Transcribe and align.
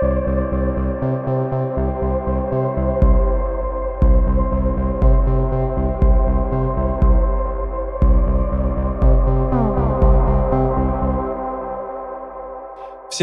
Всем 0.00 0.10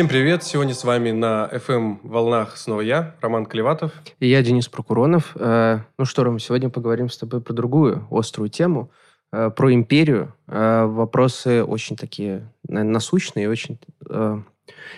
привет! 0.10 0.44
Сегодня 0.44 0.74
с 0.74 0.84
вами 0.84 1.12
на 1.12 1.50
FM 1.50 2.00
волнах 2.04 2.58
снова 2.58 2.82
я, 2.82 3.16
Роман 3.22 3.46
Клеватов. 3.46 3.94
И 4.20 4.28
я, 4.28 4.44
Денис 4.44 4.68
Прокуронов. 4.68 5.32
Э, 5.36 5.80
ну 5.98 6.04
что, 6.04 6.26
Ром, 6.26 6.40
сегодня 6.40 6.70
поговорим 6.70 7.10
с 7.10 7.18
тобой 7.18 7.40
про 7.40 7.54
другую 7.54 8.06
острую 8.12 8.50
тему, 8.50 8.92
э, 9.32 9.50
про 9.52 9.74
империю. 9.74 10.34
Э, 10.50 10.84
вопросы 10.84 11.64
очень 11.64 11.96
такие 11.96 12.52
насущные, 12.68 13.50
очень 13.50 13.80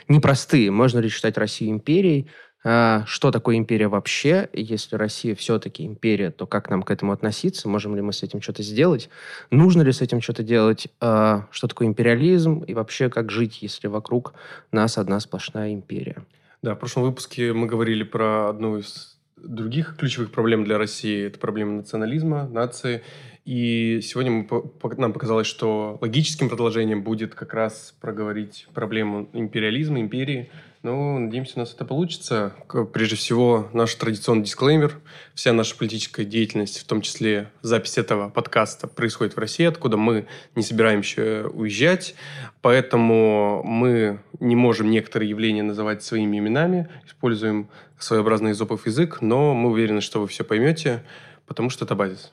непростые. 0.08 0.72
Можно 0.72 1.00
ли 1.00 1.10
считать 1.10 1.38
Россию 1.38 1.72
империей? 1.72 2.28
А, 2.64 3.04
что 3.06 3.32
такое 3.32 3.58
империя 3.58 3.88
вообще? 3.88 4.50
Если 4.54 4.96
Россия 4.96 5.36
все-таки 5.36 5.86
империя, 5.86 6.32
то 6.32 6.46
как 6.46 6.70
нам 6.70 6.84
к 6.84 6.92
этому 6.92 7.12
относиться? 7.12 7.70
Можем 7.70 7.96
ли 7.96 8.02
мы 8.02 8.14
с 8.14 8.24
этим 8.24 8.42
что-то 8.42 8.64
сделать? 8.64 9.10
Нужно 9.52 9.84
ли 9.84 9.92
с 9.92 10.02
этим 10.02 10.22
что-то 10.22 10.44
делать? 10.44 10.88
А, 11.00 11.48
что 11.52 11.68
такое 11.68 11.88
империализм? 11.88 12.60
И 12.64 12.74
вообще, 12.74 13.10
как 13.10 13.32
жить, 13.32 13.61
если 13.61 13.88
вокруг 13.88 14.34
нас 14.72 14.98
одна 14.98 15.20
сплошная 15.20 15.74
империя? 15.74 16.25
Да, 16.61 16.75
в 16.75 16.80
прошлом 16.80 17.04
выпуске 17.04 17.54
мы 17.54 17.68
говорили 17.68 18.04
про 18.04 18.50
одну 18.50 18.78
из 18.78 19.17
других 19.37 19.96
ключевых 19.97 20.32
проблем 20.32 20.64
для 20.64 20.77
России. 20.77 21.27
Это 21.27 21.39
проблема 21.39 21.73
национализма, 21.77 22.47
нации. 22.47 23.04
И 23.46 24.01
сегодня 24.04 24.32
мы, 24.32 24.96
нам 24.97 25.13
показалось, 25.13 25.47
что 25.47 25.97
логическим 26.01 26.50
продолжением 26.50 27.04
будет 27.04 27.33
как 27.33 27.54
раз 27.54 27.96
проговорить 28.01 28.68
проблему 28.73 29.29
империализма, 29.33 30.01
империи– 30.01 30.50
ну, 30.87 31.19
надеемся, 31.19 31.54
у 31.57 31.59
нас 31.59 31.73
это 31.73 31.83
получится. 31.83 32.53
Прежде 32.94 33.17
всего, 33.17 33.67
наш 33.73 33.94
традиционный 33.95 34.44
дисклеймер. 34.44 34.99
Вся 35.33 35.52
наша 35.52 35.75
политическая 35.75 36.23
деятельность, 36.23 36.79
в 36.79 36.85
том 36.85 37.02
числе 37.02 37.52
запись 37.61 37.97
этого 37.97 38.29
подкаста, 38.29 38.88
происходит 38.88 39.35
в 39.35 39.38
России, 39.38 39.66
откуда 39.66 39.97
мы 39.97 40.27
не 40.55 40.63
собираемся 40.63 41.47
уезжать. 41.49 42.16
Поэтому 42.61 43.63
мы 43.66 44.21
не 44.39 44.55
можем 44.55 44.89
некоторые 44.89 45.29
явления 45.29 45.63
называть 45.63 46.03
своими 46.03 46.38
именами, 46.38 46.88
используем 47.05 47.67
своеобразный 47.99 48.51
изопов 48.51 48.85
язык, 48.85 49.17
но 49.19 49.53
мы 49.53 49.72
уверены, 49.72 49.99
что 49.99 50.22
вы 50.22 50.27
все 50.27 50.45
поймете, 50.45 51.03
потому 51.47 51.69
что 51.69 51.83
это 51.83 51.95
базис. 51.95 52.31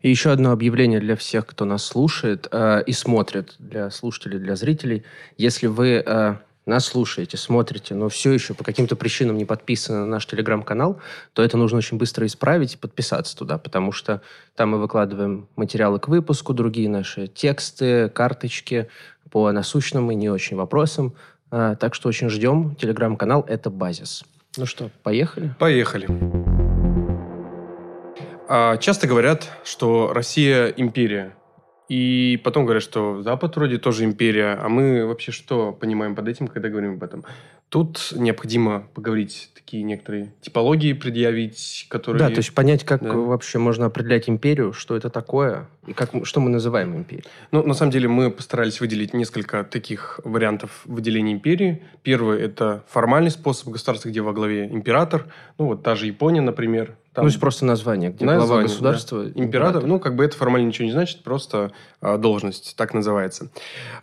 И 0.00 0.08
еще 0.08 0.30
одно 0.30 0.52
объявление 0.52 1.00
для 1.00 1.16
всех, 1.16 1.46
кто 1.46 1.66
нас 1.66 1.84
слушает 1.84 2.48
э, 2.50 2.82
и 2.86 2.92
смотрит, 2.92 3.56
для 3.58 3.90
слушателей, 3.90 4.38
для 4.38 4.56
зрителей. 4.56 5.04
Если 5.36 5.66
вы 5.66 6.02
э, 6.04 6.36
нас 6.70 6.86
слушаете, 6.86 7.36
смотрите, 7.36 7.94
но 7.94 8.08
все 8.08 8.32
еще 8.32 8.54
по 8.54 8.64
каким-то 8.64 8.96
причинам 8.96 9.36
не 9.36 9.44
подписаны 9.44 10.00
на 10.00 10.06
наш 10.06 10.26
телеграм-канал, 10.26 11.00
то 11.34 11.42
это 11.42 11.56
нужно 11.56 11.78
очень 11.78 11.98
быстро 11.98 12.26
исправить 12.26 12.74
и 12.74 12.76
подписаться 12.78 13.36
туда, 13.36 13.58
потому 13.58 13.92
что 13.92 14.22
там 14.54 14.70
мы 14.70 14.78
выкладываем 14.78 15.48
материалы 15.56 15.98
к 15.98 16.08
выпуску, 16.08 16.54
другие 16.54 16.88
наши 16.88 17.26
тексты, 17.26 18.08
карточки 18.08 18.88
по 19.30 19.50
насущным 19.52 20.10
и 20.10 20.14
не 20.14 20.30
очень 20.30 20.56
вопросам. 20.56 21.14
А, 21.50 21.74
так 21.74 21.94
что 21.94 22.08
очень 22.08 22.30
ждем. 22.30 22.74
Телеграм-канал– 22.76 23.44
это 23.48 23.70
базис. 23.70 24.24
Ну 24.56 24.66
что, 24.66 24.90
поехали? 25.02 25.54
Поехали. 25.58 26.08
А, 28.48 28.76
часто 28.78 29.06
говорят, 29.06 29.48
что 29.64 30.12
Россия– 30.12 30.68
империя. 30.76 31.34
И 31.90 32.40
потом 32.44 32.66
говорят, 32.66 32.84
что 32.84 33.20
Запад 33.20 33.56
вроде 33.56 33.78
тоже 33.78 34.04
империя, 34.04 34.56
а 34.62 34.68
мы 34.68 35.04
вообще 35.06 35.32
что 35.32 35.72
понимаем 35.72 36.14
под 36.14 36.28
этим, 36.28 36.46
когда 36.46 36.68
говорим 36.68 36.94
об 36.94 37.02
этом? 37.02 37.24
Тут 37.68 38.12
необходимо 38.14 38.86
поговорить 38.94 39.50
такие 39.56 39.82
некоторые 39.82 40.32
типологии 40.40 40.92
предъявить, 40.92 41.86
которые... 41.88 42.20
Да, 42.20 42.28
то 42.28 42.36
есть 42.36 42.54
понять, 42.54 42.84
как 42.84 43.02
да. 43.02 43.12
вообще 43.12 43.58
можно 43.58 43.86
определять 43.86 44.28
империю, 44.28 44.72
что 44.72 44.96
это 44.96 45.10
такое, 45.10 45.66
и 45.88 45.92
как, 45.92 46.10
что 46.24 46.38
мы 46.38 46.48
называем 46.48 46.96
империей. 46.96 47.26
Ну, 47.50 47.64
на 47.64 47.74
самом 47.74 47.90
деле, 47.90 48.06
мы 48.06 48.30
постарались 48.30 48.80
выделить 48.80 49.12
несколько 49.12 49.64
таких 49.64 50.20
вариантов 50.22 50.82
выделения 50.84 51.32
империи. 51.32 51.82
Первый– 52.04 52.40
это 52.42 52.84
формальный 52.88 53.32
способ 53.32 53.68
государства, 53.68 54.08
где 54.08 54.20
во 54.20 54.32
главе 54.32 54.66
император. 54.66 55.26
Ну, 55.58 55.66
вот 55.66 55.82
та 55.82 55.96
же 55.96 56.06
Япония, 56.06 56.40
например, 56.40 56.96
там, 57.12 57.24
ну, 57.24 57.28
есть 57.28 57.40
просто 57.40 57.64
название, 57.64 58.10
где 58.10 58.24
название, 58.24 58.46
глава 58.46 58.62
государства. 58.62 59.24
Да. 59.24 59.28
Император, 59.30 59.44
император, 59.44 59.86
ну, 59.86 59.98
как 59.98 60.14
бы 60.14 60.24
это 60.24 60.36
формально 60.36 60.68
ничего 60.68 60.86
не 60.86 60.92
значит, 60.92 61.24
просто 61.24 61.72
а, 62.00 62.18
должность, 62.18 62.74
так 62.76 62.94
называется. 62.94 63.50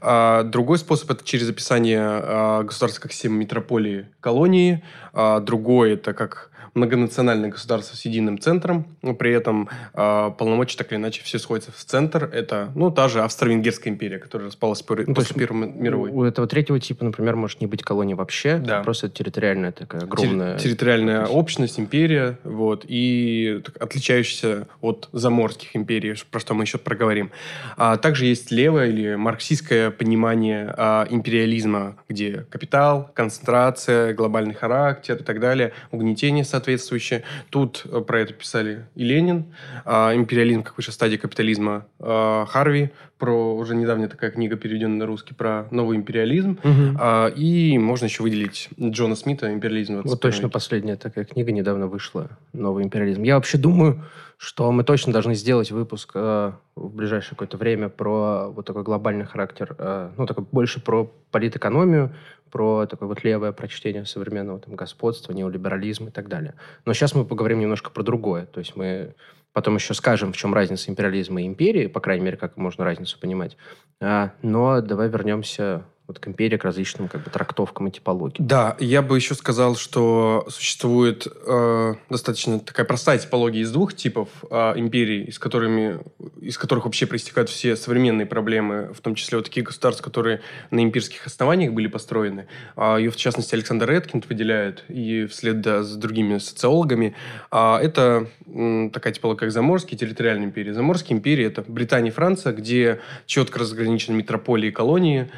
А, 0.02 0.44
другой 0.44 0.78
способ– 0.78 1.10
это 1.12 1.24
через 1.24 1.50
описание 1.50 2.02
а, 2.04 2.64
государства 2.64 3.04
как 3.04 3.14
системы 3.14 3.38
метрополии 3.38 4.08
колонии. 4.20 4.84
А, 5.14 5.40
другой– 5.40 5.92
это 5.94 6.14
как 6.14 6.52
многонациональное 6.78 7.50
государство 7.50 7.96
с 7.96 8.06
единым 8.06 8.40
центром, 8.40 8.86
но 9.02 9.14
при 9.14 9.34
этом 9.34 9.68
э, 9.94 10.32
полномочия 10.38 10.78
так 10.78 10.92
или 10.92 11.00
иначе 11.00 11.24
все 11.24 11.40
сходятся 11.40 11.72
в 11.72 11.84
центр. 11.84 12.30
Это, 12.32 12.72
ну, 12.76 12.92
та 12.92 13.10
же 13.10 13.22
Австро-Венгерская 13.22 13.92
империя, 13.92 14.20
которая 14.20 14.48
распалась 14.48 14.84
ну, 14.88 15.14
после 15.14 15.36
Первой 15.36 15.68
мировой. 15.72 16.12
У 16.12 16.24
этого 16.24 16.48
третьего 16.48 16.80
типа, 16.80 17.04
например, 17.04 17.36
может 17.36 17.60
не 17.62 17.68
быть 17.68 17.82
колонии 17.84 18.14
вообще, 18.14 18.58
да. 18.58 18.84
просто 18.84 19.10
территориальная 19.10 19.72
такая 19.72 20.02
огромная... 20.02 20.58
территориальная 20.58 21.26
общность, 21.26 21.80
империя, 21.80 22.38
вот, 22.44 22.86
и 22.88 23.62
так, 23.66 23.82
отличающаяся 23.82 24.68
от 24.82 25.10
заморских 25.12 25.76
империй, 25.76 26.16
про 26.30 26.40
что 26.40 26.54
мы 26.54 26.64
еще 26.64 26.78
проговорим. 26.78 27.32
А 27.76 27.98
также 27.98 28.26
есть 28.26 28.52
левое 28.52 28.90
или 28.90 29.16
марксистское 29.16 29.90
понимание 29.90 30.74
а, 30.78 31.08
империализма, 31.10 31.98
где 32.08 32.46
капитал, 32.50 33.10
концентрация, 33.16 34.14
глобальный 34.14 34.54
характер 34.54 35.16
и 35.16 35.24
так 35.24 35.40
далее, 35.40 35.74
угнетение, 35.92 36.46
соответственно, 36.46 36.67
соответствующее. 36.68 37.24
Тут 37.50 37.84
э, 37.86 38.02
про 38.02 38.20
это 38.20 38.34
писали 38.34 38.86
и 38.96 39.04
Ленин, 39.04 39.46
а, 39.86 40.14
«Империализм 40.14 40.64
как 40.64 40.76
высшая 40.78 40.92
стадия 40.92 41.18
капитализма» 41.18 41.86
а, 42.00 42.46
Харви, 42.46 42.92
про 43.18 43.56
уже 43.56 43.76
недавняя 43.76 44.08
такая 44.08 44.32
книга, 44.32 44.56
переведенная 44.56 45.00
на 45.00 45.06
русский, 45.06 45.34
про 45.34 45.68
новый 45.72 45.98
империализм. 45.98 46.60
Угу. 46.64 47.36
И 47.36 47.78
можно 47.78 48.06
еще 48.06 48.24
выделить 48.24 48.70
Джона 48.80 49.16
Смита 49.16 49.52
«Империализм». 49.52 50.02
Вот 50.04 50.22
точно 50.22 50.50
последняя 50.50 50.96
такая 50.96 51.26
книга 51.26 51.52
недавно 51.52 51.88
вышла, 51.88 52.30
«Новый 52.54 52.84
империализм». 52.84 53.24
Я 53.24 53.36
вообще 53.36 53.58
думаю, 53.58 54.04
что 54.38 54.72
мы 54.72 54.84
точно 54.84 55.12
должны 55.12 55.34
сделать 55.34 55.72
выпуск 55.72 56.12
э, 56.14 56.52
в 56.76 56.96
ближайшее 56.96 57.32
какое-то 57.32 57.58
время 57.58 57.90
про 57.90 58.50
вот 58.50 58.66
такой 58.66 58.84
глобальный 58.84 59.26
характер, 59.26 59.76
э, 59.78 60.12
ну, 60.16 60.28
такой 60.28 60.46
больше 60.52 60.80
про 60.80 61.12
политэкономию, 61.32 62.14
про 62.52 62.86
такое 62.86 63.10
вот 63.10 63.24
левое 63.24 63.52
прочтение 63.52 64.06
современного 64.06 64.60
там, 64.60 64.76
господства, 64.76 65.34
неолиберализма 65.34 66.10
и 66.10 66.12
так 66.12 66.28
далее. 66.28 66.54
Но 66.86 66.94
сейчас 66.94 67.16
мы 67.16 67.26
поговорим 67.26 67.60
немножко 67.60 67.90
про 67.90 68.04
другое. 68.04 68.46
То 68.46 68.60
есть 68.60 68.76
мы 68.76 69.16
потом 69.58 69.74
еще 69.74 69.96
скажем, 69.96 70.34
в 70.34 70.38
чем 70.38 70.54
разница 70.54 70.92
империализма 70.92 71.42
и 71.42 71.48
империи, 71.48 71.88
по 71.88 72.00
крайней 72.00 72.24
мере, 72.24 72.38
как 72.38 72.58
можно 72.58 72.86
разницу 72.86 73.20
понимать. 73.20 73.58
А, 74.00 74.34
но 74.44 74.82
давай 74.82 75.10
вернемся 75.10 75.84
вот 76.08 76.20
к 76.20 76.28
империи, 76.28 76.58
к 76.58 76.64
различным 76.64 77.10
как 77.10 77.24
бы, 77.24 77.30
трактовкам 77.30 77.88
и 77.88 77.92
типологиям. 77.92 78.48
Да, 78.48 78.78
я 78.80 79.02
бы 79.02 79.18
еще 79.18 79.36
сказал, 79.36 79.76
что 79.76 80.46
существует 80.50 81.28
э, 81.46 81.96
достаточно 82.10 82.60
такая 82.60 82.86
простая 82.86 83.20
типология 83.20 83.62
из 83.62 83.72
двух 83.72 83.94
типов 83.94 84.30
э, 84.50 84.74
империй, 84.78 85.24
из, 85.24 85.38
которыми, 85.38 86.00
из 86.40 86.58
которых 86.58 86.86
вообще 86.86 87.08
проистекают 87.08 87.50
все 87.50 87.76
современные 87.76 88.26
проблемы, 88.26 88.94
в 88.94 89.02
том 89.02 89.16
числе 89.16 89.38
вот 89.38 89.46
такие 89.46 89.64
государства, 89.64 90.04
которые 90.04 90.42
на 90.72 90.82
имперских 90.82 91.26
основаниях 91.26 91.74
были 91.74 91.88
построены. 91.88 92.48
А 92.78 92.98
ее, 92.98 93.12
в 93.12 93.18
частности, 93.18 93.54
Александр 93.54 93.92
Эткинд 93.92 94.30
выделяет, 94.30 94.86
и 94.88 95.26
вслед 95.26 95.60
да, 95.60 95.84
с 95.84 95.96
другими 95.96 96.38
социологами. 96.38 97.16
А 97.52 97.80
это 97.82 98.28
м, 98.46 98.92
такая 98.92 99.12
типология, 99.12 99.40
как 99.40 99.52
Заморские 99.52 99.98
территориальные 99.98 100.48
империи. 100.48 100.72
Заморские 100.72 101.18
империи– 101.18 101.46
это 101.48 101.64
Британия 101.68 102.12
и 102.12 102.14
Франция, 102.14 102.54
где 102.54 103.02
четко 103.26 103.60
разграничены 103.60 104.16
метрополии 104.16 104.70
и 104.70 104.72
колонии, 104.72 105.30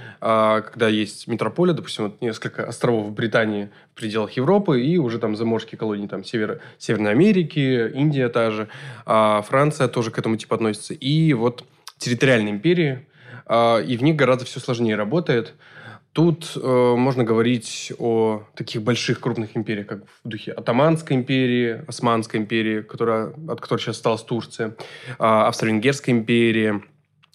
когда 0.61 0.87
есть 0.87 1.27
метрополия, 1.27 1.73
допустим, 1.73 2.05
вот 2.05 2.21
несколько 2.21 2.65
островов 2.65 3.07
в 3.07 3.11
Британии 3.11 3.69
в 3.93 3.99
пределах 3.99 4.31
Европы 4.33 4.81
и 4.81 4.97
уже 4.97 5.19
там 5.19 5.35
заморские 5.35 5.77
колонии 5.77 6.07
там 6.07 6.23
Север, 6.23 6.61
Северной 6.77 7.11
Америки, 7.11 7.91
Индия 7.93 8.29
та 8.29 8.51
же, 8.51 8.67
а 9.05 9.41
Франция 9.41 9.87
тоже 9.87 10.11
к 10.11 10.19
этому 10.19 10.37
типу 10.37 10.55
относится. 10.55 10.93
И 10.93 11.33
вот 11.33 11.63
территориальные 11.97 12.53
империи, 12.53 13.05
а, 13.45 13.79
и 13.79 13.97
в 13.97 14.03
них 14.03 14.15
гораздо 14.15 14.45
все 14.45 14.59
сложнее 14.59 14.95
работает. 14.95 15.53
Тут 16.11 16.53
э, 16.55 16.95
можно 16.97 17.23
говорить 17.23 17.93
о 17.99 18.43
таких 18.55 18.81
больших 18.81 19.19
крупных 19.19 19.55
империях, 19.55 19.85
как 19.85 19.99
в 20.23 20.27
духе 20.27 20.51
Атаманской 20.51 21.15
империи, 21.15 21.83
Османской 21.87 22.39
империи, 22.39 22.81
которая, 22.81 23.31
от 23.47 23.61
которой 23.61 23.79
сейчас 23.79 23.97
осталась 23.97 24.23
Турция, 24.23 24.69
э, 24.69 25.13
Австро-Венгерской 25.19 26.11
империи, 26.13 26.81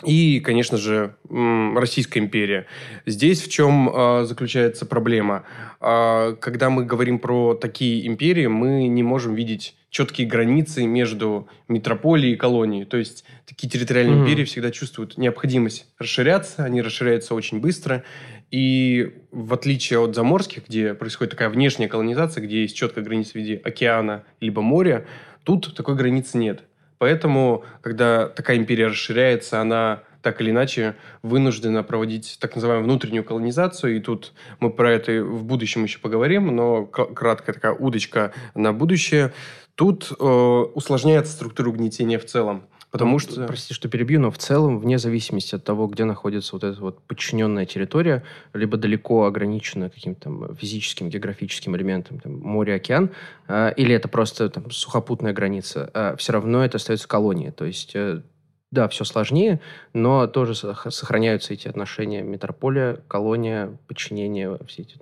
и, 0.03 0.41
конечно 0.41 0.77
же, 0.77 1.17
Российская 1.31 2.21
империя. 2.21 2.67
Здесь 3.07 3.43
в 3.43 3.51
чем 3.51 3.89
э, 3.89 4.25
заключается 4.25 4.87
проблема? 4.87 5.45
Э, 5.81 6.35
когда 6.41 6.69
мы 6.69 6.85
говорим 6.85 7.19
про 7.19 7.55
такие 7.55 8.07
империи, 8.07 8.47
мы 8.47 8.89
не 8.89 9.03
можем 9.03 9.35
видеть 9.35 9.77
четкие 9.91 10.27
границы 10.27 10.85
между 10.87 11.49
метрополией 11.69 12.35
и 12.35 12.37
колонией. 12.37 12.85
То 12.85 12.97
есть 12.97 13.25
такие 13.47 13.69
территориальные 13.69 14.17
mm-hmm. 14.17 14.23
империи 14.23 14.45
всегда 14.45 14.73
чувствуют 14.73 15.17
необходимость 15.17 15.87
расширяться, 15.99 16.65
они 16.65 16.83
расширяются 16.83 17.35
очень 17.35 17.61
быстро. 17.61 18.03
И 18.51 19.15
в 19.31 19.55
отличие 19.55 20.01
от 20.01 20.15
заморских, 20.15 20.67
где 20.69 20.95
происходит 20.95 21.31
такая 21.31 21.49
внешняя 21.49 21.89
колонизация, 21.89 22.43
где 22.43 22.63
есть 22.63 22.77
четкая 22.77 23.05
граница 23.05 23.33
в 23.33 23.35
виде 23.37 23.61
океана 23.65 24.25
либо 24.41 24.61
моря, 24.63 25.07
тут 25.45 25.75
такой 25.77 25.95
границы 25.95 26.39
нет. 26.39 26.65
Поэтому, 27.05 27.65
когда 27.83 28.29
такая 28.29 28.57
империя 28.57 28.87
расширяется, 28.87 29.61
она 29.61 30.05
так 30.23 30.41
или 30.41 30.53
иначе 30.53 30.97
вынуждена 31.23 31.83
проводить 31.83 32.39
так 32.41 32.55
называемую 32.55 32.87
внутреннюю 32.87 33.25
колонизацию. 33.25 33.99
И 33.99 34.01
тут 34.01 34.33
мы 34.59 34.71
про 34.71 34.91
это 34.91 35.23
в 35.23 35.45
будущем 35.45 35.83
еще 35.83 35.99
поговорим, 35.99 36.47
но 36.57 36.87
краткая 36.87 37.53
такая 37.53 37.73
удочка 37.75 38.33
на 38.55 38.73
будущее. 38.73 39.35
Тут 39.75 40.13
э, 40.19 40.25
усложняется 40.25 41.35
структура 41.35 41.69
угнетения 41.69 42.19
в 42.19 42.25
целом. 42.25 42.63
Потому 42.95 43.15
ну, 43.15 43.19
что... 43.19 43.45
Прости, 43.49 43.75
что 43.75 43.89
перебью, 43.89 44.21
но 44.21 44.31
в 44.31 44.39
целом, 44.39 44.79
вне 44.79 44.99
зависимости 44.99 45.57
от 45.57 45.65
того, 45.65 45.89
где 45.89 46.05
находится 46.05 46.53
вот 46.53 46.63
эта 46.63 46.81
вот 46.81 47.03
подчиненная 47.03 47.67
территория, 47.67 48.23
либо 48.53 48.77
далеко 48.77 49.25
ограничена 49.25 49.91
каким-то 49.91 50.55
физическим, 50.55 51.09
географическим 51.09 51.75
элементом, 51.75 52.21
там, 52.21 52.39
море, 52.39 52.77
океан, 52.77 53.11
э, 53.49 53.73
или 53.77 53.93
это 53.97 54.07
просто 54.07 54.49
там, 54.49 54.71
сухопутная 54.71 55.33
граница, 55.33 55.91
э, 55.93 56.15
все 56.19 56.35
равно 56.35 56.65
это 56.65 56.77
остается 56.77 57.09
колонией. 57.09 57.51
То 57.51 57.65
есть, 57.65 57.97
э, 57.97 58.23
да, 58.71 58.87
все 58.87 59.03
сложнее, 59.03 59.59
но 59.93 60.29
тоже 60.29 60.55
сохраняются 60.55 61.53
эти 61.53 61.67
отношения 61.67 62.23
метрополия, 62.23 63.01
колония, 63.09 63.77
подчинение, 63.89 64.57
все 64.69 64.83
эти 64.83 64.95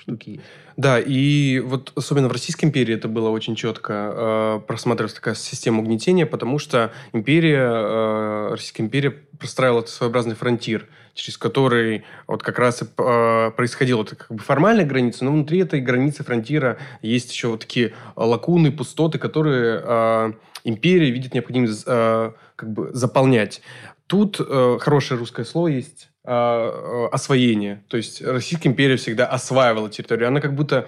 штуки 0.00 0.30
есть. 0.30 0.42
Да, 0.76 0.98
и 0.98 1.60
вот 1.60 1.92
особенно 1.94 2.28
в 2.28 2.32
Российской 2.32 2.64
империи 2.66 2.94
это 2.94 3.08
было 3.08 3.28
очень 3.30 3.54
четко 3.54 4.12
э, 4.14 4.60
просматривалась 4.66 5.14
такая 5.14 5.34
система 5.34 5.80
угнетения, 5.80 6.26
потому 6.26 6.58
что 6.58 6.92
империя, 7.12 7.62
э, 7.62 8.48
Российская 8.52 8.82
империя 8.82 9.10
простраивала 9.10 9.84
своеобразный 9.84 10.34
фронтир, 10.34 10.88
через 11.14 11.36
который 11.38 12.04
вот 12.26 12.42
как 12.42 12.58
раз 12.58 12.82
и 12.82 12.86
э, 12.96 13.50
происходила 13.56 13.98
вот, 13.98 14.10
как 14.10 14.30
бы 14.30 14.42
формальная 14.42 14.84
граница, 14.84 15.24
но 15.24 15.32
внутри 15.32 15.58
этой 15.60 15.80
границы 15.80 16.24
фронтира 16.24 16.78
есть 17.02 17.32
еще 17.32 17.48
вот 17.48 17.60
такие 17.60 17.92
лакуны, 18.16 18.70
пустоты, 18.72 19.18
которые 19.18 19.82
э, 19.82 20.32
империя 20.64 21.10
видит 21.10 21.34
необходимость 21.34 21.84
э, 21.86 22.32
как 22.56 22.72
бы 22.72 22.90
заполнять. 22.92 23.62
Тут 24.06 24.40
э, 24.40 24.78
хорошее 24.80 25.20
русское 25.20 25.44
слово 25.44 25.68
есть 25.68 26.08
освоение. 26.30 27.82
То 27.88 27.96
есть 27.96 28.22
Российская 28.22 28.68
империя 28.68 28.96
всегда 28.96 29.26
осваивала 29.26 29.90
территорию. 29.90 30.28
Она 30.28 30.40
как 30.40 30.54
будто... 30.54 30.86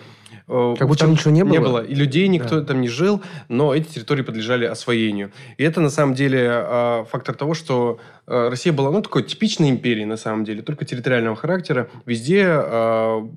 Э, 0.48 0.74
как 0.78 0.88
будто 0.88 1.00
там 1.00 1.12
ничего 1.12 1.30
не 1.30 1.44
было. 1.44 1.52
Не 1.52 1.58
было. 1.58 1.84
И 1.84 1.94
людей 1.94 2.28
никто 2.28 2.60
да. 2.60 2.66
там 2.66 2.80
не 2.80 2.88
жил, 2.88 3.22
но 3.48 3.74
эти 3.74 3.88
территории 3.94 4.22
подлежали 4.22 4.64
освоению. 4.66 5.32
И 5.56 5.64
это 5.64 5.80
на 5.80 5.90
самом 5.90 6.14
деле 6.14 6.48
э, 6.48 7.04
фактор 7.10 7.34
того, 7.34 7.54
что 7.54 7.98
э, 8.26 8.48
Россия 8.48 8.72
была, 8.72 8.90
ну, 8.90 9.02
такой 9.02 9.24
типичной 9.24 9.70
империей, 9.70 10.06
на 10.06 10.16
самом 10.16 10.44
деле, 10.44 10.62
только 10.62 10.84
территориального 10.84 11.36
характера. 11.36 11.88
Везде 12.06 12.44
э, 12.44 13.28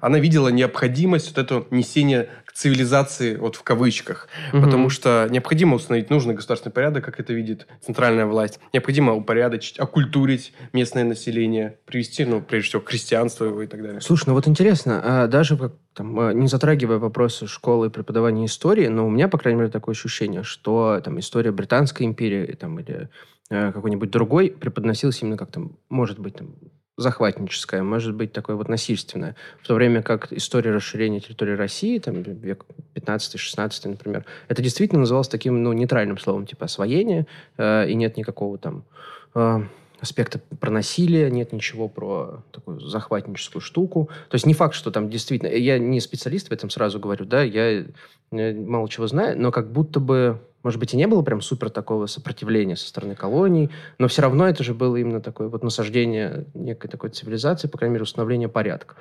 она 0.00 0.18
видела 0.18 0.48
необходимость 0.48 1.28
вот 1.28 1.38
этого 1.38 1.66
несения 1.70 2.28
цивилизации, 2.58 3.36
вот 3.36 3.54
в 3.54 3.62
кавычках. 3.62 4.28
Угу. 4.52 4.62
Потому 4.62 4.90
что 4.90 5.28
необходимо 5.30 5.76
установить 5.76 6.10
нужный 6.10 6.34
государственный 6.34 6.72
порядок, 6.72 7.04
как 7.04 7.20
это 7.20 7.32
видит 7.32 7.68
центральная 7.80 8.26
власть. 8.26 8.58
Необходимо 8.72 9.14
упорядочить, 9.14 9.78
окультурить 9.78 10.52
местное 10.72 11.04
население, 11.04 11.78
привести, 11.84 12.24
ну, 12.24 12.42
прежде 12.42 12.70
всего, 12.70 12.82
к 12.82 12.88
христианству 12.88 13.46
его 13.46 13.62
и 13.62 13.68
так 13.68 13.80
далее. 13.80 14.00
Слушай, 14.00 14.24
ну 14.26 14.34
вот 14.34 14.48
интересно, 14.48 15.00
а 15.04 15.26
даже 15.28 15.56
как, 15.56 15.74
там, 15.94 16.18
а, 16.18 16.32
не 16.32 16.48
затрагивая 16.48 16.98
вопросы 16.98 17.46
школы 17.46 17.86
и 17.86 17.90
преподавания 17.90 18.46
истории, 18.46 18.88
но 18.88 19.06
у 19.06 19.10
меня, 19.10 19.28
по 19.28 19.38
крайней 19.38 19.60
мере, 19.60 19.70
такое 19.70 19.94
ощущение, 19.94 20.42
что 20.42 21.00
там 21.04 21.20
история 21.20 21.52
Британской 21.52 22.06
империи 22.06 22.56
там, 22.58 22.80
или 22.80 23.08
э, 23.50 23.70
какой-нибудь 23.70 24.10
другой 24.10 24.50
преподносилась 24.50 25.22
именно 25.22 25.36
как 25.36 25.52
там, 25.52 25.78
может 25.88 26.18
быть, 26.18 26.34
там, 26.34 26.56
захватническая, 26.98 27.82
может 27.82 28.14
быть 28.14 28.32
такое 28.32 28.56
вот 28.56 28.68
насильственное. 28.68 29.36
В 29.62 29.66
то 29.66 29.74
время 29.74 30.02
как 30.02 30.32
история 30.32 30.72
расширения 30.72 31.20
территории 31.20 31.54
России, 31.54 31.98
там, 31.98 32.22
век 32.22 32.66
15-16, 32.96 33.88
например, 33.88 34.24
это 34.48 34.62
действительно 34.62 35.00
называлось 35.00 35.28
таким, 35.28 35.62
ну, 35.62 35.72
нейтральным 35.72 36.18
словом, 36.18 36.44
типа 36.44 36.64
освоение, 36.66 37.26
э, 37.56 37.88
и 37.88 37.94
нет 37.94 38.16
никакого 38.16 38.58
там 38.58 38.82
э, 39.36 39.60
аспекта 40.00 40.40
про 40.58 40.70
насилие, 40.72 41.30
нет 41.30 41.52
ничего 41.52 41.88
про 41.88 42.42
такую 42.50 42.80
захватническую 42.80 43.62
штуку. 43.62 44.10
То 44.28 44.34
есть 44.34 44.44
не 44.44 44.54
факт, 44.54 44.74
что 44.74 44.90
там 44.90 45.08
действительно... 45.08 45.50
Я 45.50 45.78
не 45.78 46.00
специалист 46.00 46.48
в 46.48 46.52
этом 46.52 46.68
сразу 46.68 46.98
говорю, 46.98 47.24
да, 47.26 47.42
я, 47.44 47.84
я 48.32 48.54
мало 48.54 48.88
чего 48.88 49.06
знаю, 49.06 49.40
но 49.40 49.52
как 49.52 49.70
будто 49.70 50.00
бы 50.00 50.40
может 50.62 50.80
быть, 50.80 50.94
и 50.94 50.96
не 50.96 51.06
было 51.06 51.22
прям 51.22 51.40
супер 51.40 51.70
такого 51.70 52.06
сопротивления 52.06 52.76
со 52.76 52.88
стороны 52.88 53.14
колоний, 53.14 53.70
но 53.98 54.08
все 54.08 54.22
равно 54.22 54.48
это 54.48 54.64
же 54.64 54.74
было 54.74 54.96
именно 54.96 55.20
такое 55.20 55.48
вот 55.48 55.62
насаждение 55.62 56.46
некой 56.54 56.90
такой 56.90 57.10
цивилизации, 57.10 57.68
по 57.68 57.78
крайней 57.78 57.94
мере, 57.94 58.02
установление 58.04 58.48
порядка. 58.48 58.96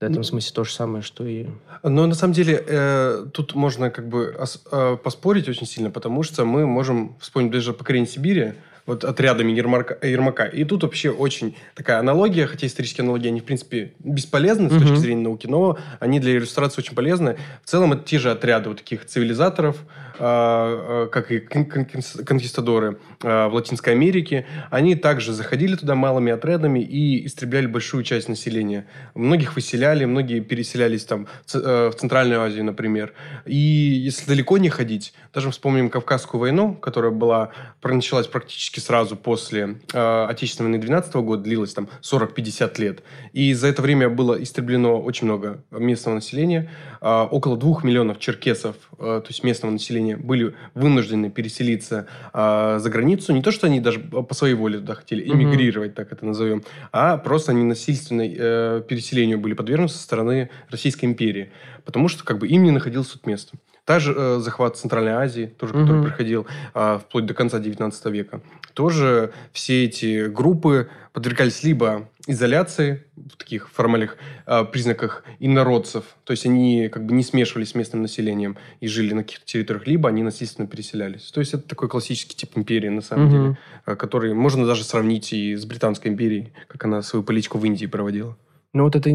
В 0.00 0.04
этом 0.04 0.22
смысле 0.22 0.52
то 0.54 0.62
же 0.62 0.72
самое, 0.72 1.02
что 1.02 1.26
и... 1.26 1.46
Но 1.82 2.06
на 2.06 2.14
самом 2.14 2.32
деле 2.32 2.62
э, 2.64 3.26
тут 3.32 3.56
можно 3.56 3.90
как 3.90 4.08
бы 4.08 4.36
э, 4.70 4.96
поспорить 5.02 5.48
очень 5.48 5.66
сильно, 5.66 5.90
потому 5.90 6.22
что 6.22 6.44
мы 6.44 6.66
можем 6.66 7.16
вспомнить 7.18 7.50
даже 7.50 7.72
покорение 7.72 8.08
Сибири, 8.08 8.54
вот 8.88 9.04
отрядами 9.04 9.52
Ермака, 9.52 9.98
Ермака. 10.02 10.46
И 10.46 10.64
тут 10.64 10.82
вообще 10.82 11.10
очень 11.10 11.54
такая 11.74 11.98
аналогия, 11.98 12.46
хотя 12.46 12.66
исторические 12.66 13.02
аналогии, 13.02 13.28
они, 13.28 13.40
в 13.40 13.44
принципе, 13.44 13.92
бесполезны 13.98 14.70
с 14.70 14.72
mm-hmm. 14.72 14.80
точки 14.80 14.96
зрения 14.96 15.22
науки, 15.22 15.46
но 15.46 15.78
они 16.00 16.20
для 16.20 16.32
иллюстрации 16.32 16.80
очень 16.80 16.94
полезны. 16.94 17.36
В 17.62 17.68
целом, 17.68 17.92
это 17.92 18.02
те 18.04 18.18
же 18.18 18.30
отряды 18.30 18.70
вот 18.70 18.78
таких 18.78 19.04
цивилизаторов, 19.04 19.76
а, 20.20 21.04
а, 21.04 21.06
как 21.08 21.30
и 21.30 21.38
конкистадоры 21.38 22.98
а, 23.22 23.48
в 23.48 23.54
Латинской 23.54 23.92
Америке, 23.92 24.46
они 24.70 24.96
также 24.96 25.32
заходили 25.32 25.76
туда 25.76 25.94
малыми 25.94 26.32
отрядами 26.32 26.80
и 26.80 27.26
истребляли 27.26 27.66
большую 27.66 28.02
часть 28.02 28.28
населения. 28.28 28.86
Многих 29.14 29.54
выселяли, 29.54 30.06
многие 30.06 30.40
переселялись 30.40 31.04
там 31.04 31.28
э, 31.52 31.90
в 31.92 31.96
Центральную 31.96 32.40
Азию, 32.40 32.64
например. 32.64 33.12
И 33.44 33.54
если 33.56 34.26
далеко 34.26 34.58
не 34.58 34.70
ходить, 34.70 35.12
даже 35.32 35.50
вспомним 35.50 35.88
Кавказскую 35.88 36.40
войну, 36.40 36.74
которая 36.74 37.12
была, 37.12 37.50
началась 37.82 38.26
практически 38.26 38.77
сразу 38.80 39.16
после 39.16 39.80
Отечественной 39.92 40.70
войны 40.70 40.82
12 40.82 41.14
года, 41.16 41.42
длилась 41.42 41.74
там 41.74 41.88
40-50 42.02 42.80
лет. 42.80 43.02
И 43.32 43.52
за 43.54 43.68
это 43.68 43.82
время 43.82 44.08
было 44.08 44.40
истреблено 44.42 45.00
очень 45.00 45.26
много 45.26 45.62
местного 45.70 46.16
населения. 46.16 46.70
Около 47.00 47.56
двух 47.56 47.84
миллионов 47.84 48.18
черкесов, 48.18 48.76
то 48.98 49.24
есть 49.28 49.44
местного 49.44 49.72
населения, 49.72 49.88
населения 49.88 50.16
были 50.16 50.54
вынуждены 50.74 51.30
переселиться 51.30 52.06
э, 52.32 52.78
за 52.80 52.90
границу. 52.90 53.32
Не 53.32 53.42
то, 53.42 53.50
что 53.50 53.66
они 53.66 53.80
даже 53.80 54.00
по 54.00 54.34
своей 54.34 54.54
воле 54.54 54.78
туда 54.78 54.94
хотели 54.94 55.26
эмигрировать, 55.26 55.92
mm-hmm. 55.92 55.94
так 55.94 56.12
это 56.12 56.26
назовем, 56.26 56.62
а 56.92 57.16
просто 57.16 57.52
они 57.52 57.64
насильственной 57.64 58.34
э, 58.38 58.82
переселению 58.88 59.38
были 59.38 59.54
подвергнуты 59.54 59.94
со 59.94 60.02
стороны 60.02 60.50
Российской 60.70 61.06
империи. 61.06 61.50
Потому 61.84 62.08
что 62.08 62.24
как 62.24 62.38
бы 62.38 62.46
им 62.48 62.64
не 62.64 62.70
находилось 62.70 63.08
тут 63.08 63.26
места. 63.26 63.56
Также 63.88 64.12
э, 64.14 64.38
захват 64.40 64.76
Центральной 64.76 65.12
Азии, 65.12 65.46
тоже, 65.46 65.72
mm-hmm. 65.72 65.80
который 65.80 66.02
проходил 66.02 66.46
э, 66.74 66.98
вплоть 67.02 67.24
до 67.24 67.32
конца 67.32 67.58
XIX 67.58 68.10
века. 68.10 68.42
Тоже 68.74 69.32
все 69.54 69.86
эти 69.86 70.28
группы 70.28 70.90
подвергались 71.14 71.62
либо 71.62 72.06
изоляции 72.26 73.02
в 73.16 73.38
таких 73.38 73.70
формальных 73.70 74.18
э, 74.44 74.66
признаках 74.66 75.24
инородцев, 75.38 76.04
то 76.24 76.32
есть 76.32 76.44
они 76.44 76.90
как 76.92 77.06
бы 77.06 77.14
не 77.14 77.22
смешивались 77.22 77.70
с 77.70 77.74
местным 77.74 78.02
населением 78.02 78.58
и 78.80 78.88
жили 78.88 79.14
на 79.14 79.22
каких-то 79.22 79.46
территориях, 79.46 79.86
либо 79.86 80.10
они 80.10 80.22
насильственно 80.22 80.68
переселялись. 80.68 81.30
То 81.30 81.40
есть 81.40 81.54
это 81.54 81.66
такой 81.66 81.88
классический 81.88 82.36
тип 82.36 82.58
империи, 82.58 82.90
на 82.90 83.00
самом 83.00 83.28
mm-hmm. 83.28 83.30
деле, 83.30 83.58
э, 83.86 83.96
который 83.96 84.34
можно 84.34 84.66
даже 84.66 84.84
сравнить 84.84 85.32
и 85.32 85.56
с 85.56 85.64
Британской 85.64 86.10
империей, 86.10 86.52
как 86.66 86.84
она 86.84 87.00
свою 87.00 87.22
политику 87.22 87.56
в 87.56 87.64
Индии 87.64 87.86
проводила. 87.86 88.36
Ну 88.74 88.84
вот 88.84 88.96
это 88.96 89.08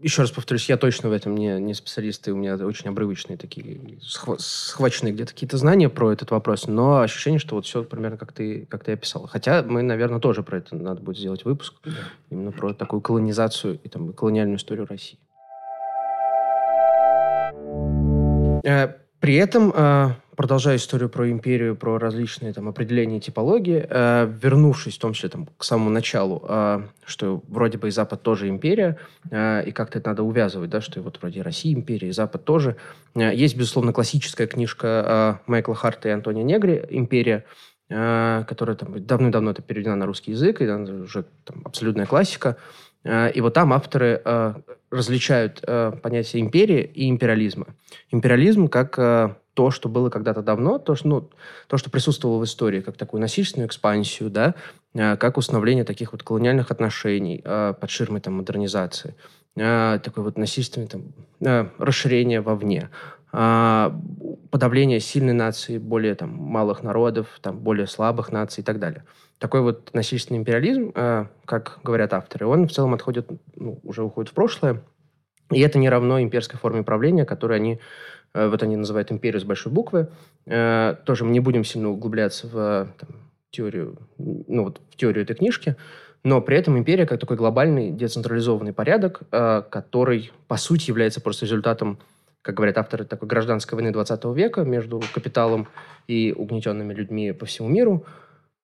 еще 0.00 0.22
раз 0.22 0.30
повторюсь, 0.30 0.68
я 0.68 0.76
точно 0.76 1.08
в 1.08 1.12
этом 1.12 1.36
не, 1.36 1.58
не 1.58 1.74
специалист, 1.74 2.26
и 2.28 2.30
у 2.30 2.36
меня 2.36 2.56
очень 2.56 2.88
обрывочные 2.88 3.36
такие, 3.36 3.98
схваченные 4.00 5.12
где-то 5.12 5.32
какие-то 5.32 5.56
знания 5.56 5.88
про 5.88 6.12
этот 6.12 6.30
вопрос, 6.30 6.66
но 6.66 7.00
ощущение, 7.00 7.38
что 7.38 7.56
вот 7.56 7.66
все 7.66 7.82
примерно 7.82 8.16
как 8.16 8.32
ты, 8.32 8.66
как 8.66 8.84
ты 8.84 8.92
описал. 8.92 9.26
Хотя 9.26 9.62
мы, 9.62 9.82
наверное, 9.82 10.20
тоже 10.20 10.42
про 10.42 10.58
это 10.58 10.76
надо 10.76 11.00
будет 11.02 11.18
сделать 11.18 11.44
выпуск, 11.44 11.74
да. 11.84 11.90
именно 12.30 12.52
про 12.52 12.72
такую 12.72 13.00
колонизацию 13.00 13.80
и 13.82 13.88
там 13.88 14.12
колониальную 14.12 14.58
историю 14.58 14.86
России. 14.86 15.18
Э, 18.64 18.94
при 19.20 19.34
этом 19.34 19.72
э, 19.74 20.10
продолжая 20.38 20.76
историю 20.76 21.08
про 21.08 21.28
империю, 21.28 21.74
про 21.74 21.98
различные 21.98 22.52
там 22.52 22.68
определения 22.68 23.18
типологии, 23.18 23.84
э, 23.90 24.32
вернувшись 24.40 24.94
в 24.94 25.00
том 25.00 25.12
числе 25.12 25.30
там, 25.30 25.48
к 25.56 25.64
самому 25.64 25.90
началу, 25.90 26.44
э, 26.48 26.82
что 27.04 27.42
вроде 27.48 27.76
бы 27.76 27.88
и 27.88 27.90
Запад 27.90 28.22
тоже 28.22 28.48
империя, 28.48 28.98
э, 29.32 29.64
и 29.66 29.72
как-то 29.72 29.98
это 29.98 30.10
надо 30.10 30.22
увязывать, 30.22 30.70
да, 30.70 30.80
что 30.80 31.00
и 31.00 31.02
вот 31.02 31.18
вроде 31.20 31.42
Россия 31.42 31.74
империя, 31.74 32.10
и 32.10 32.12
Запад 32.12 32.44
тоже. 32.44 32.76
Э, 33.16 33.34
есть, 33.34 33.56
безусловно, 33.56 33.92
классическая 33.92 34.46
книжка 34.46 35.40
э, 35.46 35.50
Майкла 35.50 35.74
Харта 35.74 36.08
и 36.08 36.12
Антония 36.12 36.44
Негри 36.44 36.86
«Империя», 36.88 37.44
э, 37.90 38.44
которая 38.46 38.76
там 38.76 39.04
давно-давно 39.04 39.50
это 39.50 39.62
переведена 39.62 39.96
на 39.96 40.06
русский 40.06 40.30
язык, 40.30 40.60
и 40.60 40.66
она 40.66 41.02
уже 41.02 41.24
там, 41.44 41.62
абсолютная 41.64 42.06
классика. 42.06 42.56
Э, 43.04 43.30
и 43.30 43.40
вот 43.40 43.54
там 43.54 43.72
авторы 43.72 44.20
э, 44.24 44.54
различают 44.90 45.60
э, 45.66 45.92
понятие 46.02 46.42
империи 46.42 46.82
и 46.94 47.08
империализма. 47.08 47.66
Империализм 48.10 48.68
как 48.68 48.98
то, 49.58 49.72
что 49.72 49.88
было 49.88 50.08
когда-то 50.08 50.40
давно, 50.40 50.78
то, 50.78 50.94
что, 50.94 51.08
ну, 51.08 51.30
то, 51.66 51.78
что 51.78 51.90
присутствовало 51.90 52.38
в 52.38 52.44
истории, 52.44 52.80
как 52.80 52.96
такую 52.96 53.20
насильственную 53.20 53.66
экспансию, 53.66 54.30
да, 54.30 54.54
э, 54.94 55.16
как 55.16 55.36
установление 55.36 55.82
таких 55.82 56.12
вот 56.12 56.22
колониальных 56.22 56.70
отношений 56.70 57.42
э, 57.44 57.74
под 57.74 57.90
ширмой 57.90 58.20
там, 58.20 58.34
модернизации, 58.34 59.16
э, 59.56 59.98
такое 60.00 60.24
вот 60.24 60.38
насильственное 60.38 60.86
там, 60.86 61.72
расширение 61.78 62.40
вовне, 62.40 62.90
подавление 63.32 65.00
сильной 65.00 65.32
нации, 65.32 65.78
более 65.78 66.14
там, 66.14 66.30
малых 66.30 66.84
народов, 66.84 67.26
там, 67.42 67.58
более 67.58 67.88
слабых 67.88 68.30
наций 68.30 68.62
и 68.62 68.64
так 68.64 68.78
далее. 68.78 69.02
Такой 69.38 69.62
вот 69.62 69.90
насильственный 69.92 70.38
империализм, 70.38 70.92
как 71.44 71.80
говорят 71.82 72.14
авторы, 72.14 72.46
он 72.46 72.68
в 72.68 72.72
целом 72.72 72.94
отходит, 72.94 73.28
ну, 73.56 73.80
уже 73.82 74.04
уходит 74.04 74.30
в 74.30 74.34
прошлое, 74.34 74.82
и 75.50 75.60
это 75.60 75.78
не 75.78 75.88
равно 75.88 76.20
имперской 76.20 76.58
форме 76.58 76.82
правления, 76.82 77.24
которую 77.24 77.56
они, 77.56 77.80
вот 78.34 78.62
они 78.62 78.76
называют 78.76 79.10
империю 79.12 79.40
с 79.40 79.44
большой 79.44 79.72
буквы. 79.72 80.08
Э, 80.46 80.96
тоже 81.04 81.24
мы 81.24 81.30
не 81.30 81.40
будем 81.40 81.64
сильно 81.64 81.90
углубляться 81.90 82.46
в 82.46 82.88
там, 82.98 83.08
теорию, 83.50 83.98
ну 84.18 84.64
вот 84.64 84.80
в 84.90 84.96
теорию 84.96 85.24
этой 85.24 85.36
книжки, 85.36 85.76
но 86.24 86.40
при 86.40 86.56
этом 86.56 86.78
империя 86.78 87.06
как 87.06 87.20
такой 87.20 87.36
глобальный 87.36 87.90
децентрализованный 87.90 88.72
порядок, 88.72 89.20
э, 89.30 89.62
который 89.70 90.32
по 90.46 90.56
сути 90.56 90.90
является 90.90 91.20
просто 91.20 91.46
результатом, 91.46 91.98
как 92.42 92.54
говорят 92.54 92.78
авторы, 92.78 93.04
такой 93.04 93.28
гражданской 93.28 93.76
войны 93.76 93.92
20 93.92 94.24
века 94.34 94.62
между 94.62 95.02
капиталом 95.12 95.68
и 96.06 96.34
угнетенными 96.36 96.94
людьми 96.94 97.32
по 97.32 97.46
всему 97.46 97.68
миру– 97.68 98.04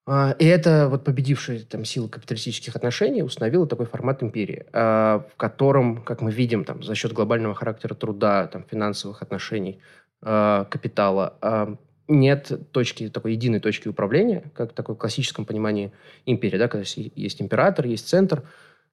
и 0.06 0.44
это 0.44 0.88
вот 0.90 1.02
победившая 1.04 1.60
там 1.60 1.86
сила 1.86 2.08
капиталистических 2.08 2.76
отношений 2.76 3.22
установила 3.22 3.66
такой 3.66 3.86
формат 3.86 4.22
империи, 4.22 4.66
а, 4.72 5.26
в 5.32 5.36
котором, 5.36 6.02
как 6.02 6.20
мы 6.20 6.30
видим, 6.30 6.64
там, 6.64 6.82
за 6.82 6.94
счет 6.94 7.14
глобального 7.14 7.54
характера 7.54 7.94
труда, 7.94 8.46
там, 8.48 8.64
финансовых 8.70 9.22
отношений, 9.22 9.80
а, 10.22 10.66
капитала, 10.66 11.78
нет 12.06 12.52
точки, 12.70 13.08
такой 13.08 13.32
единой 13.32 13.60
точки 13.60 13.88
управления, 13.88 14.52
как 14.54 14.72
в 14.72 14.74
такой 14.74 14.94
классическом 14.94 15.46
понимании 15.46 15.90
империи, 16.26 16.58
да, 16.58 16.68
когда 16.68 16.84
есть 17.14 17.40
император, 17.40 17.86
есть 17.86 18.06
центр, 18.06 18.42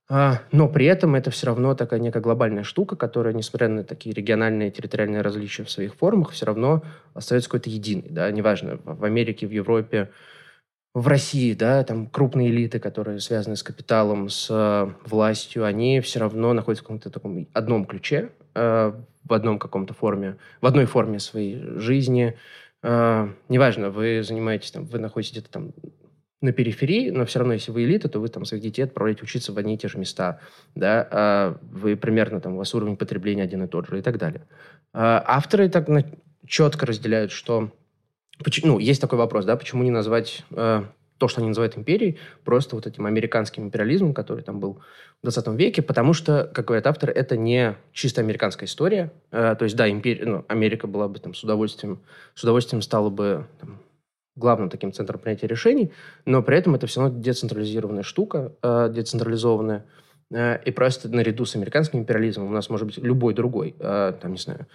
но 0.07 0.69
при 0.69 0.85
этом 0.85 1.15
это 1.15 1.29
все 1.29 1.47
равно 1.47 1.75
такая 1.75 1.99
некая 1.99 2.21
глобальная 2.21 2.63
штука, 2.63 2.95
которая, 2.95 3.33
несмотря 3.33 3.67
на 3.67 3.83
такие 3.83 4.15
региональные, 4.15 4.71
территориальные 4.71 5.21
различия 5.21 5.65
в 5.65 5.69
своих 5.69 5.95
формах, 5.95 6.31
все 6.31 6.45
равно 6.45 6.83
остается 7.13 7.49
какой-то 7.49 7.69
единой. 7.69 8.07
Да? 8.09 8.31
Неважно, 8.31 8.79
в 8.83 9.03
Америке, 9.03 9.45
в 9.45 9.51
Европе, 9.51 10.09
в 10.93 11.07
России, 11.07 11.53
да, 11.53 11.83
там 11.83 12.07
крупные 12.07 12.49
элиты, 12.49 12.79
которые 12.79 13.19
связаны 13.19 13.55
с 13.55 13.63
капиталом, 13.63 14.29
с 14.29 14.47
э, 14.49 14.91
властью, 15.07 15.65
они 15.65 16.01
все 16.01 16.19
равно 16.19 16.53
находятся 16.53 16.83
в 16.83 16.87
каком-то 16.87 17.09
таком 17.09 17.47
одном 17.53 17.85
ключе, 17.85 18.31
э, 18.55 18.93
в 19.23 19.33
одном 19.33 19.57
каком-то 19.57 19.93
форме, 19.93 20.37
в 20.59 20.65
одной 20.65 20.85
форме 20.85 21.19
своей 21.19 21.57
жизни. 21.79 22.37
Э, 22.83 23.29
неважно, 23.47 23.89
вы 23.89 24.21
занимаетесь 24.21 24.71
там, 24.71 24.85
вы 24.85 24.99
находитесь 24.99 25.31
где-то 25.31 25.49
там 25.49 25.71
на 26.41 26.51
периферии, 26.51 27.09
но 27.09 27.25
все 27.25 27.39
равно, 27.39 27.53
если 27.53 27.71
вы 27.71 27.83
элита, 27.83 28.09
то 28.09 28.19
вы 28.19 28.27
там 28.27 28.43
своих 28.43 28.63
детей 28.63 28.83
отправляете 28.83 29.23
учиться 29.23 29.53
в 29.53 29.57
одни 29.57 29.75
и 29.75 29.77
те 29.77 29.87
же 29.87 29.97
места, 29.97 30.39
да, 30.75 31.07
а 31.09 31.57
вы 31.61 31.95
примерно 31.95 32.41
там, 32.41 32.55
у 32.55 32.57
вас 32.57 32.73
уровень 32.73 32.97
потребления 32.97 33.43
один 33.43 33.63
и 33.63 33.67
тот 33.67 33.87
же 33.87 33.99
и 33.99 34.01
так 34.01 34.17
далее. 34.17 34.45
А 34.91 35.23
авторы 35.25 35.69
так 35.69 35.87
четко 36.45 36.85
разделяют, 36.85 37.31
что 37.31 37.71
Почему, 38.43 38.73
ну, 38.73 38.79
есть 38.79 39.01
такой 39.01 39.17
вопрос, 39.17 39.45
да, 39.45 39.55
почему 39.55 39.83
не 39.83 39.91
назвать 39.91 40.43
э, 40.51 40.83
то, 41.17 41.27
что 41.27 41.41
они 41.41 41.49
называют 41.49 41.77
империей, 41.77 42.17
просто 42.43 42.75
вот 42.75 42.87
этим 42.87 43.05
американским 43.05 43.63
империализмом, 43.63 44.13
который 44.13 44.43
там 44.43 44.59
был 44.59 44.79
в 45.21 45.23
20 45.23 45.47
веке, 45.49 45.83
потому 45.83 46.13
что, 46.13 46.49
как 46.51 46.65
говорят 46.65 46.87
авторы, 46.87 47.13
это 47.13 47.37
не 47.37 47.75
чисто 47.93 48.21
американская 48.21 48.67
история. 48.67 49.11
Э, 49.31 49.55
то 49.57 49.65
есть, 49.65 49.75
да, 49.75 49.89
империя, 49.89 50.25
ну, 50.25 50.45
Америка 50.47 50.87
была 50.87 51.07
бы 51.07 51.19
там 51.19 51.35
с 51.35 51.43
удовольствием, 51.43 51.99
с 52.33 52.43
удовольствием 52.43 52.81
стала 52.81 53.09
бы 53.09 53.45
там, 53.59 53.79
главным 54.35 54.69
таким 54.69 54.93
центром 54.93 55.19
принятия 55.19 55.47
решений, 55.47 55.91
но 56.25 56.41
при 56.41 56.57
этом 56.57 56.75
это 56.75 56.87
все 56.87 57.01
равно 57.01 57.19
децентрализированная 57.19 58.03
штука, 58.03 58.53
э, 58.63 58.89
децентрализованная, 58.91 59.85
э, 60.31 60.59
и 60.63 60.71
просто 60.71 61.09
наряду 61.09 61.45
с 61.45 61.55
американским 61.55 61.99
империализмом 61.99 62.47
у 62.47 62.53
нас 62.53 62.69
может 62.69 62.87
быть 62.87 62.97
любой 62.97 63.33
другой, 63.33 63.75
э, 63.77 64.13
там, 64.19 64.31
не 64.31 64.39
знаю, 64.39 64.65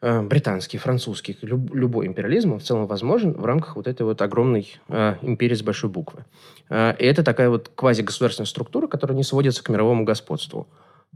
британский, 0.00 0.78
французский, 0.78 1.36
люб, 1.42 1.74
любой 1.74 2.06
империализм 2.06 2.58
в 2.58 2.62
целом 2.62 2.86
возможен 2.86 3.32
в 3.32 3.44
рамках 3.44 3.76
вот 3.76 3.88
этой 3.88 4.02
вот 4.02 4.22
огромной 4.22 4.72
э, 4.88 5.16
империи 5.22 5.54
с 5.54 5.62
большой 5.62 5.90
буквы. 5.90 6.24
Э, 6.70 6.94
и 6.98 7.04
это 7.04 7.24
такая 7.24 7.50
вот 7.50 7.70
квазигосударственная 7.74 8.46
структура, 8.46 8.86
которая 8.86 9.16
не 9.16 9.24
сводится 9.24 9.62
к 9.64 9.68
мировому 9.68 10.04
господству. 10.04 10.68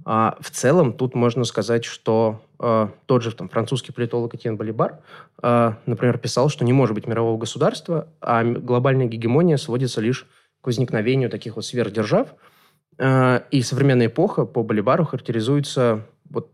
А 0.04 0.36
в 0.40 0.50
целом 0.50 0.92
тут 0.94 1.14
можно 1.14 1.44
сказать, 1.44 1.84
что 1.84 2.42
э, 2.58 2.88
тот 3.06 3.22
же 3.22 3.32
там, 3.32 3.48
французский 3.48 3.92
политолог 3.92 4.34
Этьен 4.34 4.56
Балибар, 4.56 4.98
э, 5.42 5.72
например, 5.86 6.18
писал, 6.18 6.48
что 6.48 6.64
не 6.64 6.72
может 6.72 6.94
быть 6.94 7.06
мирового 7.06 7.38
государства, 7.38 8.08
а 8.20 8.42
глобальная 8.42 9.06
гегемония 9.06 9.58
сводится 9.58 10.00
лишь 10.00 10.26
к 10.60 10.66
возникновению 10.66 11.30
таких 11.30 11.56
вот 11.56 11.64
сверхдержав. 11.64 12.34
Э, 12.98 13.42
и 13.50 13.62
современная 13.62 14.06
эпоха 14.06 14.44
по 14.44 14.64
Балибару 14.64 15.04
характеризуется 15.04 16.04
вот 16.28 16.50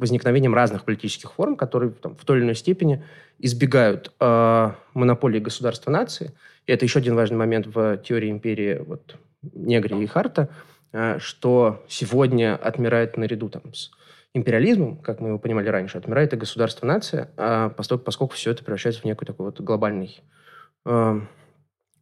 возникновением 0.00 0.54
разных 0.54 0.84
политических 0.84 1.32
форм, 1.32 1.56
которые 1.56 1.92
там, 1.92 2.16
в 2.16 2.24
той 2.24 2.38
или 2.38 2.44
иной 2.44 2.54
степени 2.54 3.04
избегают 3.38 4.12
э, 4.18 4.72
монополии 4.94 5.40
государства 5.40 5.90
нации. 5.90 6.32
И 6.66 6.72
это 6.72 6.86
еще 6.86 7.00
один 7.00 7.14
важный 7.14 7.36
момент 7.36 7.66
в 7.66 7.98
теории 7.98 8.30
империи 8.30 8.82
вот, 8.84 9.16
Негри 9.42 10.02
и 10.02 10.06
Харта, 10.06 10.48
э, 10.92 11.18
что 11.18 11.84
сегодня 11.86 12.56
отмирает 12.56 13.18
наряду 13.18 13.50
там, 13.50 13.74
с 13.74 13.90
империализмом, 14.32 14.96
как 14.96 15.20
мы 15.20 15.28
его 15.28 15.38
понимали 15.38 15.68
раньше, 15.68 15.98
отмирает 15.98 16.32
и 16.32 16.36
государство-нация, 16.36 17.30
а 17.36 17.68
поскольку, 17.68 18.04
поскольку 18.04 18.34
все 18.34 18.52
это 18.52 18.64
превращается 18.64 19.02
в 19.02 19.04
некий 19.04 19.26
такой 19.26 19.46
вот 19.46 19.60
глобальный, 19.60 20.22
э, 20.86 21.20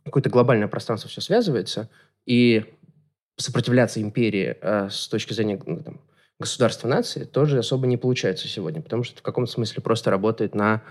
какое-то 0.05 0.31
глобальное 0.31 0.69
пространство 0.69 1.11
все 1.11 1.21
связывается, 1.21 1.91
и 2.27 2.65
сопротивляться 3.37 4.01
империи 4.01 4.57
э, 4.61 4.89
с 4.89 5.09
точки 5.09 5.33
зрения 5.33 5.61
ну, 5.67 5.83
там, 5.83 6.01
государства 6.39 6.89
нации 6.89 7.25
тоже 7.25 7.59
особо 7.59 7.87
не 7.87 7.97
получается 7.97 8.49
сегодня, 8.49 8.81
потому 8.81 9.03
что 9.03 9.19
в 9.19 9.23
каком-то 9.23 9.51
смысле 9.51 9.83
просто 9.83 10.11
работает 10.11 10.55
на 10.55 10.83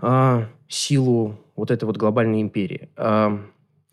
э, 0.00 0.46
силу 0.68 1.38
вот 1.54 1.70
этой 1.70 1.84
вот 1.84 1.96
глобальной 1.96 2.40
империи. 2.40 2.88
Э, 2.96 3.38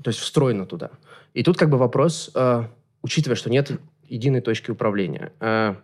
то 0.02 0.08
есть 0.10 0.20
встроено 0.20 0.66
туда. 0.66 0.92
И 1.34 1.44
тут 1.44 1.58
как 1.58 1.70
бы 1.70 1.78
вопрос, 1.78 2.32
э, 2.36 2.64
учитывая, 3.02 3.36
что 3.36 3.50
нет 3.50 3.72
единой 4.08 4.42
точки 4.42 4.72
управления, 4.72 5.34
э, 5.40 5.76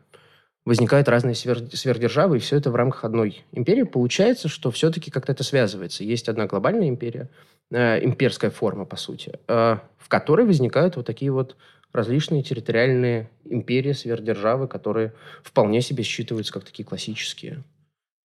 возникают 0.65 1.09
разные 1.09 1.33
свер- 1.33 1.75
сверхдержавы, 1.75 2.37
и 2.37 2.39
все 2.39 2.57
это 2.57 2.69
в 2.69 2.75
рамках 2.75 3.03
одной 3.03 3.43
империи. 3.51 3.83
Получается, 3.83 4.47
что 4.47 4.71
все-таки 4.71 5.09
как-то 5.09 5.31
это 5.31 5.43
связывается. 5.43 6.03
Есть 6.03 6.29
одна 6.29 6.45
глобальная 6.45 6.87
империя, 6.87 7.29
э, 7.71 8.03
имперская 8.05 8.51
форма, 8.51 8.85
по 8.85 8.95
сути, 8.95 9.39
э, 9.47 9.77
в 9.97 10.07
которой 10.07 10.45
возникают 10.45 10.95
вот 10.95 11.05
такие 11.05 11.31
вот 11.31 11.55
различные 11.91 12.43
территориальные 12.43 13.29
империи, 13.45 13.93
сверхдержавы, 13.93 14.67
которые 14.67 15.13
вполне 15.43 15.81
себе 15.81 16.03
считываются 16.03 16.53
как 16.53 16.63
такие 16.63 16.85
классические 16.85 17.63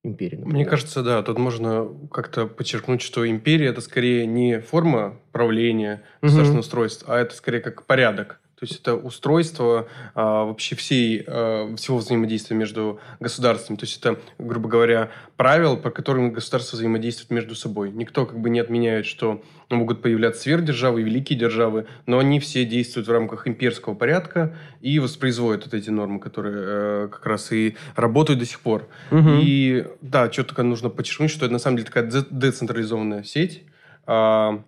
империи. 0.03 0.37
Например. 0.37 0.55
Мне 0.55 0.67
кажется, 0.67 1.03
да, 1.03 1.23
тут 1.23 1.39
можно 1.39 1.89
как-то 2.11 2.47
подчеркнуть, 2.47 3.01
что 3.01 3.29
империя 3.29 3.69
это 3.69 3.81
скорее 3.81 4.27
не 4.27 4.61
форма 4.61 5.19
правления 5.33 6.03
государственного 6.21 6.61
угу. 6.61 6.61
устройства, 6.61 7.15
а 7.15 7.19
это 7.19 7.35
скорее 7.35 7.61
как 7.61 7.87
порядок. 7.87 8.41
То 8.65 8.71
есть 8.71 8.81
это 8.81 8.95
устройство 8.95 9.89
а, 10.15 10.45
вообще 10.45 10.75
всей, 10.75 11.23
а, 11.27 11.75
всего 11.77 11.99
взаимодействия 11.99 12.57
между 12.57 12.99
государствами. 13.21 13.77
То 13.77 13.85
есть 13.85 13.99
это, 13.99 14.19
грубо 14.39 14.71
говоря, 14.71 15.11
правила, 15.37 15.77
по 15.77 15.91
которым 15.91 16.33
государства 16.33 16.77
взаимодействуют 16.77 17.31
между 17.31 17.55
собой. 17.55 17.91
Никто 17.91 18.25
как 18.25 18.39
бы 18.39 18.49
не 18.49 18.61
отменяет, 18.61 19.05
что 19.05 19.43
могут 19.69 20.01
появляться 20.01 20.43
сверхдержавы 20.43 21.03
великие 21.03 21.39
державы, 21.39 21.87
но 22.07 22.19
они 22.19 22.41
все 22.41 22.65
действуют 22.65 23.07
в 23.07 23.13
рамках 23.13 23.47
имперского 23.47 23.95
порядка 23.95 24.57
и 24.81 24.99
воспроизводят 24.99 25.67
вот 25.67 25.75
эти 25.75 25.91
нормы, 25.91 26.21
которые 26.21 26.57
э, 26.57 27.09
как 27.13 27.27
раз 27.27 27.53
и 27.53 27.77
работают 27.97 28.41
до 28.41 28.47
сих 28.47 28.61
пор. 28.61 28.89
Угу. 29.11 29.41
И 29.43 29.87
да, 30.01 30.33
что 30.33 30.45
только 30.45 30.63
нужно 30.63 30.89
подчеркнуть, 30.89 31.31
что 31.31 31.45
это 31.45 31.53
на 31.53 31.59
самом 31.59 31.77
деле 31.77 31.87
такая 31.87 32.11
децентрализованная 32.31 33.25
сеть, 33.25 33.65
а, 34.07 34.63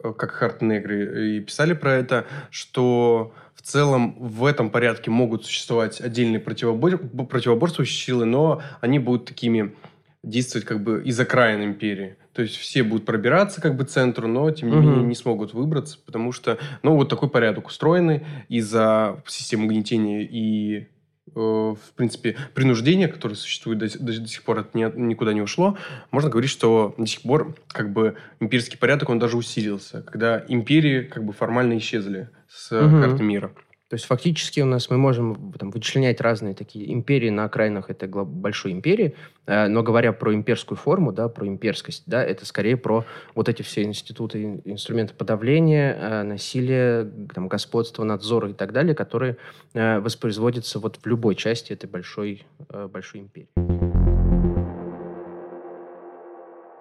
как 0.00 0.30
Харт 0.30 0.62
Негри 0.62 1.38
и 1.38 1.40
писали 1.40 1.72
про 1.72 1.94
это, 1.94 2.26
что 2.50 3.34
в 3.54 3.62
целом 3.62 4.16
в 4.18 4.44
этом 4.44 4.70
порядке 4.70 5.10
могут 5.10 5.44
существовать 5.44 6.00
отдельные 6.00 6.40
противобор... 6.40 6.98
противоборствующие 6.98 8.06
силы, 8.06 8.24
но 8.24 8.62
они 8.80 8.98
будут 8.98 9.26
такими 9.26 9.74
действовать 10.22 10.66
как 10.66 10.82
бы 10.82 11.02
из 11.04 11.18
окраин 11.18 11.62
империи. 11.62 12.16
То 12.32 12.42
есть 12.42 12.56
все 12.56 12.82
будут 12.84 13.04
пробираться 13.04 13.60
как 13.60 13.76
бы 13.76 13.84
к 13.84 13.88
центру, 13.88 14.28
но 14.28 14.50
тем 14.50 14.70
не 14.70 14.76
угу. 14.76 14.86
менее 14.86 15.04
не 15.04 15.14
смогут 15.14 15.54
выбраться, 15.54 15.98
потому 16.04 16.30
что, 16.32 16.58
ну, 16.82 16.94
вот 16.94 17.08
такой 17.08 17.28
порядок 17.28 17.66
устроенный 17.66 18.24
из-за 18.48 19.22
системы 19.26 19.66
угнетения 19.66 20.22
и 20.22 20.88
Э, 20.88 20.97
в 21.38 21.92
принципе, 21.94 22.36
принуждение, 22.54 23.08
которое 23.08 23.34
существует 23.34 23.78
до, 23.78 23.86
до, 23.98 24.20
до 24.20 24.26
сих 24.26 24.42
пор, 24.42 24.60
это 24.60 24.70
не, 24.74 24.90
никуда 24.96 25.32
не 25.32 25.40
ушло, 25.40 25.76
можно 26.10 26.30
говорить, 26.30 26.50
что 26.50 26.94
до 26.98 27.06
сих 27.06 27.22
пор 27.22 27.54
как 27.68 27.92
бы 27.92 28.16
имперский 28.40 28.78
порядок, 28.78 29.08
он 29.08 29.18
даже 29.18 29.36
усилился, 29.36 30.02
когда 30.02 30.44
империи 30.48 31.02
как 31.02 31.24
бы 31.24 31.32
формально 31.32 31.78
исчезли 31.78 32.28
с 32.48 32.72
угу. 32.72 33.00
карты 33.00 33.22
мира. 33.22 33.52
То 33.88 33.94
есть 33.94 34.04
фактически 34.04 34.60
у 34.60 34.66
нас 34.66 34.90
мы 34.90 34.98
можем 34.98 35.52
там, 35.58 35.70
вычленять 35.70 36.20
разные 36.20 36.54
такие 36.54 36.92
империи 36.92 37.30
на 37.30 37.44
окраинах 37.44 37.88
этой 37.88 38.06
большой 38.08 38.72
империи, 38.72 39.14
э, 39.46 39.66
но 39.66 39.82
говоря 39.82 40.12
про 40.12 40.34
имперскую 40.34 40.76
форму, 40.76 41.10
да, 41.10 41.30
про 41.30 41.46
имперскость, 41.46 42.02
да, 42.06 42.22
это 42.22 42.44
скорее 42.44 42.76
про 42.76 43.06
вот 43.34 43.48
эти 43.48 43.62
все 43.62 43.84
институты, 43.84 44.60
инструменты 44.66 45.14
подавления, 45.14 45.96
э, 45.98 46.22
насилия, 46.22 47.10
там, 47.34 47.48
господства, 47.48 48.04
надзора 48.04 48.50
и 48.50 48.52
так 48.52 48.72
далее, 48.72 48.94
которые 48.94 49.38
э, 49.72 50.00
воспроизводятся 50.00 50.80
вот 50.80 50.98
в 51.02 51.06
любой 51.06 51.34
части 51.34 51.72
этой 51.72 51.88
большой, 51.88 52.44
большой 52.68 53.20
империи. 53.20 53.48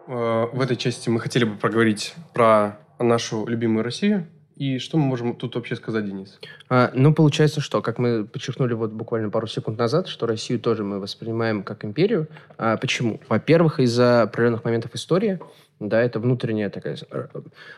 В 0.08 0.62
этой 0.62 0.78
части 0.78 1.10
мы 1.10 1.20
хотели 1.20 1.44
бы 1.44 1.56
проговорить 1.56 2.16
про 2.34 2.80
нашу 3.00 3.46
любимую 3.46 3.84
Россию, 3.84 4.28
и 4.58 4.80
что 4.80 4.98
мы 4.98 5.06
можем 5.06 5.36
тут 5.36 5.56
вообще 5.56 5.76
сказать, 5.76 6.06
Денис? 6.06 6.40
А, 6.70 6.92
ну, 6.94 7.14
получается, 7.14 7.62
что, 7.62 7.82
как 7.82 8.00
мы 8.00 8.26
подчеркнули 8.26 8.74
вот 8.74 8.92
буквально 8.92 9.30
пару 9.30 9.48
секунд 9.48 9.78
назад, 9.78 10.08
что 10.08 10.26
Россию 10.26 10.60
тоже 10.60 10.84
мы 10.84 11.00
воспринимаем 11.00 11.64
как 11.64 11.86
империю. 11.86 12.28
А, 12.58 12.78
почему? 12.78 13.20
Во-первых, 13.30 13.80
из-за 13.80 14.24
определенных 14.24 14.64
моментов 14.64 14.96
истории. 14.96 15.40
Да, 15.80 16.02
это 16.02 16.20
внутренняя 16.20 16.72
такая, 16.72 16.98
э, 17.12 17.28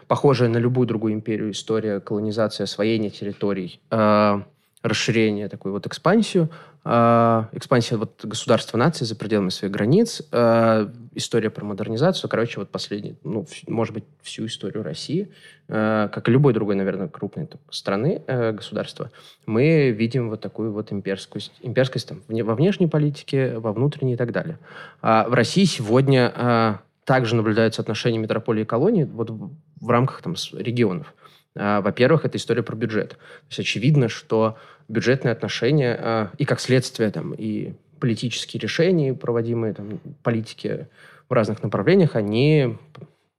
похожая 0.07 0.47
на 0.47 0.57
любую 0.57 0.87
другую 0.87 1.13
империю 1.13 1.51
история 1.51 1.99
колонизации, 1.99 2.63
освоения 2.63 3.09
территорий. 3.09 3.81
А, 3.89 4.45
расширение, 4.81 5.49
такую 5.49 5.73
вот 5.73 5.85
экспансию, 5.85 6.49
э, 6.85 7.43
экспансия 7.51 7.97
вот 7.97 8.23
государства 8.23 8.77
нации 8.77 9.03
за 9.03 9.15
пределами 9.15 9.49
своих 9.49 9.73
границ, 9.73 10.21
э, 10.31 10.87
история 11.15 11.49
про 11.49 11.65
модернизацию, 11.65 12.29
короче, 12.29 12.59
вот 12.59 12.69
последний, 12.69 13.15
ну, 13.23 13.45
может 13.67 13.93
быть, 13.93 14.05
всю 14.21 14.45
историю 14.45 14.83
России, 14.83 15.31
э, 15.67 16.09
как 16.11 16.29
и 16.29 16.31
любой 16.31 16.53
другой, 16.53 16.75
наверное, 16.75 17.09
крупной 17.09 17.49
страны, 17.69 18.21
государства, 18.27 19.11
мы 19.45 19.91
видим 19.91 20.29
вот 20.29 20.39
такую 20.39 20.71
вот 20.71 20.93
имперскость, 20.93 21.51
имперскость 21.61 22.07
там, 22.07 22.21
во 22.27 22.55
внешней 22.55 22.87
политике, 22.87 23.57
во 23.59 23.73
внутренней 23.73 24.13
и 24.13 24.17
так 24.17 24.31
далее. 24.31 24.59
А 25.01 25.27
в 25.27 25.33
России 25.33 25.65
сегодня 25.65 26.79
также 27.03 27.35
наблюдаются 27.35 27.81
отношения 27.81 28.19
метрополии 28.19 28.61
и 28.61 28.65
колонии 28.65 29.03
вот 29.03 29.31
в 29.31 29.89
рамках 29.89 30.21
там, 30.21 30.35
регионов. 30.53 31.13
А, 31.59 31.81
во-первых, 31.81 32.23
это 32.23 32.37
история 32.37 32.63
про 32.63 32.75
бюджет. 32.75 33.09
То 33.09 33.17
есть 33.49 33.59
очевидно, 33.59 34.07
что 34.07 34.57
бюджетные 34.87 35.33
отношения 35.33 35.99
а, 35.99 36.31
и 36.37 36.45
как 36.45 36.61
следствие 36.61 37.11
там, 37.11 37.33
и 37.33 37.73
политические 37.99 38.61
решения, 38.61 39.13
проводимые 39.13 39.73
там, 39.73 39.99
политики 40.23 40.87
в 41.27 41.33
разных 41.33 41.61
направлениях, 41.61 42.15
они 42.15 42.77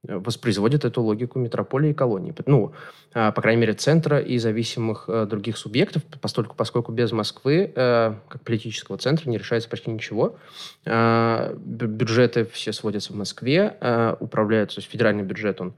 воспроизводят 0.03 0.85
эту 0.85 1.01
логику 1.01 1.37
метрополии 1.37 1.91
и 1.91 1.93
колонии. 1.93 2.33
Ну, 2.45 2.73
а, 3.13 3.31
по 3.31 3.41
крайней 3.41 3.61
мере, 3.61 3.73
центра 3.73 4.19
и 4.19 4.37
зависимых 4.37 5.09
других 5.27 5.57
субъектов, 5.57 6.03
поскольку, 6.21 6.55
поскольку 6.55 6.91
без 6.91 7.11
Москвы, 7.11 7.71
как 7.73 8.43
политического 8.45 8.99
центра, 8.99 9.27
не 9.31 9.39
решается 9.39 9.67
почти 9.67 9.89
ничего. 9.89 10.37
Бюджеты 10.85 12.45
все 12.45 12.71
сводятся 12.71 13.13
в 13.13 13.15
Москве, 13.15 13.75
управляются, 14.19 14.75
то 14.75 14.81
есть 14.81 14.91
федеральный 14.91 15.23
бюджет, 15.23 15.59
он 15.59 15.73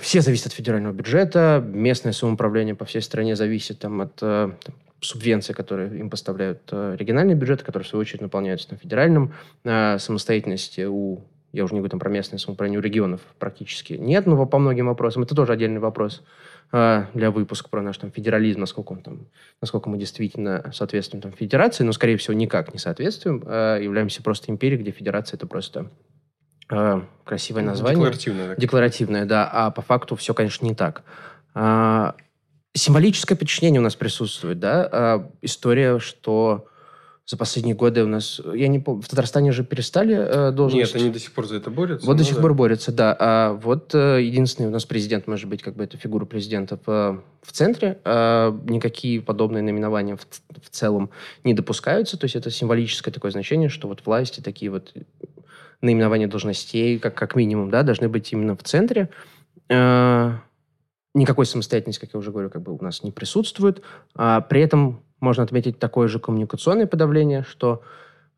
все 0.00 0.20
зависят 0.20 0.48
от 0.48 0.52
федерального 0.52 0.92
бюджета, 0.92 1.64
местное 1.66 2.12
самоуправление 2.12 2.74
по 2.74 2.84
всей 2.84 3.00
стране 3.00 3.36
зависит 3.36 3.78
там, 3.78 4.02
от 4.02 4.18
э, 4.20 4.50
там, 4.62 4.74
субвенций, 5.00 5.54
которые 5.54 5.98
им 5.98 6.10
поставляют 6.10 6.60
э, 6.70 6.96
региональные 6.98 7.36
бюджеты, 7.36 7.64
которые, 7.64 7.86
в 7.86 7.88
свою 7.88 8.02
очередь, 8.02 8.20
наполняются 8.20 8.68
на 8.70 8.76
федеральном. 8.76 9.32
А, 9.64 9.98
самостоятельности 9.98 10.84
у, 10.84 11.24
я 11.52 11.64
уже 11.64 11.72
не 11.72 11.80
говорю 11.80 11.90
там, 11.90 12.00
про 12.00 12.10
местное 12.10 12.38
самоуправление, 12.38 12.80
у 12.80 12.82
регионов 12.82 13.22
практически 13.38 13.94
нет, 13.94 14.26
но 14.26 14.44
по 14.44 14.58
многим 14.58 14.86
вопросам. 14.88 15.22
Это 15.22 15.34
тоже 15.34 15.54
отдельный 15.54 15.80
вопрос 15.80 16.22
а, 16.70 17.06
для 17.14 17.30
выпуска 17.30 17.70
про 17.70 17.80
наш 17.80 17.96
там, 17.96 18.12
федерализм, 18.12 18.60
насколько, 18.60 18.92
он, 18.92 19.02
там, 19.02 19.26
насколько 19.62 19.88
мы 19.88 19.96
действительно 19.96 20.70
соответствуем 20.74 21.22
там, 21.22 21.32
федерации, 21.32 21.82
но, 21.82 21.92
скорее 21.92 22.18
всего, 22.18 22.34
никак 22.34 22.74
не 22.74 22.78
соответствуем, 22.78 23.40
являемся 23.82 24.22
просто 24.22 24.52
империей, 24.52 24.82
где 24.82 24.90
федерация– 24.90 25.36
это 25.38 25.46
просто 25.46 25.86
Э, 25.86 26.21
красивое 26.68 27.62
название. 27.62 27.96
Декларативное. 27.96 28.48
Так. 28.48 28.58
Декларативное, 28.58 29.24
да. 29.24 29.48
А 29.50 29.70
по 29.70 29.82
факту 29.82 30.16
все, 30.16 30.34
конечно, 30.34 30.64
не 30.66 30.74
так. 30.74 31.02
А, 31.54 32.14
символическое 32.74 33.36
подчинение 33.36 33.80
у 33.80 33.84
нас 33.84 33.96
присутствует, 33.96 34.58
да. 34.58 34.88
А, 34.90 35.30
история, 35.42 35.98
что 35.98 36.66
за 37.24 37.36
последние 37.36 37.76
годы 37.76 38.02
у 38.02 38.08
нас, 38.08 38.40
я 38.52 38.66
не 38.68 38.80
помню, 38.80 39.02
в 39.02 39.08
Татарстане 39.08 39.52
же 39.52 39.62
перестали 39.64 40.16
э, 40.16 40.50
должность. 40.50 40.94
Нет, 40.94 41.02
они 41.02 41.12
до 41.12 41.20
сих 41.20 41.32
пор 41.32 41.46
за 41.46 41.56
это 41.56 41.70
борются. 41.70 42.06
Вот 42.06 42.16
до 42.16 42.24
сих 42.24 42.36
да. 42.36 42.42
пор 42.42 42.54
борются, 42.54 42.92
да. 42.92 43.16
А 43.18 43.52
вот 43.52 43.94
э, 43.94 44.22
единственный 44.22 44.66
у 44.66 44.70
нас 44.70 44.84
президент, 44.84 45.28
может 45.28 45.48
быть, 45.48 45.62
как 45.62 45.76
бы 45.76 45.84
это 45.84 45.96
фигура 45.96 46.24
президента 46.24 46.78
в, 46.84 47.22
в 47.42 47.52
центре. 47.52 48.00
А, 48.04 48.50
никакие 48.64 49.20
подобные 49.20 49.62
наименования 49.62 50.16
в, 50.16 50.26
в 50.60 50.68
целом 50.70 51.10
не 51.44 51.54
допускаются. 51.54 52.18
То 52.18 52.24
есть 52.24 52.34
это 52.34 52.50
символическое 52.50 53.14
такое 53.14 53.30
значение, 53.30 53.68
что 53.68 53.86
вот 53.86 54.04
власти 54.04 54.40
такие 54.40 54.72
вот 54.72 54.92
наименования 55.82 56.28
должностей, 56.28 56.98
как, 56.98 57.14
как 57.14 57.34
минимум, 57.34 57.70
да, 57.70 57.82
должны 57.82 58.08
быть 58.08 58.32
именно 58.32 58.56
в 58.56 58.62
центре. 58.62 59.10
Э, 59.68 60.32
никакой 61.14 61.44
самостоятельности, 61.44 62.00
как 62.00 62.14
я 62.14 62.18
уже 62.18 62.30
говорю, 62.30 62.48
как 62.48 62.62
бы 62.62 62.72
у 62.72 62.82
нас 62.82 63.02
не 63.02 63.10
присутствует. 63.10 63.82
А 64.14 64.40
при 64.40 64.62
этом 64.62 65.02
можно 65.20 65.42
отметить 65.42 65.78
такое 65.78 66.08
же 66.08 66.18
коммуникационное 66.18 66.86
подавление, 66.86 67.42
что 67.42 67.82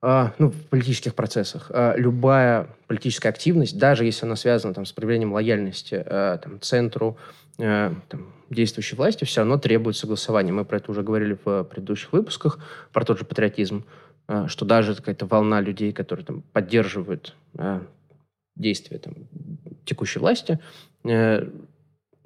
э, 0.02 0.28
ну, 0.38 0.50
в 0.50 0.68
политических 0.68 1.14
процессах 1.14 1.70
э, 1.72 1.94
любая 1.98 2.68
политическая 2.88 3.28
активность, 3.28 3.78
даже 3.78 4.04
если 4.04 4.26
она 4.26 4.36
связана 4.36 4.74
там, 4.74 4.86
с 4.86 4.92
проявлением 4.92 5.32
лояльности 5.32 6.04
там, 6.08 6.60
центру, 6.60 7.18
там, 7.56 8.32
действующей 8.50 8.96
власти, 8.96 9.24
все 9.24 9.40
равно 9.40 9.58
требует 9.58 9.96
согласования. 9.96 10.52
Мы 10.52 10.64
про 10.64 10.78
это 10.78 10.90
уже 10.90 11.02
говорили 11.02 11.38
в 11.44 11.64
предыдущих 11.64 12.12
выпусках, 12.12 12.58
про 12.92 13.04
тот 13.04 13.18
же 13.18 13.24
патриотизм. 13.24 13.84
А, 14.26 14.48
что 14.48 14.64
даже 14.64 14.94
какая-то 14.94 15.26
волна 15.26 15.60
людей, 15.60 15.92
которые 15.92 16.24
там 16.24 16.42
поддерживают 16.52 17.34
а, 17.58 17.82
действия 18.56 18.98
там, 18.98 19.14
текущей 19.84 20.18
власти, 20.18 20.58
э, 21.04 21.46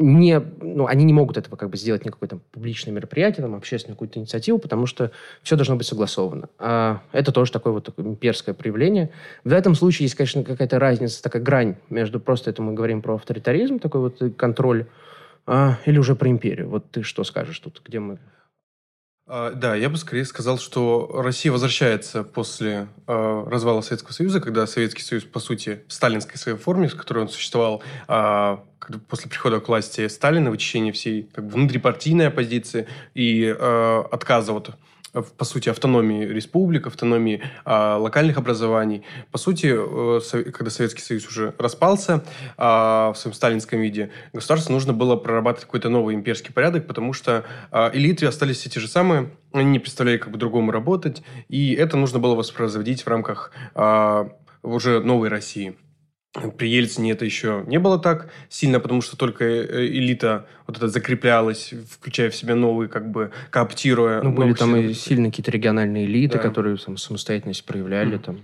не, 0.01 0.39
ну, 0.61 0.87
они 0.87 1.05
не 1.05 1.13
могут 1.13 1.37
этого 1.37 1.57
как 1.57 1.71
бы 1.71 1.77
сделать 1.77 2.05
никакое 2.05 2.29
там 2.29 2.41
публичное 2.53 2.95
мероприятие, 2.95 3.43
там, 3.43 3.57
общественную 3.57 3.97
какую-то 3.97 4.21
инициативу, 4.21 4.59
потому 4.59 4.87
что 4.87 5.11
все 5.43 5.57
должно 5.57 5.75
быть 5.75 5.89
согласовано. 5.89 6.49
А 6.59 7.03
это 7.11 7.33
тоже 7.33 7.51
такое 7.51 7.73
вот 7.73 7.85
такое 7.85 8.07
имперское 8.07 8.55
проявление. 8.55 9.11
В 9.43 9.53
этом 9.53 9.75
случае 9.75 10.05
есть, 10.05 10.15
конечно, 10.15 10.45
какая-то 10.45 10.79
разница, 10.79 11.21
такая 11.21 11.43
грань 11.43 11.77
между 11.91 12.21
просто 12.21 12.51
это 12.51 12.63
мы 12.63 12.75
говорим 12.75 13.03
про 13.03 13.17
авторитаризм, 13.17 13.81
такой 13.81 14.03
вот 14.03 14.23
контроль, 14.37 14.87
а, 15.47 15.79
или 15.85 15.99
уже 15.99 16.15
про 16.15 16.29
империю. 16.29 16.69
Вот 16.69 16.89
ты 16.93 17.03
что 17.03 17.25
скажешь 17.25 17.59
тут, 17.59 17.83
где 17.85 17.99
мы 17.99 18.19
да, 19.29 19.75
я 19.75 19.91
бы 19.91 19.99
скорее 19.99 20.25
сказал, 20.25 20.59
что 20.59 21.11
Россия 21.23 21.53
возвращается 21.53 22.25
после 22.25 22.89
э, 23.07 23.45
развала 23.47 23.83
Советского 23.83 24.13
Союза, 24.13 24.41
когда 24.41 24.67
Советский 24.67 25.03
Союз, 25.03 25.25
по 25.25 25.39
сути, 25.39 25.83
в 25.87 25.93
сталинской 25.93 26.39
своей 26.39 26.57
форме, 26.57 26.89
с 26.89 26.95
которой 26.95 27.19
он 27.21 27.29
существовал 27.29 27.83
э, 28.09 28.57
после 29.07 29.29
прихода 29.29 29.61
к 29.61 29.69
власти 29.69 30.09
Сталина, 30.09 30.51
вычищения 30.51 30.93
всей 30.93 31.29
как 31.35 31.45
бы, 31.45 31.53
внутрипартийной 31.53 32.29
оппозиции 32.29 32.87
и 33.15 33.45
э, 33.45 34.03
отказа 34.11 34.55
от 34.55 34.71
по 35.13 35.45
сути, 35.45 35.69
автономии 35.69 36.25
республик, 36.25 36.87
автономии 36.87 37.43
а, 37.65 37.97
локальных 37.97 38.37
образований. 38.37 39.05
По 39.31 39.39
сути, 39.39 39.75
э, 39.75 40.51
когда 40.53 40.71
Советский 40.71 41.03
Союз 41.03 41.27
уже 41.27 41.55
распался 41.59 42.25
а, 42.57 43.13
в 43.13 43.19
своем 43.19 43.35
сталинском 43.35 43.81
виде, 43.81 44.11
государству 44.33 44.73
нужно 44.73 44.93
было 44.93 45.17
прорабатывать 45.17 45.65
какой-то 45.65 45.89
новый 45.89 46.15
имперский 46.15 46.53
порядок, 46.53 46.87
потому 46.87 47.13
что 47.13 47.45
а, 47.71 47.91
элиты 47.93 48.27
остались 48.27 48.59
все 48.59 48.71
те 48.71 48.81
же 48.81 48.89
самые, 48.89 49.31
они 49.53 49.71
не 49.71 49.79
представляли, 49.79 50.19
как 50.19 50.33
по-другому 50.33 50.71
работать, 50.71 51.23
и 51.49 51.73
это 51.75 51.97
нужно 51.97 52.19
было 52.19 52.35
воспроизводить 52.35 53.03
в 53.03 53.09
рамках 53.09 53.53
а, 53.75 54.31
уже 54.63 55.01
новой 55.01 55.29
России. 55.29 55.77
При 56.57 56.69
Ельцине 56.69 57.13
это 57.13 57.25
еще 57.25 57.65
не 57.67 57.79
было 57.79 57.99
так 57.99 58.31
сильно, 58.49 58.81
потому 58.81 59.01
что 59.01 59.17
только 59.17 59.45
э, 59.45 59.87
элита 59.87 60.47
вот 60.67 60.77
это 60.77 60.89
закреплялась, 60.89 61.73
включая 61.91 62.31
в 62.31 62.37
себя 62.37 62.55
новые, 62.55 62.89
как 62.89 63.11
бы, 63.11 63.33
кооптируя. 63.51 64.23
Ну, 64.23 64.33
были 64.33 64.53
там 64.53 64.77
и 64.77 64.93
сильные 64.93 65.31
какие-то 65.31 65.51
региональные 65.51 66.05
элиты, 66.05 66.37
да. 66.37 66.43
которые 66.43 66.77
там 66.77 66.99
самостоятельность 66.99 67.65
проявляли, 67.65 68.19
mm. 68.19 68.23
там, 68.23 68.41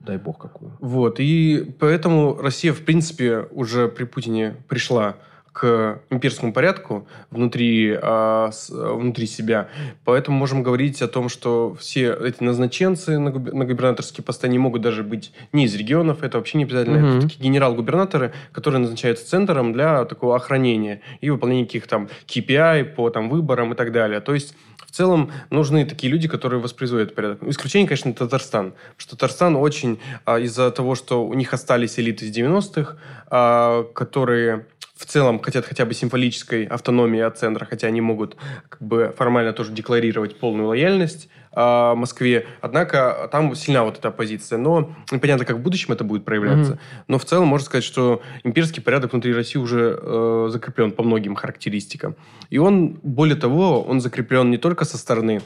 дай 0.00 0.18
бог 0.18 0.38
какую. 0.38 0.76
Вот, 0.80 1.18
и 1.18 1.74
поэтому 1.78 2.36
Россия, 2.36 2.74
в 2.74 2.82
принципе, 2.82 3.46
уже 3.52 3.88
при 3.88 4.04
Путине 4.04 4.56
пришла 4.68 5.16
к 5.58 6.00
имперскому 6.10 6.52
порядку 6.52 7.08
внутри, 7.32 7.98
а, 8.00 8.50
с, 8.52 8.70
внутри 8.70 9.26
себя. 9.26 9.68
Поэтому 10.04 10.38
можем 10.38 10.62
говорить 10.62 11.02
о 11.02 11.08
том, 11.08 11.28
что 11.28 11.76
все 11.80 12.14
эти 12.14 12.44
назначенцы 12.44 13.18
на, 13.18 13.32
губ, 13.32 13.52
на 13.52 13.64
губернаторские 13.64 14.24
посты 14.24 14.48
не 14.48 14.58
могут 14.58 14.82
даже 14.82 15.02
быть 15.02 15.32
не 15.52 15.64
из 15.64 15.74
регионов, 15.74 16.22
это 16.22 16.38
вообще 16.38 16.58
не 16.58 16.64
обязательно. 16.64 16.98
Mm-hmm. 16.98 17.18
Это 17.18 17.28
такие 17.28 17.42
генерал-губернаторы, 17.42 18.32
которые 18.52 18.80
назначаются 18.80 19.28
центром 19.28 19.72
для 19.72 20.04
такого 20.04 20.36
охранения 20.36 21.00
и 21.20 21.28
выполнения 21.28 21.66
каких-то 21.66 21.88
там 21.88 22.08
KPI 22.28 22.84
по 22.94 23.10
там, 23.10 23.28
выборам 23.28 23.72
и 23.72 23.76
так 23.76 23.90
далее. 23.90 24.20
То 24.20 24.34
есть 24.34 24.54
в 24.86 24.92
целом 24.92 25.32
нужны 25.50 25.84
такие 25.84 26.12
люди, 26.12 26.28
которые 26.28 26.60
воспроизводят 26.60 27.16
порядок. 27.16 27.42
Исключение, 27.42 27.88
конечно, 27.88 28.12
Татарстан. 28.14 28.70
Потому 28.70 28.94
что 28.98 29.10
Татарстан 29.16 29.56
очень 29.56 29.98
а, 30.24 30.38
из-за 30.38 30.70
того, 30.70 30.94
что 30.94 31.26
у 31.26 31.34
них 31.34 31.52
остались 31.52 31.98
элиты 31.98 32.26
из 32.26 32.36
90-х, 32.36 32.96
а, 33.26 33.82
которые 33.92 34.66
в 34.98 35.06
целом 35.06 35.38
хотят 35.38 35.64
хотя 35.64 35.84
бы 35.84 35.94
символической 35.94 36.64
автономии 36.64 37.20
от 37.20 37.38
центра, 37.38 37.64
хотя 37.64 37.86
они 37.86 38.00
могут 38.00 38.36
как 38.68 38.82
бы 38.82 39.14
формально 39.16 39.52
тоже 39.52 39.70
декларировать 39.70 40.38
полную 40.40 40.68
лояльность 40.68 41.28
э, 41.52 41.94
Москве. 41.94 42.46
Однако 42.60 43.28
там 43.30 43.54
сильна 43.54 43.84
вот 43.84 43.98
эта 43.98 44.08
оппозиция. 44.08 44.58
Но 44.58 44.90
непонятно, 45.12 45.44
как 45.44 45.58
в 45.58 45.60
будущем 45.60 45.92
это 45.92 46.02
будет 46.02 46.24
проявляться. 46.24 46.72
Mm-hmm. 46.72 47.04
Но 47.06 47.18
в 47.18 47.24
целом 47.24 47.46
можно 47.46 47.66
сказать, 47.66 47.84
что 47.84 48.22
имперский 48.42 48.82
порядок 48.82 49.12
внутри 49.12 49.32
России 49.32 49.58
уже 49.58 49.96
э, 50.02 50.48
закреплен 50.50 50.90
по 50.90 51.04
многим 51.04 51.36
характеристикам. 51.36 52.16
И 52.50 52.58
он, 52.58 52.98
более 53.02 53.36
того, 53.36 53.82
он 53.82 54.00
закреплен 54.00 54.50
не 54.50 54.58
только 54.58 54.84
со 54.84 54.98
стороны 54.98 55.42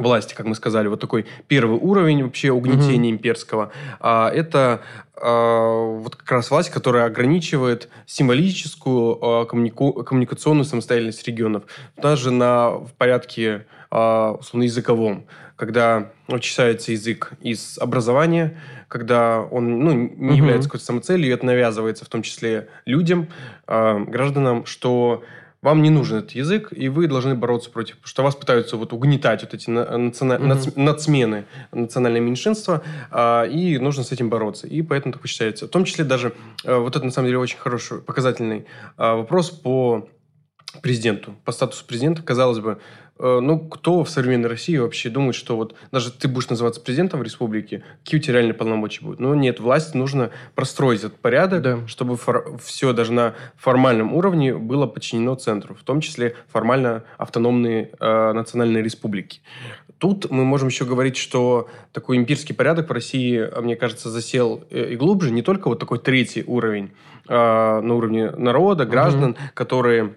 власти, 0.00 0.34
как 0.34 0.46
мы 0.46 0.54
сказали, 0.54 0.88
вот 0.88 1.00
такой 1.00 1.26
первый 1.48 1.78
уровень 1.78 2.24
вообще 2.24 2.50
угнетения 2.50 3.10
mm-hmm. 3.10 3.14
имперского, 3.14 3.72
а, 4.00 4.30
это 4.30 4.80
а, 5.16 5.96
вот 5.98 6.16
как 6.16 6.30
раз 6.30 6.50
власть, 6.50 6.70
которая 6.70 7.06
ограничивает 7.06 7.88
символическую 8.06 9.18
а, 9.22 9.44
коммунику- 9.44 10.02
коммуникационную 10.04 10.64
самостоятельность 10.64 11.26
регионов, 11.26 11.64
даже 11.96 12.30
на 12.30 12.70
в 12.70 12.92
порядке 12.96 13.66
а, 13.90 14.32
условно 14.32 14.64
языковом, 14.64 15.26
когда 15.56 16.10
очищается 16.28 16.92
язык 16.92 17.32
из 17.40 17.78
образования, 17.78 18.58
когда 18.88 19.42
он 19.42 19.80
ну, 19.80 19.92
не 19.92 20.08
mm-hmm. 20.08 20.34
является 20.34 20.68
какой-то 20.68 20.86
самоцелью, 20.86 21.28
и 21.28 21.34
это 21.34 21.44
навязывается 21.44 22.04
в 22.04 22.08
том 22.08 22.22
числе 22.22 22.68
людям, 22.86 23.28
а, 23.66 23.98
гражданам, 23.98 24.64
что 24.64 25.22
вам 25.62 25.82
не 25.82 25.90
нужен 25.90 26.18
этот 26.18 26.32
язык, 26.32 26.68
и 26.70 26.88
вы 26.88 27.06
должны 27.06 27.34
бороться 27.34 27.70
против, 27.70 27.96
потому 27.96 28.08
что 28.08 28.22
вас 28.22 28.34
пытаются 28.34 28.76
вот 28.76 28.92
угнетать 28.92 29.42
вот 29.42 29.54
эти 29.54 29.68
национа... 29.68 30.34
mm-hmm. 30.34 30.72
нацмены 30.76 31.44
национальное 31.72 32.20
меньшинство, 32.20 32.82
а, 33.10 33.44
и 33.44 33.78
нужно 33.78 34.02
с 34.04 34.12
этим 34.12 34.30
бороться. 34.30 34.66
И 34.66 34.82
поэтому 34.82 35.12
так 35.12 35.26
считается. 35.26 35.66
В 35.66 35.70
том 35.70 35.84
числе 35.84 36.04
даже, 36.04 36.32
а, 36.64 36.78
вот 36.78 36.96
это 36.96 37.04
на 37.04 37.10
самом 37.10 37.28
деле 37.28 37.38
очень 37.38 37.58
хороший, 37.58 37.98
показательный 37.98 38.66
а, 38.96 39.16
вопрос 39.16 39.50
по 39.50 40.08
президенту, 40.82 41.34
по 41.44 41.52
статусу 41.52 41.84
президента, 41.84 42.22
казалось 42.22 42.60
бы, 42.60 42.78
Э, 43.09 43.09
ну, 43.20 43.58
кто 43.58 44.02
в 44.02 44.10
современной 44.10 44.48
России 44.48 44.76
вообще 44.76 45.10
думает, 45.10 45.34
что 45.34 45.56
вот 45.56 45.74
даже 45.92 46.10
ты 46.10 46.26
будешь 46.26 46.48
называться 46.48 46.80
президентом 46.80 47.20
в 47.20 47.22
республике, 47.22 47.82
какие 48.02 48.18
у 48.18 48.22
тебя 48.22 48.34
реальные 48.34 48.54
полномочия 48.54 49.04
будут? 49.04 49.20
Ну, 49.20 49.34
нет, 49.34 49.60
власть 49.60 49.94
нужно 49.94 50.30
простроить 50.54 51.00
этот 51.00 51.18
порядок, 51.18 51.62
да. 51.62 51.86
чтобы 51.86 52.16
фор- 52.16 52.58
все 52.58 52.92
даже 52.92 53.12
на 53.12 53.34
формальном 53.56 54.14
уровне 54.14 54.54
было 54.54 54.86
подчинено 54.86 55.34
центру, 55.34 55.74
в 55.74 55.82
том 55.82 56.00
числе 56.00 56.34
формально 56.48 57.04
автономные 57.18 57.90
э, 57.98 58.32
национальные 58.32 58.82
республики. 58.82 59.40
Тут 59.98 60.30
мы 60.30 60.44
можем 60.44 60.68
еще 60.68 60.86
говорить, 60.86 61.18
что 61.18 61.68
такой 61.92 62.16
имперский 62.16 62.54
порядок 62.54 62.88
в 62.88 62.92
России, 62.92 63.46
мне 63.60 63.76
кажется, 63.76 64.08
засел 64.08 64.64
э, 64.70 64.92
и 64.92 64.96
глубже, 64.96 65.30
не 65.30 65.42
только 65.42 65.68
вот 65.68 65.78
такой 65.78 65.98
третий 65.98 66.42
уровень 66.46 66.92
э, 67.28 67.34
на 67.34 67.94
уровне 67.94 68.30
народа, 68.30 68.86
граждан, 68.86 69.32
угу. 69.32 69.38
которые 69.52 70.14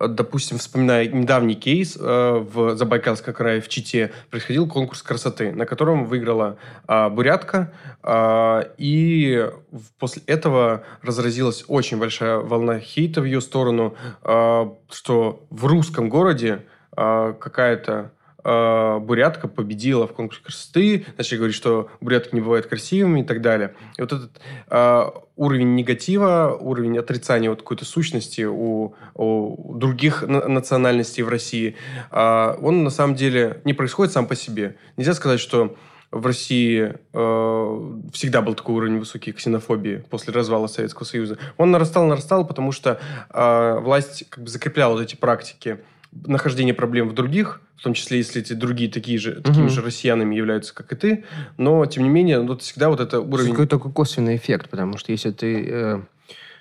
допустим, 0.00 0.58
вспоминая 0.58 1.08
недавний 1.08 1.54
кейс 1.54 1.96
э, 2.00 2.00
в 2.00 2.76
Забайкальском 2.76 3.34
крае, 3.34 3.60
в 3.60 3.68
Чите, 3.68 4.12
происходил 4.30 4.68
конкурс 4.68 5.02
красоты, 5.02 5.52
на 5.52 5.66
котором 5.66 6.04
выиграла 6.04 6.58
э, 6.86 7.08
бурятка, 7.08 7.72
э, 8.02 8.62
и 8.78 9.50
после 9.98 10.22
этого 10.26 10.84
разразилась 11.02 11.64
очень 11.68 11.98
большая 11.98 12.38
волна 12.38 12.78
хейта 12.78 13.20
в 13.20 13.24
ее 13.24 13.40
сторону, 13.40 13.96
э, 14.22 14.70
что 14.90 15.46
в 15.50 15.66
русском 15.66 16.08
городе 16.08 16.64
какая-то 16.94 18.10
э, 18.48 18.98
бурятка 19.00 19.48
победила 19.48 20.06
в 20.06 20.12
конкурсе 20.12 20.42
красоты, 20.42 21.06
начали 21.16 21.36
говорить, 21.36 21.56
что 21.56 21.90
бурятки 22.00 22.34
не 22.34 22.40
бывают 22.40 22.66
красивыми 22.66 23.20
и 23.20 23.24
так 23.24 23.42
далее. 23.42 23.74
И 23.96 24.00
вот 24.00 24.12
этот 24.12 24.40
э, 24.70 25.04
уровень 25.36 25.74
негатива, 25.74 26.56
уровень 26.58 26.98
отрицания 26.98 27.50
вот 27.50 27.60
какой-то 27.60 27.84
сущности 27.84 28.42
у, 28.42 28.94
у 29.14 29.74
других 29.74 30.22
национальностей 30.22 31.22
в 31.22 31.28
России, 31.28 31.76
э, 32.10 32.54
он 32.60 32.84
на 32.84 32.90
самом 32.90 33.14
деле 33.14 33.60
не 33.64 33.74
происходит 33.74 34.12
сам 34.12 34.26
по 34.26 34.34
себе. 34.34 34.76
Нельзя 34.96 35.14
сказать, 35.14 35.40
что 35.40 35.76
в 36.10 36.24
России 36.24 36.94
э, 37.12 38.00
всегда 38.12 38.40
был 38.40 38.54
такой 38.54 38.76
уровень 38.76 38.98
высокой 38.98 39.32
ксенофобии 39.32 40.04
после 40.08 40.32
развала 40.32 40.66
Советского 40.66 41.04
Союза. 41.04 41.36
Он 41.58 41.70
нарастал, 41.70 42.06
нарастал, 42.06 42.46
потому 42.46 42.72
что 42.72 42.98
э, 43.28 43.78
власть 43.80 44.24
как 44.30 44.44
бы 44.44 44.50
закрепляла 44.50 44.94
вот 44.94 45.02
эти 45.02 45.16
практики 45.16 45.78
нахождения 46.12 46.72
проблем 46.72 47.08
в 47.08 47.12
других, 47.12 47.60
в 47.78 47.82
том 47.82 47.94
числе, 47.94 48.18
если 48.18 48.42
эти 48.42 48.54
другие 48.54 48.90
такие 48.90 49.18
же, 49.18 49.40
такими 49.40 49.66
угу. 49.66 49.70
же 49.70 49.82
россиянами 49.82 50.34
являются, 50.34 50.74
как 50.74 50.92
и 50.92 50.96
ты, 50.96 51.24
но, 51.56 51.86
тем 51.86 52.02
не 52.02 52.08
менее, 52.08 52.40
вот 52.40 52.62
всегда 52.62 52.88
вот 52.88 53.00
это 53.00 53.20
уровень... 53.20 53.52
Какой 53.52 53.66
такой 53.66 53.92
косвенный 53.92 54.36
эффект, 54.36 54.68
потому 54.68 54.98
что 54.98 55.12
если 55.12 55.30
ты 55.30 55.68
э, 55.70 56.00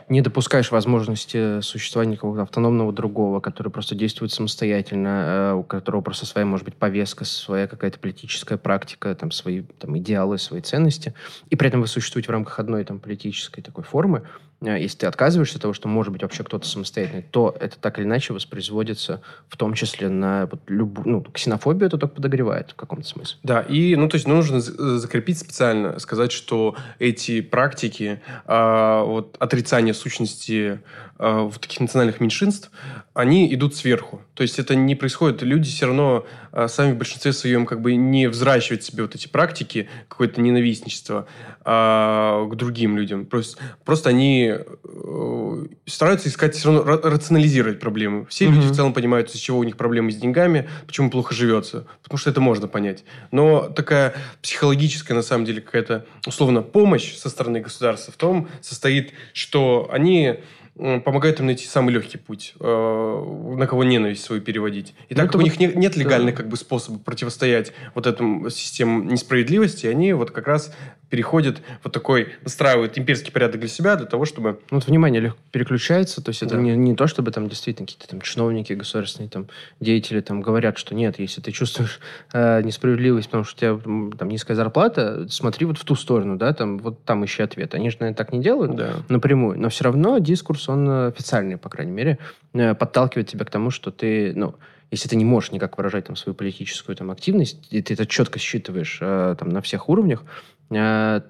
не 0.09 0.21
допускаешь 0.21 0.71
возможности 0.71 1.59
существования 1.61 2.15
какого-то 2.15 2.43
автономного 2.43 2.93
другого, 2.93 3.39
который 3.39 3.71
просто 3.71 3.95
действует 3.95 4.31
самостоятельно, 4.31 5.07
э, 5.07 5.53
у 5.55 5.63
которого 5.63 6.01
просто 6.01 6.27
своя, 6.27 6.45
может 6.45 6.65
быть, 6.65 6.75
повестка, 6.75 7.25
своя 7.25 7.67
какая-то 7.67 7.97
политическая 7.99 8.57
практика, 8.57 9.13
там, 9.15 9.31
свои 9.31 9.63
там, 9.79 9.97
идеалы, 9.97 10.37
свои 10.37 10.61
ценности, 10.61 11.15
и 11.49 11.55
при 11.55 11.67
этом 11.67 11.81
вы 11.81 11.87
существуете 11.87 12.27
в 12.27 12.31
рамках 12.31 12.59
одной 12.59 12.83
там, 12.83 12.99
политической 12.99 13.61
такой 13.61 13.83
формы, 13.83 14.23
если 14.61 14.99
ты 14.99 15.05
отказываешься 15.05 15.57
от 15.57 15.61
того, 15.61 15.73
что 15.73 15.87
может 15.87 16.11
быть 16.11 16.23
вообще 16.23 16.43
кто-то 16.43 16.67
самостоятельный, 16.67 17.21
то 17.21 17.55
это 17.59 17.77
так 17.77 17.99
или 17.99 18.05
иначе 18.05 18.33
воспроизводится 18.33 19.21
в 19.49 19.57
том 19.57 19.73
числе 19.73 20.09
на 20.09 20.47
вот, 20.47 20.61
любую... 20.67 21.07
Ну, 21.07 21.21
ксенофобию 21.21 21.87
это 21.87 21.97
только 21.97 22.15
подогревает 22.15 22.71
в 22.71 22.75
каком-то 22.75 23.07
смысле. 23.07 23.37
Да, 23.43 23.61
и, 23.61 23.95
ну, 23.95 24.09
то 24.09 24.15
есть 24.15 24.27
нужно 24.27 24.59
закрепить 24.59 25.37
специально, 25.37 25.99
сказать, 25.99 26.31
что 26.31 26.75
эти 26.97 27.41
практики, 27.41 28.19
э, 28.45 29.03
вот, 29.05 29.35
отрицания 29.39 29.93
сущности 29.93 30.79
э, 30.79 30.79
вот 31.19 31.59
таких 31.61 31.79
национальных 31.79 32.19
меньшинств, 32.19 32.71
они 33.17 33.51
идут 33.51 33.75
сверху. 33.75 34.21
То 34.35 34.43
есть 34.43 34.59
это 34.59 34.75
не 34.75 34.93
происходит. 34.93 35.41
Люди 35.41 35.67
все 35.67 35.87
равно 35.87 36.27
э, 36.51 36.67
сами 36.67 36.91
в 36.91 36.97
большинстве 36.97 37.33
своем 37.33 37.65
как 37.65 37.81
бы 37.81 37.95
не 37.95 38.27
взращивают 38.27 38.83
себе 38.83 39.01
вот 39.01 39.15
эти 39.15 39.27
практики, 39.27 39.89
какое-то 40.07 40.39
ненавистничество 40.39 41.25
э, 41.65 42.47
к 42.51 42.55
другим 42.55 42.95
людям. 42.95 43.25
Просто, 43.25 43.57
просто 43.83 44.09
они 44.09 44.53
э, 44.53 45.65
стараются 45.87 46.29
искать 46.29 46.53
все 46.53 46.71
равно 46.71 46.83
рационализировать 46.83 47.79
проблемы. 47.79 48.27
Все 48.27 48.45
mm-hmm. 48.45 48.51
люди 48.51 48.67
в 48.67 48.75
целом 48.75 48.93
понимают, 48.93 49.33
из 49.33 49.39
чего 49.39 49.57
у 49.57 49.63
них 49.63 49.77
проблемы 49.77 50.11
с 50.11 50.15
деньгами, 50.15 50.69
почему 50.85 51.09
плохо 51.09 51.33
живется. 51.33 51.87
Потому 52.03 52.19
что 52.19 52.29
это 52.29 52.39
можно 52.39 52.67
понять. 52.67 53.03
Но 53.31 53.67
такая 53.69 54.13
психологическая, 54.43 55.17
на 55.17 55.23
самом 55.23 55.45
деле, 55.45 55.61
какая-то 55.61 56.05
условно 56.27 56.61
помощь 56.61 57.15
со 57.15 57.29
стороны 57.29 57.61
государства 57.61 58.13
в 58.13 58.17
том 58.17 58.47
состоит, 58.61 59.13
что 59.33 59.89
они 59.91 60.37
помогают 60.77 61.39
им 61.39 61.47
найти 61.47 61.65
самый 61.65 61.93
легкий 61.93 62.17
путь, 62.17 62.53
э, 62.59 62.63
на 62.63 63.67
кого 63.67 63.83
ненависть 63.83 64.23
свою 64.23 64.41
переводить. 64.41 64.93
И 65.09 65.15
ну, 65.15 65.21
так 65.21 65.31
как 65.31 65.41
у 65.41 65.43
них 65.43 65.59
не, 65.59 65.67
нет 65.67 65.95
легальных 65.95 66.35
да. 66.35 66.41
как 66.41 66.49
бы 66.49 66.57
способов 66.57 67.03
противостоять 67.03 67.73
вот 67.95 68.05
этому 68.05 68.49
системе 68.49 69.05
несправедливости, 69.05 69.87
они 69.87 70.13
вот 70.13 70.31
как 70.31 70.47
раз 70.47 70.73
переходит 71.09 71.61
вот 71.83 71.93
такой, 71.93 72.33
настраивает 72.43 72.97
имперский 72.97 73.31
порядок 73.31 73.59
для 73.59 73.69
себя, 73.69 73.95
для 73.95 74.05
того, 74.05 74.25
чтобы... 74.25 74.59
Ну, 74.71 74.77
вот 74.77 74.87
внимание 74.87 75.21
легко 75.21 75.37
переключается, 75.51 76.21
то 76.21 76.29
есть 76.29 76.43
это 76.43 76.55
да. 76.55 76.61
не, 76.61 76.75
не 76.75 76.95
то, 76.95 77.07
чтобы 77.07 77.31
там 77.31 77.47
действительно 77.47 77.87
какие-то 77.87 78.09
там 78.09 78.21
чиновники, 78.21 78.73
государственные 78.73 79.29
там 79.29 79.47
деятели 79.79 80.21
там 80.21 80.41
говорят, 80.41 80.77
что 80.77 80.95
нет, 80.95 81.19
если 81.19 81.41
ты 81.41 81.51
чувствуешь 81.51 81.99
э, 82.33 82.61
несправедливость, 82.63 83.27
потому 83.27 83.43
что 83.43 83.73
у 83.73 83.79
тебя 83.79 84.17
там 84.17 84.29
низкая 84.29 84.55
зарплата, 84.55 85.27
смотри 85.29 85.65
вот 85.65 85.77
в 85.77 85.85
ту 85.85 85.95
сторону, 85.95 86.37
да, 86.37 86.53
там 86.53 86.77
вот 86.79 87.03
там 87.03 87.23
ищи 87.23 87.41
ответ. 87.41 87.73
Они 87.73 87.89
же, 87.89 87.97
наверное, 87.99 88.17
так 88.17 88.33
не 88.33 88.41
делают 88.41 88.75
да. 88.75 88.95
напрямую, 89.09 89.59
но 89.59 89.69
все 89.69 89.85
равно 89.85 90.17
дискурс, 90.17 90.67
он 90.69 91.07
официальный, 91.07 91.57
по 91.57 91.69
крайней 91.69 91.93
мере, 91.93 92.19
э, 92.53 92.75
подталкивает 92.75 93.29
тебя 93.29 93.45
к 93.45 93.49
тому, 93.49 93.71
что 93.71 93.91
ты, 93.91 94.33
ну, 94.35 94.55
если 94.91 95.09
ты 95.09 95.15
не 95.15 95.25
можешь 95.25 95.51
никак 95.51 95.77
выражать 95.77 96.05
там 96.05 96.15
свою 96.15 96.35
политическую 96.35 96.95
там 96.95 97.11
активность, 97.11 97.67
и 97.71 97.81
ты 97.81 97.93
это 97.93 98.05
четко 98.05 98.39
считываешь 98.39 98.99
э, 99.01 99.35
там 99.37 99.49
на 99.49 99.61
всех 99.61 99.89
уровнях, 99.89 100.23
э, 100.69 101.21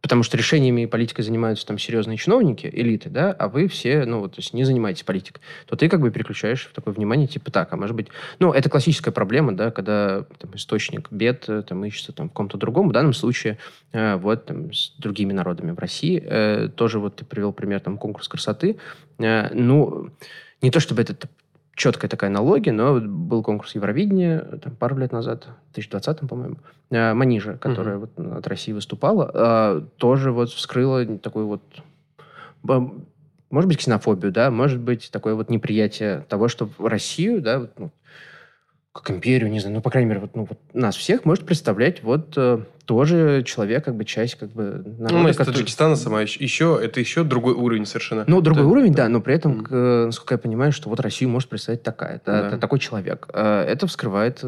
потому 0.00 0.22
что 0.22 0.36
решениями 0.36 0.82
и 0.82 0.86
политикой 0.86 1.22
занимаются 1.22 1.66
там 1.66 1.78
серьезные 1.78 2.16
чиновники, 2.16 2.68
элиты, 2.72 3.10
да, 3.10 3.32
а 3.32 3.48
вы 3.48 3.68
все, 3.68 4.04
ну, 4.04 4.20
вот, 4.20 4.34
то 4.34 4.40
есть 4.40 4.54
не 4.54 4.64
занимаетесь 4.64 5.02
политикой, 5.02 5.40
то 5.66 5.76
ты 5.76 5.88
как 5.88 6.00
бы 6.00 6.10
переключаешь 6.10 6.66
в 6.66 6.72
такое 6.72 6.94
внимание, 6.94 7.26
типа, 7.26 7.50
так, 7.50 7.72
а 7.72 7.76
может 7.76 7.96
быть... 7.96 8.08
Ну, 8.38 8.52
это 8.52 8.70
классическая 8.70 9.10
проблема, 9.10 9.56
да, 9.56 9.70
когда 9.70 10.24
там, 10.38 10.54
источник 10.54 11.10
бед 11.10 11.44
э, 11.48 11.62
там 11.62 11.84
ищется 11.84 12.12
там 12.12 12.30
в 12.30 12.32
ком-то 12.32 12.56
другом. 12.58 12.88
В 12.88 12.92
данном 12.92 13.12
случае 13.12 13.58
э, 13.92 14.16
вот 14.16 14.46
там 14.46 14.72
с 14.72 14.94
другими 14.98 15.32
народами 15.32 15.72
в 15.72 15.78
России. 15.78 16.22
Э, 16.24 16.68
тоже 16.68 17.00
вот 17.00 17.16
ты 17.16 17.24
привел 17.24 17.52
пример 17.52 17.80
там 17.80 17.98
конкурс 17.98 18.28
красоты. 18.28 18.78
Э, 19.18 19.52
ну, 19.52 20.10
не 20.62 20.70
то 20.70 20.80
чтобы 20.80 21.02
это 21.02 21.14
четкая 21.78 22.10
такая 22.10 22.28
аналогия, 22.28 22.72
но 22.72 23.00
был 23.00 23.42
конкурс 23.42 23.74
Евровидения 23.74 24.40
там, 24.40 24.74
пару 24.76 24.98
лет 24.98 25.12
назад, 25.12 25.46
в 25.70 25.74
2020, 25.74 26.28
по-моему, 26.28 26.56
э, 26.90 27.14
Манижа, 27.14 27.56
которая 27.56 27.96
mm-hmm. 27.96 28.10
вот 28.16 28.36
от 28.38 28.46
России 28.46 28.72
выступала, 28.72 29.30
э, 29.32 29.82
тоже 29.96 30.32
вот 30.32 30.50
вскрыла 30.50 31.06
такой 31.18 31.44
вот 31.44 31.62
может 33.50 33.68
быть, 33.68 33.78
ксенофобию, 33.78 34.30
да, 34.30 34.50
может 34.50 34.78
быть, 34.78 35.10
такое 35.10 35.34
вот 35.34 35.48
неприятие 35.48 36.26
того, 36.28 36.48
что 36.48 36.68
в 36.76 36.86
Россию, 36.86 37.40
да, 37.40 37.66
ну, 37.78 37.90
как 38.98 39.10
империю, 39.10 39.50
не 39.50 39.60
знаю, 39.60 39.76
ну, 39.76 39.80
по 39.80 39.90
крайней 39.90 40.08
мере, 40.08 40.20
вот, 40.20 40.34
ну, 40.34 40.46
вот 40.48 40.58
нас 40.72 40.96
всех 40.96 41.24
может 41.24 41.46
представлять 41.46 42.02
вот 42.02 42.34
э, 42.36 42.58
тоже 42.84 43.44
человек, 43.46 43.84
как 43.84 43.96
бы 43.96 44.04
часть, 44.04 44.34
как 44.34 44.50
бы 44.50 44.82
народа. 44.98 45.28
Ну, 45.28 45.34
который... 45.34 45.52
Таджикистана 45.52 45.94
сама 45.94 46.22
еще, 46.22 46.42
еще, 46.42 46.80
это 46.82 46.98
еще 47.00 47.22
другой 47.22 47.54
уровень 47.54 47.86
совершенно. 47.86 48.24
Ну, 48.26 48.40
другой 48.40 48.62
это, 48.62 48.70
уровень, 48.70 48.94
да, 48.94 49.04
да, 49.04 49.08
но 49.08 49.20
при 49.20 49.34
этом, 49.34 49.60
mm. 49.60 50.06
насколько 50.06 50.34
я 50.34 50.38
понимаю, 50.38 50.72
что 50.72 50.88
вот 50.88 51.00
Россию 51.00 51.30
может 51.30 51.48
представить 51.48 51.82
такая, 51.82 52.20
да. 52.26 52.48
это, 52.48 52.58
такой 52.58 52.78
человек. 52.78 53.28
Э, 53.32 53.62
это 53.62 53.86
вскрывает... 53.86 54.42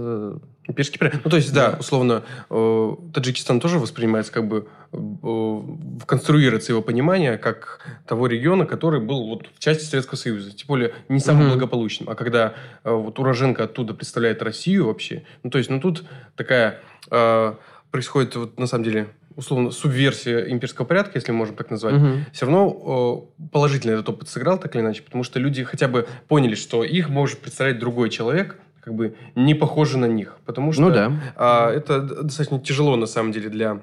Имперский 0.70 0.98
период. 0.98 1.24
Ну, 1.24 1.30
то 1.30 1.36
есть, 1.36 1.52
да, 1.52 1.72
да 1.72 1.78
условно, 1.78 2.22
э, 2.48 2.96
Таджикистан 3.12 3.58
тоже 3.58 3.80
воспринимается 3.80 4.32
как 4.32 4.46
бы 4.46 4.68
э, 4.92 5.60
конструируется 6.06 6.70
его 6.70 6.80
понимание 6.80 7.38
как 7.38 7.80
того 8.06 8.28
региона, 8.28 8.66
который 8.66 9.00
был 9.00 9.26
вот 9.26 9.48
в 9.52 9.58
части 9.58 9.82
Советского 9.82 10.16
Союза, 10.16 10.52
тем 10.52 10.68
более 10.68 10.94
не 11.08 11.18
самым 11.18 11.42
mm-hmm. 11.42 11.48
благополучным. 11.50 12.08
А 12.08 12.14
когда 12.14 12.54
э, 12.84 12.92
вот 12.92 13.18
уроженка 13.18 13.64
оттуда 13.64 13.94
представляет 13.94 14.42
Россию 14.42 14.86
вообще, 14.86 15.24
ну, 15.42 15.50
то 15.50 15.58
есть, 15.58 15.70
ну, 15.70 15.80
тут 15.80 16.04
такая 16.36 16.78
э, 17.10 17.54
происходит, 17.90 18.36
вот, 18.36 18.56
на 18.56 18.68
самом 18.68 18.84
деле, 18.84 19.08
условно, 19.34 19.72
субверсия 19.72 20.50
имперского 20.50 20.86
порядка, 20.86 21.12
если 21.16 21.32
можем 21.32 21.56
так 21.56 21.70
назвать, 21.70 21.94
угу. 21.94 22.06
все 22.32 22.46
равно 22.46 23.28
э, 23.42 23.46
положительно 23.50 23.92
этот 23.92 24.08
опыт 24.08 24.28
сыграл, 24.28 24.58
так 24.58 24.76
или 24.76 24.82
иначе, 24.82 25.02
потому 25.02 25.24
что 25.24 25.40
люди 25.40 25.64
хотя 25.64 25.88
бы 25.88 26.06
поняли, 26.28 26.54
что 26.54 26.84
их 26.84 27.08
может 27.08 27.40
представлять 27.40 27.80
другой 27.80 28.10
человек, 28.10 28.56
как 28.80 28.94
бы 28.94 29.14
не 29.34 29.54
похожий 29.54 30.00
на 30.00 30.06
них. 30.06 30.36
Потому 30.44 30.72
что 30.72 30.82
ну, 30.82 30.90
да. 30.90 31.12
э, 31.36 31.76
это 31.76 32.00
достаточно 32.00 32.58
тяжело, 32.58 32.96
на 32.96 33.06
самом 33.06 33.32
деле, 33.32 33.48
для 33.48 33.80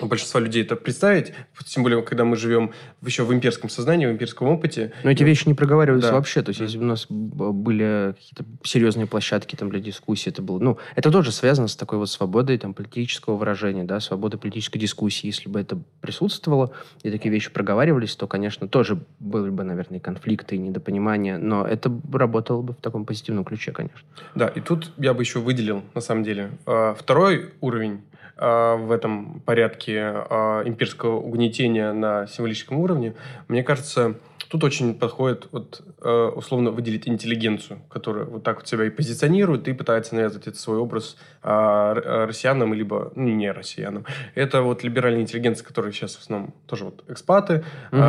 большинства 0.00 0.40
людей 0.40 0.62
это 0.62 0.74
представить, 0.76 1.32
тем 1.66 1.84
более, 1.84 2.02
когда 2.02 2.24
мы 2.24 2.36
живем 2.36 2.72
еще 3.02 3.24
в 3.24 3.32
имперском 3.32 3.70
сознании, 3.70 4.06
в 4.06 4.10
имперском 4.10 4.48
опыте. 4.48 4.92
Но 5.04 5.10
эти 5.10 5.22
вещи 5.22 5.46
не 5.46 5.54
проговариваются 5.54 6.10
да. 6.10 6.16
вообще. 6.16 6.42
То 6.42 6.50
есть, 6.50 6.60
если 6.60 6.78
бы 6.78 6.84
у 6.84 6.88
нас 6.88 7.06
были 7.08 8.14
какие-то 8.14 8.44
серьезные 8.64 9.06
площадки 9.06 9.54
там, 9.54 9.70
для 9.70 9.80
дискуссии, 9.80 10.30
это 10.30 10.42
было... 10.42 10.58
Ну, 10.58 10.78
это 10.96 11.12
тоже 11.12 11.30
связано 11.30 11.68
с 11.68 11.76
такой 11.76 11.98
вот 11.98 12.10
свободой 12.10 12.58
там, 12.58 12.74
политического 12.74 13.36
выражения, 13.36 13.84
да, 13.84 14.00
свободой 14.00 14.40
политической 14.40 14.78
дискуссии. 14.78 15.28
Если 15.28 15.48
бы 15.48 15.60
это 15.60 15.78
присутствовало, 16.00 16.72
и 17.02 17.10
такие 17.10 17.30
вещи 17.30 17.50
проговаривались, 17.50 18.16
то, 18.16 18.26
конечно, 18.26 18.66
тоже 18.66 18.98
были 19.20 19.50
бы, 19.50 19.62
наверное, 19.62 20.00
конфликты 20.00 20.56
и 20.56 20.58
недопонимания, 20.58 21.38
но 21.38 21.64
это 21.64 21.92
работало 22.12 22.62
бы 22.62 22.72
в 22.72 22.80
таком 22.80 23.04
позитивном 23.04 23.44
ключе, 23.44 23.70
конечно. 23.70 24.06
Да, 24.34 24.48
и 24.48 24.60
тут 24.60 24.90
я 24.96 25.14
бы 25.14 25.22
еще 25.22 25.38
выделил, 25.38 25.84
на 25.94 26.00
самом 26.00 26.24
деле, 26.24 26.50
а, 26.66 26.94
второй 26.94 27.52
уровень 27.60 28.02
в 28.36 28.90
этом 28.90 29.40
порядке 29.40 30.00
а, 30.02 30.62
имперского 30.64 31.16
угнетения 31.16 31.92
на 31.92 32.26
символическом 32.26 32.78
уровне, 32.78 33.14
мне 33.48 33.62
кажется, 33.62 34.14
Тут 34.48 34.64
очень 34.64 34.94
подходит 34.94 35.48
вот, 35.52 35.82
э, 36.02 36.30
условно 36.36 36.70
выделить 36.70 37.08
интеллигенцию, 37.08 37.80
которая 37.88 38.24
вот 38.24 38.42
так 38.42 38.58
вот 38.58 38.68
себя 38.68 38.84
и 38.84 38.90
позиционирует, 38.90 39.68
и 39.68 39.72
пытается 39.72 40.14
навязывать 40.14 40.46
этот 40.46 40.60
свой 40.60 40.78
образ 40.78 41.16
а, 41.42 41.94
россиянам, 42.26 42.74
либо 42.74 43.12
ну, 43.14 43.28
не 43.28 43.50
россиянам. 43.50 44.04
Это 44.34 44.62
вот 44.62 44.82
либеральная 44.82 45.22
интеллигенция, 45.22 45.64
которая 45.64 45.92
сейчас 45.92 46.16
в 46.16 46.20
основном 46.20 46.54
тоже 46.66 46.86
вот 46.86 47.04
экспаты. 47.08 47.64
Угу. 47.92 48.00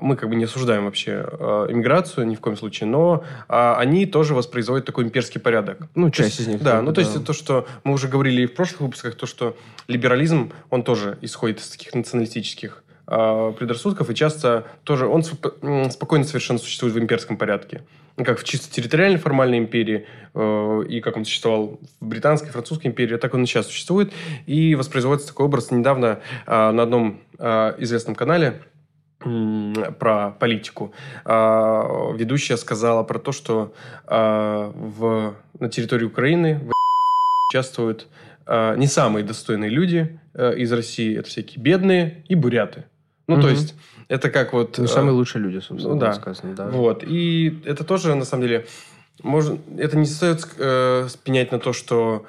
Мы 0.00 0.16
как 0.16 0.28
бы 0.28 0.34
не 0.34 0.44
осуждаем 0.44 0.84
вообще 0.84 1.24
а, 1.24 1.66
иммиграцию 1.70 2.26
ни 2.26 2.34
в 2.34 2.40
коем 2.40 2.56
случае, 2.56 2.88
но 2.88 3.24
а, 3.48 3.76
они 3.78 4.06
тоже 4.06 4.34
воспроизводят 4.34 4.86
такой 4.86 5.04
имперский 5.04 5.40
порядок. 5.40 5.78
Ну, 5.94 6.10
часть 6.10 6.40
из 6.40 6.46
них. 6.46 6.62
Да, 6.62 6.82
ну 6.82 6.92
то 6.92 7.00
есть 7.00 7.24
то, 7.24 7.32
что 7.32 7.66
мы 7.84 7.92
уже 7.92 8.08
говорили 8.08 8.42
и 8.42 8.46
в 8.46 8.54
прошлых 8.54 8.80
выпусках, 8.82 9.14
то, 9.14 9.26
что 9.26 9.56
либерализм, 9.88 10.52
он 10.70 10.82
тоже 10.82 11.18
исходит 11.20 11.60
из 11.60 11.68
таких 11.68 11.94
националистических 11.94 12.82
э, 12.88 12.91
предрассудков, 13.06 14.10
и 14.10 14.14
часто 14.14 14.64
тоже 14.84 15.06
он 15.06 15.22
спокойно 15.22 16.24
совершенно 16.24 16.58
существует 16.58 16.94
в 16.94 16.98
имперском 16.98 17.36
порядке. 17.36 17.82
Как 18.16 18.38
в 18.38 18.44
чисто 18.44 18.70
территориальной 18.70 19.18
формальной 19.18 19.58
империи, 19.58 20.06
э, 20.34 20.84
и 20.88 21.00
как 21.00 21.16
он 21.16 21.24
существовал 21.24 21.80
в 22.00 22.06
британской, 22.06 22.50
французской 22.50 22.88
империи, 22.88 23.16
так 23.16 23.32
он 23.32 23.44
и 23.44 23.46
сейчас 23.46 23.66
существует. 23.66 24.12
И 24.46 24.74
воспроизводится 24.74 25.28
такой 25.28 25.46
образ 25.46 25.70
недавно 25.70 26.20
э, 26.46 26.70
на 26.70 26.82
одном 26.82 27.20
э, 27.38 27.74
известном 27.78 28.14
канале, 28.14 28.62
про 30.00 30.30
политику. 30.32 30.92
Ведущая 31.24 32.56
сказала 32.56 33.04
про 33.04 33.20
то, 33.20 33.30
что 33.30 33.72
в, 34.04 35.36
на 35.60 35.68
территории 35.68 36.06
Украины 36.06 36.68
участвуют 37.52 38.08
не 38.48 38.88
самые 38.88 39.22
достойные 39.22 39.70
люди 39.70 40.18
из 40.34 40.72
России. 40.72 41.16
Это 41.16 41.28
всякие 41.28 41.62
бедные 41.62 42.24
и 42.26 42.34
буряты. 42.34 42.86
Ну, 43.32 43.38
угу. 43.38 43.42
то 43.42 43.48
есть, 43.50 43.74
это 44.08 44.30
как 44.30 44.52
вот... 44.52 44.78
Ну, 44.78 44.86
самые 44.86 45.12
лучшие 45.12 45.42
люди, 45.42 45.58
собственно, 45.58 45.94
ну, 45.94 46.00
да. 46.00 46.12
сказано. 46.12 46.54
Да. 46.54 46.68
Вот. 46.68 47.02
И 47.04 47.62
это 47.64 47.84
тоже, 47.84 48.14
на 48.14 48.24
самом 48.24 48.42
деле, 48.42 48.66
можно, 49.22 49.58
это 49.78 49.96
не 49.96 50.06
стоит 50.06 50.46
э, 50.58 51.06
спенять 51.08 51.52
на 51.52 51.58
то, 51.58 51.72
что 51.72 52.26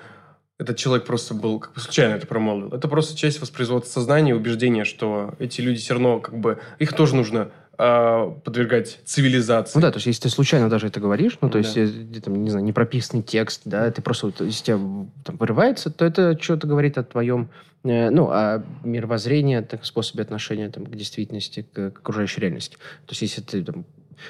этот 0.60 0.78
человек 0.78 1.06
просто 1.06 1.34
был 1.34 1.60
как 1.60 1.74
бы 1.74 1.82
случайно 1.82 2.14
это 2.14 2.28
промолвил. 2.28 2.70
Это 2.70 2.88
просто 2.88 3.18
часть 3.18 3.42
воспроизводства 3.42 4.00
сознания, 4.00 4.36
убеждения, 4.36 4.86
что 4.86 5.34
эти 5.40 5.62
люди 5.62 5.80
все 5.80 5.94
равно 5.94 6.20
как 6.20 6.38
бы... 6.38 6.60
Их 6.80 6.94
тоже 6.94 7.16
нужно 7.16 7.40
э, 7.40 7.50
подвергать 7.76 9.00
цивилизации. 9.04 9.78
Ну 9.78 9.82
да, 9.82 9.92
то 9.92 9.98
есть 9.98 10.06
если 10.06 10.24
ты 10.24 10.30
случайно 10.30 10.70
даже 10.70 10.88
это 10.88 11.00
говоришь, 11.00 11.38
ну 11.42 11.50
то 11.50 11.58
есть, 11.58 11.76
да. 11.76 12.22
там, 12.22 12.44
не 12.44 12.52
знаю, 12.52 12.64
непрописанный 12.66 13.24
текст, 13.24 13.62
да, 13.66 13.90
ты 13.90 14.02
просто, 14.02 14.28
вот, 14.28 14.42
если 14.42 14.64
тебя 14.64 14.78
там 15.24 15.38
вырывается, 15.38 15.90
то 15.90 16.06
это 16.06 16.38
что-то 16.40 16.68
говорит 16.68 17.00
о 17.00 17.04
твоем 17.04 17.50
Э, 17.84 18.10
ну, 18.10 18.30
а 18.32 18.64
мировоззрение, 18.84 19.62
так, 19.62 19.86
способе 19.86 20.24
отношения 20.24 20.70
там, 20.70 20.86
к 20.86 20.96
действительности, 20.96 21.68
к, 21.74 21.92
к 21.92 22.00
окружающей 22.00 22.42
реальности. 22.42 22.78
То 23.06 23.12
есть, 23.12 23.22
если 23.22 23.42
ты, 23.42 23.64
там, 23.64 23.86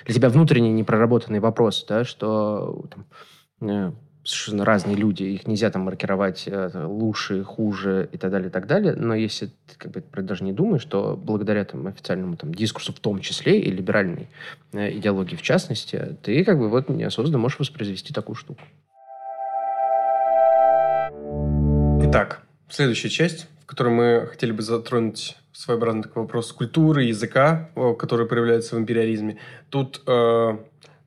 для 0.05 0.15
тебя 0.15 0.29
внутренний 0.29 0.71
непроработанный 0.71 1.39
вопрос, 1.39 1.85
да, 1.87 2.03
что 2.03 2.85
там, 2.89 3.05
э, 3.69 3.91
совершенно 4.23 4.65
разные 4.65 4.95
люди, 4.95 5.23
их 5.23 5.47
нельзя 5.47 5.69
там 5.69 5.83
маркировать 5.83 6.43
э, 6.47 6.85
лучше, 6.85 7.43
хуже 7.43 8.09
и 8.11 8.17
так 8.17 8.31
далее, 8.31 8.49
и 8.49 8.51
так 8.51 8.67
далее, 8.67 8.95
но 8.95 9.15
если 9.15 9.47
ты 9.47 9.75
как 9.77 9.91
бы 9.91 10.03
даже 10.21 10.43
не 10.43 10.53
думаешь, 10.53 10.81
что 10.81 11.19
благодаря 11.21 11.65
там 11.65 11.87
официальному 11.87 12.37
там 12.37 12.53
дискурсу 12.53 12.93
в 12.93 12.99
том 12.99 13.19
числе 13.19 13.59
и 13.59 13.69
либеральной 13.69 14.27
э, 14.71 14.91
идеологии 14.97 15.35
в 15.35 15.41
частности, 15.41 16.17
ты 16.21 16.43
как 16.43 16.57
бы 16.57 16.69
вот 16.69 16.89
неосознанно 16.89 17.37
можешь 17.37 17.59
воспроизвести 17.59 18.13
такую 18.13 18.35
штуку. 18.35 18.61
Итак, 22.05 22.43
Следующая 22.73 23.09
часть, 23.09 23.47
в 23.61 23.65
которой 23.67 23.93
мы 23.93 24.27
хотели 24.31 24.51
бы 24.51 24.63
затронуть 24.63 25.37
своеобразный 25.51 26.01
такой 26.01 26.23
вопрос 26.23 26.51
культуры, 26.51 27.03
языка, 27.03 27.69
который 27.99 28.25
проявляется 28.25 28.75
в 28.75 28.79
империализме. 28.79 29.37
Тут 29.69 30.01
э, 30.07 30.57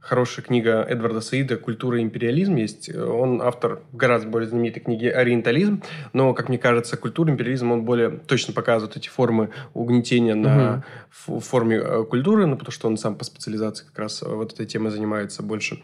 хорошая 0.06 0.44
книга 0.44 0.86
Эдварда 0.88 1.20
Саида 1.20 1.56
«Культура 1.56 1.98
и 1.98 2.02
империализм» 2.02 2.54
есть. 2.56 2.94
Он 2.94 3.42
автор 3.42 3.80
гораздо 3.92 4.28
более 4.28 4.48
знаменитой 4.48 4.80
книги 4.80 5.06
«Ориентализм», 5.06 5.82
но, 6.12 6.32
как 6.32 6.48
мне 6.48 6.58
кажется, 6.58 6.96
культура 6.96 7.28
и 7.30 7.32
империализм, 7.32 7.72
он 7.72 7.84
более 7.84 8.10
точно 8.10 8.54
показывает 8.54 8.96
эти 8.96 9.08
формы 9.08 9.50
угнетения 9.74 10.36
на 10.36 10.84
угу. 11.26 11.40
форме 11.40 11.78
э, 11.78 12.04
культуры, 12.04 12.46
ну, 12.46 12.56
потому 12.56 12.72
что 12.72 12.86
он 12.86 12.96
сам 12.96 13.16
по 13.16 13.24
специализации 13.24 13.84
как 13.84 13.98
раз 13.98 14.22
вот 14.22 14.52
этой 14.52 14.66
темой 14.66 14.92
занимается 14.92 15.42
больше. 15.42 15.82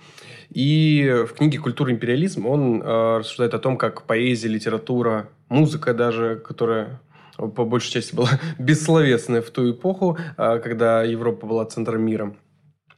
И 0.50 1.24
в 1.28 1.34
книге 1.34 1.58
«Культура 1.58 1.90
и 1.90 1.94
империализм» 1.94 2.46
он 2.46 2.80
э, 2.80 3.18
рассуждает 3.18 3.54
о 3.54 3.58
том, 3.58 3.76
как 3.76 4.02
поэзия, 4.02 4.48
литература, 4.48 5.28
музыка 5.48 5.94
даже, 5.94 6.36
которая 6.36 7.00
по 7.36 7.64
большей 7.64 7.90
части 7.90 8.14
была 8.14 8.30
бессловесная 8.58 9.42
в 9.42 9.50
ту 9.50 9.72
эпоху, 9.72 10.16
э, 10.36 10.60
когда 10.60 11.02
Европа 11.02 11.44
была 11.44 11.64
центром 11.64 12.02
мира– 12.02 12.36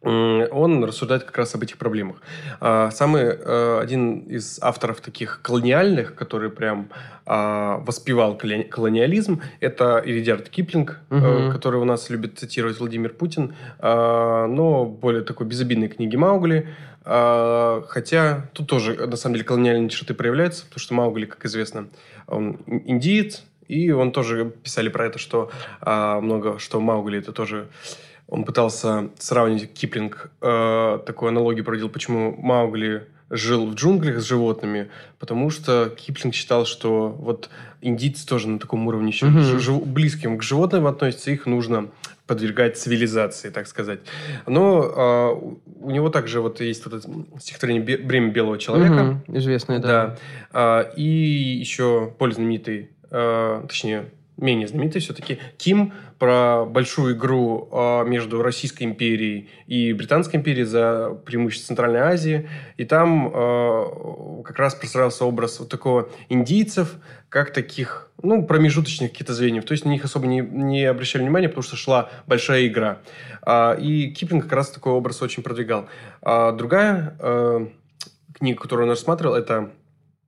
он 0.05 0.85
рассуждает 0.85 1.25
как 1.25 1.39
раз 1.39 1.55
об 1.55 1.63
этих 1.63 1.79
проблемах. 1.79 2.17
А, 2.61 2.91
самый 2.91 3.23
э, 3.23 3.81
один 3.83 4.21
из 4.21 4.59
авторов 4.61 5.01
таких 5.01 5.41
колониальных, 5.43 6.15
который 6.15 6.51
прям 6.51 6.91
а, 7.27 7.79
воспевал 7.87 8.37
колониализм, 8.37 9.41
это 9.61 10.03
Иридиард 10.05 10.51
Киплинг, 10.51 11.01
угу. 11.11 11.53
который 11.53 11.81
у 11.81 11.85
нас 11.85 12.11
любит 12.11 12.39
цитировать 12.39 12.79
Владимир 12.79 13.15
Путин, 13.15 13.55
а, 13.79 14.47
но 14.47 14.85
более 14.85 15.23
такой 15.23 15.47
безобидной 15.47 15.89
книги 15.89 16.17
Маугли. 16.17 16.69
Хотя 17.07 18.49
тут 18.55 18.67
тоже, 18.67 18.95
на 18.95 19.17
самом 19.17 19.35
деле, 19.35 19.45
колониальные 19.45 19.91
черты 19.91 20.15
проявляются, 20.15 20.65
потому 20.65 20.81
что 20.81 20.95
Маугли, 20.95 21.27
как 21.27 21.45
известно, 21.45 21.89
он 22.27 22.61
индиец, 22.67 23.45
и 23.69 23.91
он 23.91 24.11
тоже 24.11 24.51
писали 24.63 24.89
про 24.89 25.05
это, 25.05 25.19
что 25.19 25.51
много, 25.85 26.59
что 26.59 26.81
Маугли 26.81 27.19
это 27.19 27.33
тоже 27.33 27.69
он 28.29 28.45
пытался 28.45 29.11
сравнить 29.19 29.73
Киплинг, 29.73 30.31
э, 30.41 30.99
такую 31.07 31.29
аналогию 31.29 31.65
проводил, 31.65 31.89
почему 31.89 32.35
Маугли 32.37 33.07
жил 33.31 33.67
в 33.67 33.75
джунглях 33.75 34.21
с 34.21 34.25
животными, 34.25 34.91
потому 35.19 35.51
что 35.51 35.91
Киплинг 35.97 36.35
считал, 36.35 36.67
что 36.67 37.09
вот 37.09 37.51
индийцы 37.81 38.27
тоже 38.27 38.49
на 38.49 38.59
таком 38.59 38.87
уровне 38.87 39.09
еще 39.09 39.27
mm-hmm. 39.27 39.59
жив, 39.59 39.87
близким 39.87 40.39
к 40.39 40.43
животным 40.43 40.87
относятся, 40.87 41.31
их 41.31 41.47
нужно 41.47 41.89
подвергать 42.27 42.79
цивилизации, 42.79 43.51
так 43.51 43.67
сказать. 43.67 44.01
Но 44.47 44.83
э, 44.83 45.83
у 45.83 45.91
него 45.91 46.09
также 46.09 46.41
вот 46.41 46.61
есть 46.61 46.85
вот 46.87 46.95
это 46.95 47.09
стихотворение 47.39 47.99
«Бремя 47.99 48.31
белого 48.31 48.59
человека». 48.59 49.21
Mm-hmm. 49.29 49.39
Известное, 49.39 49.79
да. 49.79 50.17
да. 50.53 50.83
Э, 50.89 50.95
и 50.97 51.03
еще 51.03 52.15
более 52.19 52.35
знаменитый, 52.35 52.91
э, 53.11 53.63
точнее, 53.69 54.07
менее 54.37 54.67
знаменитый 54.67 55.01
все-таки. 55.01 55.39
Ким 55.57 55.93
про 56.19 56.65
большую 56.65 57.17
игру 57.17 57.69
э, 57.71 58.05
между 58.07 58.43
Российской 58.43 58.85
империей 58.85 59.49
и 59.67 59.93
Британской 59.93 60.39
империей 60.39 60.65
за 60.65 61.17
преимущество 61.25 61.69
Центральной 61.69 62.01
Азии. 62.01 62.49
И 62.77 62.85
там 62.85 63.29
э, 63.29 64.43
как 64.45 64.59
раз 64.59 64.75
простраивался 64.75 65.25
образ 65.25 65.61
вот 65.61 65.69
такого 65.69 66.09
индийцев, 66.29 66.97
как 67.29 67.53
таких, 67.53 68.11
ну, 68.23 68.45
промежуточных 68.45 69.13
каких-то 69.13 69.35
звеньев. 69.35 69.65
То 69.65 69.73
есть 69.73 69.85
на 69.85 69.91
них 69.91 70.05
особо 70.05 70.27
не, 70.27 70.41
не 70.41 70.85
обращали 70.85 71.23
внимания, 71.23 71.49
потому 71.49 71.63
что 71.65 71.77
шла 71.77 72.11
большая 72.27 72.67
игра. 72.67 72.99
А, 73.43 73.75
и 73.75 74.11
Киплинг 74.11 74.45
как 74.45 74.53
раз 74.53 74.71
такой 74.71 74.93
образ 74.93 75.23
очень 75.23 75.43
продвигал. 75.43 75.89
А 76.23 76.53
другая 76.53 77.17
книга, 78.35 78.61
которую 78.61 78.87
он 78.87 78.91
рассматривал, 78.91 79.35
это 79.35 79.71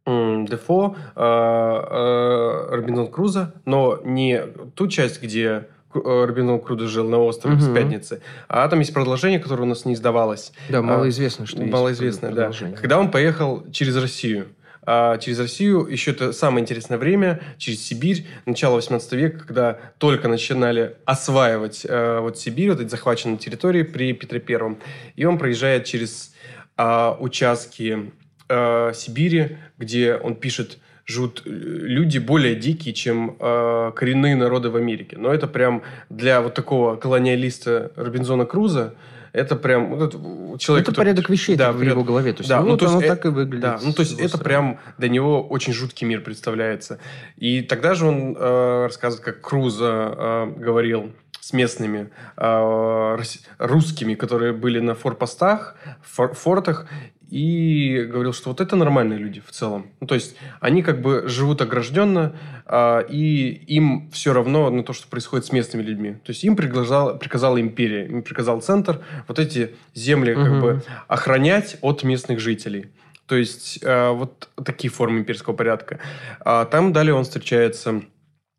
Дефо, 0.06 0.96
э, 1.16 1.20
э, 1.20 2.74
Робинзон 2.76 3.08
Круза, 3.08 3.52
но 3.64 4.00
не 4.04 4.40
ту 4.76 4.86
часть, 4.86 5.20
где 5.20 5.66
э, 5.94 6.24
Робинзон 6.24 6.60
Крузо 6.60 6.86
жил 6.86 7.08
на 7.08 7.18
острове 7.18 7.56
угу. 7.56 7.64
с 7.64 7.74
пятницы, 7.74 8.22
а 8.48 8.68
там 8.68 8.78
есть 8.78 8.94
продолжение, 8.94 9.40
которое 9.40 9.62
у 9.62 9.66
нас 9.66 9.84
не 9.84 9.94
издавалось. 9.94 10.52
Да, 10.68 10.80
малоизвестно, 10.80 11.46
что 11.46 11.60
малоизвестно, 11.64 12.26
есть 12.26 12.36
Малоизвестно, 12.36 12.70
да. 12.70 12.80
Когда 12.80 13.00
он 13.00 13.10
поехал 13.10 13.64
через 13.72 13.96
Россию. 13.96 14.46
А 14.88 15.18
через 15.18 15.40
Россию 15.40 15.86
еще 15.86 16.12
это 16.12 16.32
самое 16.32 16.62
интересное 16.62 16.96
время, 16.96 17.40
через 17.58 17.84
Сибирь, 17.84 18.24
начало 18.46 18.76
18 18.76 19.12
века, 19.14 19.44
когда 19.44 19.78
только 19.98 20.28
начинали 20.28 20.94
осваивать 21.04 21.84
э, 21.84 22.20
вот 22.20 22.38
Сибирь, 22.38 22.70
вот 22.70 22.80
эти 22.80 22.88
захваченные 22.88 23.38
территории 23.38 23.82
при 23.82 24.12
Петре 24.12 24.38
Первом. 24.38 24.78
И 25.16 25.24
он 25.24 25.38
проезжает 25.38 25.86
через 25.86 26.32
э, 26.76 27.14
участки 27.18 28.12
э, 28.48 28.92
Сибири, 28.94 29.58
где 29.78 30.14
он 30.14 30.34
пишет 30.36 30.78
живут 31.06 31.42
э, 31.44 31.50
люди 31.50 32.18
более 32.18 32.54
дикие, 32.56 32.94
чем 32.94 33.36
э, 33.38 33.92
коренные 33.94 34.36
народы 34.36 34.70
в 34.70 34.76
Америке. 34.76 35.16
Но 35.18 35.32
это 35.32 35.46
прям 35.46 35.82
для 36.10 36.40
вот 36.40 36.54
такого 36.54 36.96
колониалиста 36.96 37.92
Робинзона 37.96 38.44
Круза 38.44 38.94
это 39.36 39.54
прям 39.54 39.90
вот 39.90 40.08
этот 40.08 40.20
человек. 40.60 40.84
Это 40.84 40.92
который, 40.92 41.04
порядок 41.04 41.28
вещей 41.28 41.56
да, 41.56 41.70
в 41.70 41.82
его 41.82 42.02
голове. 42.02 42.32
То 42.32 42.40
есть, 42.40 42.48
да, 42.48 42.62
ну, 42.62 42.68
ну, 42.68 42.76
то 42.78 42.86
есть, 42.86 42.96
оно 42.96 43.04
э, 43.04 43.08
так 43.08 43.26
и 43.26 43.28
выглядит. 43.28 43.60
Да, 43.60 43.78
ну 43.82 43.92
то 43.92 44.00
есть 44.00 44.18
это 44.18 44.38
прям 44.38 44.80
для 44.96 45.10
него 45.10 45.46
очень 45.46 45.74
жуткий 45.74 46.06
мир 46.06 46.22
представляется. 46.22 46.98
И 47.36 47.60
тогда 47.60 47.94
же 47.94 48.06
он 48.06 48.34
э, 48.34 48.84
рассказывает, 48.86 49.24
как 49.26 49.42
Круза 49.42 50.14
э, 50.16 50.52
говорил 50.56 51.12
с 51.38 51.52
местными 51.52 52.08
э, 52.38 53.18
русскими, 53.58 54.14
которые 54.14 54.54
были 54.54 54.80
на 54.80 54.94
форпостах, 54.94 55.76
фор 56.02 56.32
фортах, 56.32 56.86
и 57.28 58.06
говорил, 58.08 58.32
что 58.32 58.50
вот 58.50 58.60
это 58.60 58.76
нормальные 58.76 59.18
люди 59.18 59.42
в 59.44 59.50
целом. 59.50 59.90
Ну, 60.00 60.06
то 60.06 60.14
есть 60.14 60.36
они 60.60 60.82
как 60.82 61.00
бы 61.00 61.24
живут 61.26 61.60
огражденно, 61.60 62.36
а, 62.66 63.00
и 63.00 63.48
им 63.66 64.10
все 64.12 64.32
равно 64.32 64.70
на 64.70 64.84
то, 64.84 64.92
что 64.92 65.08
происходит 65.08 65.46
с 65.46 65.52
местными 65.52 65.82
людьми. 65.82 66.12
То 66.24 66.30
есть 66.30 66.44
им 66.44 66.54
приказала, 66.54 67.14
приказала 67.14 67.60
империя, 67.60 68.06
им 68.06 68.22
приказал 68.22 68.60
центр 68.60 69.00
вот 69.26 69.38
эти 69.38 69.74
земли 69.94 70.34
угу. 70.34 70.42
как 70.42 70.60
бы 70.60 70.82
охранять 71.08 71.78
от 71.80 72.04
местных 72.04 72.38
жителей. 72.38 72.92
То 73.26 73.36
есть 73.36 73.80
а, 73.82 74.12
вот 74.12 74.48
такие 74.64 74.90
формы 74.90 75.18
имперского 75.20 75.54
порядка. 75.54 75.98
А 76.40 76.64
там 76.64 76.92
далее 76.92 77.14
он 77.14 77.24
встречается 77.24 78.02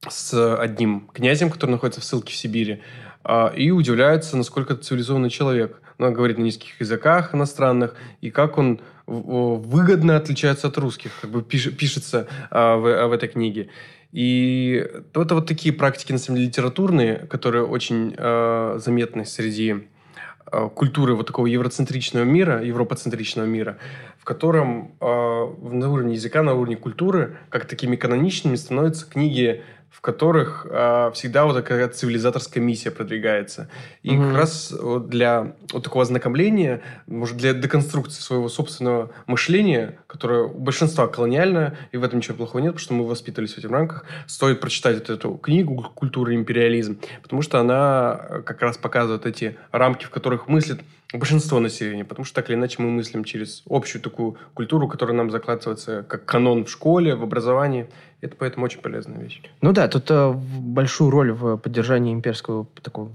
с 0.07 0.57
одним 0.57 1.07
князем, 1.13 1.49
который 1.49 1.71
находится 1.71 2.01
в 2.01 2.03
ссылке 2.03 2.33
в 2.33 2.35
Сибири, 2.35 2.81
а, 3.23 3.47
и 3.55 3.71
удивляется, 3.71 4.35
насколько 4.35 4.73
это 4.73 4.83
цивилизованный 4.83 5.29
человек– 5.29 5.81
он 5.97 6.13
говорит 6.13 6.37
на 6.37 6.43
низких 6.43 6.79
языках 6.79 7.33
иностранных, 7.33 7.95
и 8.21 8.29
как 8.29 8.57
он 8.57 8.81
выгодно 9.07 10.17
отличается 10.17 10.67
от 10.67 10.77
русских, 10.77 11.11
как 11.21 11.31
бы 11.31 11.41
пишется 11.41 12.27
а, 12.51 12.75
в, 12.75 13.07
в 13.07 13.11
этой 13.13 13.29
книге. 13.29 13.69
И 14.11 14.85
это 15.13 15.35
вот 15.35 15.47
такие 15.47 15.73
практики, 15.73 16.11
на 16.11 16.17
самом 16.17 16.37
деле, 16.37 16.47
литературные, 16.49 17.15
которые 17.29 17.65
очень 17.65 18.15
э, 18.17 18.79
заметны 18.83 19.25
среди 19.25 19.87
э, 20.51 20.69
культуры 20.73 21.15
вот 21.15 21.27
такого 21.27 21.47
евроцентричного 21.47 22.23
мира, 22.23 22.63
европоцентричного 22.63 23.45
мира, 23.45 23.77
в 24.17 24.23
котором 24.23 24.93
э, 24.99 25.05
на 25.05 25.91
уровне 25.91 26.15
языка, 26.15 26.41
на 26.41 26.53
уровне 26.53 26.77
культуры, 26.77 27.37
как 27.49 27.65
такими 27.65 27.95
каноничными 27.95 28.55
становятся 28.55 29.09
книги 29.09 29.63
в 29.91 30.01
которых 30.01 30.67
э, 30.69 31.11
всегда 31.13 31.45
вот 31.45 31.53
такая 31.53 31.87
цивилизаторская 31.87 32.63
миссия 32.63 32.91
продвигается. 32.91 33.69
И 34.03 34.11
mm-hmm. 34.11 34.27
как 34.27 34.37
раз 34.37 34.71
вот 34.79 35.09
для 35.09 35.55
вот 35.71 35.83
такого 35.83 36.03
ознакомления, 36.03 36.81
может, 37.07 37.37
для 37.37 37.53
деконструкции 37.53 38.21
своего 38.21 38.47
собственного 38.47 39.11
мышления, 39.25 39.97
которое 40.07 40.43
у 40.43 40.59
большинства 40.59 41.07
колониальное, 41.07 41.77
и 41.91 41.97
в 41.97 42.03
этом 42.03 42.19
ничего 42.19 42.37
плохого 42.37 42.61
нет, 42.61 42.73
потому 42.73 42.83
что 42.83 42.93
мы 42.93 43.07
воспитывались 43.07 43.53
в 43.55 43.57
этих 43.57 43.71
рамках, 43.71 44.05
стоит 44.27 44.59
прочитать 44.59 44.97
вот 44.99 45.09
эту 45.09 45.33
книгу 45.35 45.91
«Культура 45.95 46.31
и 46.31 46.35
империализм», 46.35 46.99
потому 47.23 47.41
что 47.41 47.59
она 47.59 48.41
как 48.45 48.61
раз 48.61 48.77
показывает 48.77 49.25
эти 49.25 49.57
рамки, 49.71 50.05
в 50.05 50.09
которых 50.09 50.47
мыслит 50.47 50.81
большинство 51.13 51.59
населения, 51.59 52.05
потому 52.05 52.25
что 52.25 52.35
так 52.35 52.49
или 52.49 52.55
иначе 52.55 52.81
мы 52.81 52.89
мыслим 52.89 53.23
через 53.23 53.63
общую 53.69 54.01
такую 54.01 54.37
культуру, 54.53 54.87
которая 54.87 55.15
нам 55.15 55.31
закладывается 55.31 56.03
как 56.03 56.25
канон 56.25 56.65
в 56.65 56.69
школе, 56.69 57.15
в 57.15 57.23
образовании. 57.23 57.87
Это 58.21 58.35
поэтому 58.35 58.65
очень 58.65 58.81
полезная 58.81 59.19
вещь. 59.19 59.41
Ну 59.61 59.73
да, 59.73 59.87
тут 59.87 60.09
э, 60.09 60.33
большую 60.33 61.11
роль 61.11 61.31
в 61.31 61.57
поддержании 61.57 62.13
имперского 62.13 62.67
такого 62.81 63.11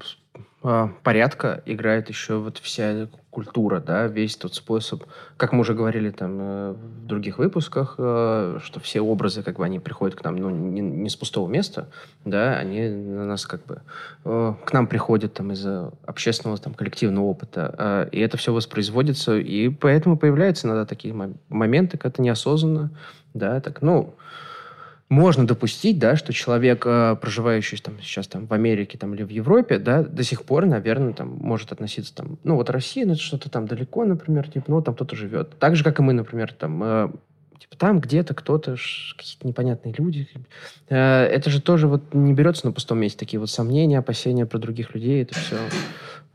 э, 0.63 0.89
порядка 1.03 1.63
играет 1.67 2.09
еще 2.09 2.37
вот 2.37 2.59
вся 2.59 3.09
культура, 3.33 3.81
да, 3.81 4.07
весь 4.09 4.37
тот 4.37 4.55
способ, 4.55 5.05
как 5.38 5.53
мы 5.53 5.61
уже 5.61 5.73
говорили 5.73 6.11
там 6.11 6.38
э, 6.38 6.73
в 6.73 7.07
других 7.07 7.38
выпусках, 7.38 7.95
э, 7.97 8.59
что 8.62 8.79
все 8.79 9.01
образы, 9.01 9.42
как 9.42 9.57
бы, 9.57 9.64
они 9.64 9.81
приходят 9.81 10.14
к 10.14 10.23
нам, 10.23 10.37
ну, 10.37 10.51
не, 10.51 10.83
не 10.83 11.09
с 11.09 11.16
пустого 11.16 11.49
места, 11.49 11.88
да, 12.27 12.59
они 12.59 12.88
на 12.88 13.25
нас 13.25 13.47
как 13.47 13.64
бы, 13.64 13.81
э, 14.27 14.55
к 14.66 14.73
нам 14.75 14.87
приходят 14.87 15.33
там 15.33 15.51
из 15.51 15.66
общественного, 16.05 16.59
там, 16.59 16.75
коллективного 16.75 17.25
опыта, 17.25 18.09
и 18.12 18.21
это 18.21 18.37
все 18.37 18.53
воспроизводится, 18.53 19.38
и 19.38 19.71
поэтому 19.71 20.18
появляются 20.18 20.66
иногда 20.66 20.85
такие 20.85 21.14
моменты, 21.49 21.97
когда 21.97 22.23
неосознанно, 22.23 22.90
да, 23.33 23.61
так, 23.61 23.81
ну, 23.81 24.14
можно 25.12 25.46
допустить, 25.46 25.98
да, 25.98 26.16
что 26.16 26.33
человек, 26.33 26.85
э, 26.87 27.16
проживающий 27.20 27.77
там, 27.77 28.01
сейчас 28.01 28.27
там, 28.29 28.46
в 28.46 28.53
Америке 28.55 28.96
там, 28.96 29.14
или 29.14 29.22
в 29.22 29.29
Европе, 29.29 29.79
да, 29.79 30.03
до 30.03 30.22
сих 30.22 30.44
пор, 30.44 30.64
наверное, 30.64 31.12
там, 31.12 31.29
может 31.29 31.70
относиться, 31.70 32.14
там, 32.14 32.38
ну, 32.44 32.57
вот 32.57 32.70
Россия, 32.70 33.05
ну, 33.05 33.14
что-то 33.14 33.51
там 33.51 33.66
далеко, 33.66 34.07
например, 34.07 34.48
типа, 34.48 34.64
ну, 34.68 34.81
там 34.81 34.94
кто-то 34.94 35.14
живет. 35.14 35.59
Так 35.59 35.77
же, 35.77 35.85
как 35.85 35.98
и 35.98 36.03
мы, 36.03 36.14
например, 36.14 36.55
там, 36.55 36.83
э, 36.83 37.09
типа, 37.61 37.77
там 37.77 38.01
где-то 38.01 38.33
кто-то, 38.33 38.77
какие-то 39.16 39.46
непонятные 39.46 39.94
люди. 39.96 40.29
Э, 40.88 41.25
это 41.25 41.51
же 41.51 41.61
тоже 41.61 41.88
вот 41.88 42.14
не 42.14 42.33
берется 42.33 42.66
на 42.66 42.72
пустом 42.72 42.98
месте. 42.98 43.18
Такие 43.18 43.38
вот 43.38 43.51
сомнения, 43.51 43.98
опасения 43.98 44.46
про 44.46 44.59
других 44.59 44.94
людей, 44.94 45.22
это 45.22 45.35
все... 45.35 45.59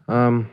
Э, 0.08 0.44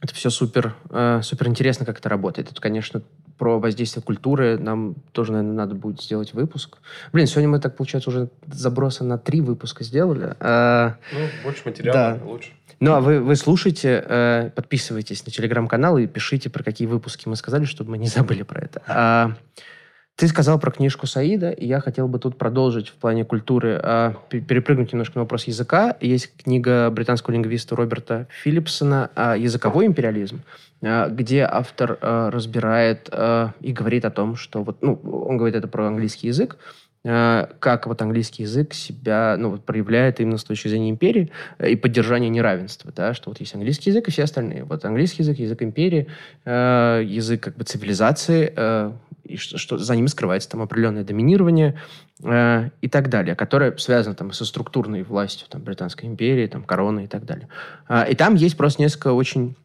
это 0.00 0.14
все 0.14 0.28
супер, 0.28 0.74
э, 0.90 1.20
супер 1.22 1.48
интересно, 1.48 1.86
как 1.86 1.98
это 1.98 2.08
работает. 2.08 2.50
Это, 2.50 2.60
конечно, 2.60 3.02
про 3.38 3.58
воздействие 3.58 4.02
культуры 4.02 4.58
нам 4.58 4.94
тоже, 5.12 5.32
наверное, 5.32 5.54
надо 5.54 5.74
будет 5.74 6.00
сделать 6.00 6.34
выпуск. 6.34 6.78
Блин, 7.12 7.26
сегодня 7.26 7.48
мы 7.48 7.60
так, 7.60 7.76
получается, 7.76 8.10
уже 8.10 8.28
забросы 8.46 9.04
на 9.04 9.18
три 9.18 9.40
выпуска 9.40 9.84
сделали. 9.84 10.34
А, 10.40 10.96
ну, 11.12 11.18
больше 11.42 11.62
материала, 11.64 12.18
да. 12.18 12.24
лучше. 12.24 12.50
Ну, 12.80 12.92
а 12.92 13.00
вы, 13.00 13.20
вы 13.20 13.36
слушайте, 13.36 14.04
э, 14.06 14.50
подписывайтесь 14.54 15.24
на 15.24 15.32
телеграм-канал 15.32 15.98
и 15.98 16.06
пишите, 16.06 16.50
про 16.50 16.62
какие 16.62 16.86
выпуски 16.86 17.28
мы 17.28 17.36
сказали, 17.36 17.64
чтобы 17.64 17.92
мы 17.92 17.98
не 17.98 18.08
забыли 18.08 18.42
про 18.42 18.60
это. 18.62 19.36
Ты 20.16 20.28
сказал 20.28 20.60
про 20.60 20.70
книжку 20.70 21.08
Саида, 21.08 21.50
и 21.50 21.66
я 21.66 21.80
хотел 21.80 22.06
бы 22.06 22.20
тут 22.20 22.38
продолжить 22.38 22.88
в 22.88 22.94
плане 22.94 23.24
культуры, 23.24 23.80
а, 23.82 24.14
перепрыгнуть 24.30 24.92
немножко 24.92 25.18
на 25.18 25.22
вопрос 25.22 25.44
языка. 25.44 25.96
Есть 26.00 26.36
книга 26.36 26.88
британского 26.90 27.34
лингвиста 27.34 27.74
Роберта 27.74 28.28
Филлипсона 28.30 29.10
а, 29.16 29.36
«Языковой 29.36 29.86
империализм», 29.86 30.42
а, 30.82 31.08
где 31.08 31.40
автор 31.42 31.98
а, 32.00 32.30
разбирает 32.30 33.08
и 33.60 33.72
говорит 33.72 34.04
о 34.04 34.10
том, 34.10 34.36
что 34.36 34.62
вот, 34.62 34.82
ну, 34.82 34.94
он 34.94 35.36
говорит 35.36 35.56
это 35.56 35.66
про 35.66 35.88
английский 35.88 36.28
язык, 36.28 36.58
как 37.02 37.86
вот 37.86 38.00
английский 38.00 38.44
язык 38.44 38.72
себя 38.72 39.36
ну, 39.38 39.50
вот, 39.50 39.66
проявляет 39.66 40.20
именно 40.20 40.38
с 40.38 40.44
точки 40.44 40.68
зрения 40.68 40.88
империи 40.88 41.30
и 41.62 41.76
поддержания 41.76 42.30
неравенства, 42.30 42.92
да, 42.96 43.12
что 43.12 43.28
вот 43.28 43.40
есть 43.40 43.54
английский 43.54 43.90
язык 43.90 44.08
и 44.08 44.10
все 44.10 44.22
остальные. 44.22 44.64
Вот 44.64 44.86
английский 44.86 45.22
язык, 45.22 45.38
язык 45.38 45.62
империи, 45.62 46.06
э, 46.46 47.02
язык 47.04 47.42
как 47.42 47.56
бы 47.56 47.64
цивилизации, 47.64 48.50
э, 48.56 48.92
и 49.24 49.36
что, 49.36 49.58
что 49.58 49.78
за 49.78 49.96
ним 49.96 50.08
скрывается 50.08 50.50
там 50.50 50.62
определенное 50.62 51.04
доминирование 51.04 51.78
э, 52.22 52.70
и 52.80 52.88
так 52.88 53.08
далее, 53.08 53.34
которое 53.34 53.76
связано 53.76 54.14
там 54.14 54.32
со 54.32 54.44
структурной 54.44 55.02
властью 55.02 55.46
там, 55.48 55.62
Британской 55.62 56.08
империи, 56.08 56.46
там, 56.46 56.62
короны 56.62 57.04
и 57.04 57.06
так 57.06 57.24
далее. 57.24 57.48
Э, 57.88 58.10
и 58.10 58.14
там 58.14 58.34
есть 58.34 58.56
просто 58.56 58.82
несколько 58.82 59.12
очень 59.12 59.56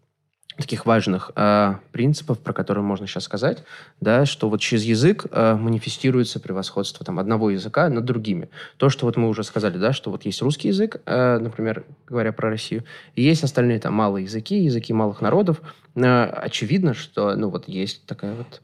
таких 0.60 0.86
важных 0.86 1.32
э, 1.36 1.76
принципов, 1.91 2.39
про 2.39 2.54
которые 2.54 2.84
можно 2.84 3.08
сейчас 3.08 3.24
сказать, 3.24 3.63
да, 4.02 4.26
что 4.26 4.50
вот 4.50 4.60
через 4.60 4.84
язык 4.84 5.26
э, 5.32 5.56
манифестируется 5.56 6.39
превосходство 6.39 7.06
там, 7.06 7.17
одного 7.19 7.50
языка 7.50 7.89
над 7.89 8.06
другими. 8.06 8.50
То, 8.78 8.89
что 8.89 9.06
вот 9.06 9.15
мы 9.15 9.30
уже 9.30 9.43
сказали, 9.43 9.78
да, 9.78 9.93
что 9.93 10.12
вот 10.12 10.26
есть 10.26 10.41
русский 10.41 10.67
язык, 10.67 11.02
э, 11.06 11.38
например, 11.39 11.86
говоря 12.08 12.34
про 12.34 12.50
Россию, 12.50 12.84
и 13.15 13.24
есть 13.24 13.43
остальные 13.43 13.80
там 13.80 13.93
малые 13.93 14.26
языки, 14.26 14.58
языки 14.58 14.91
малых 14.91 15.22
народов. 15.22 15.62
Э, 15.95 16.26
очевидно, 16.26 16.93
что 16.93 17.36
ну, 17.36 17.49
вот 17.49 17.68
есть 17.70 18.05
такая 18.05 18.36
вот 18.36 18.62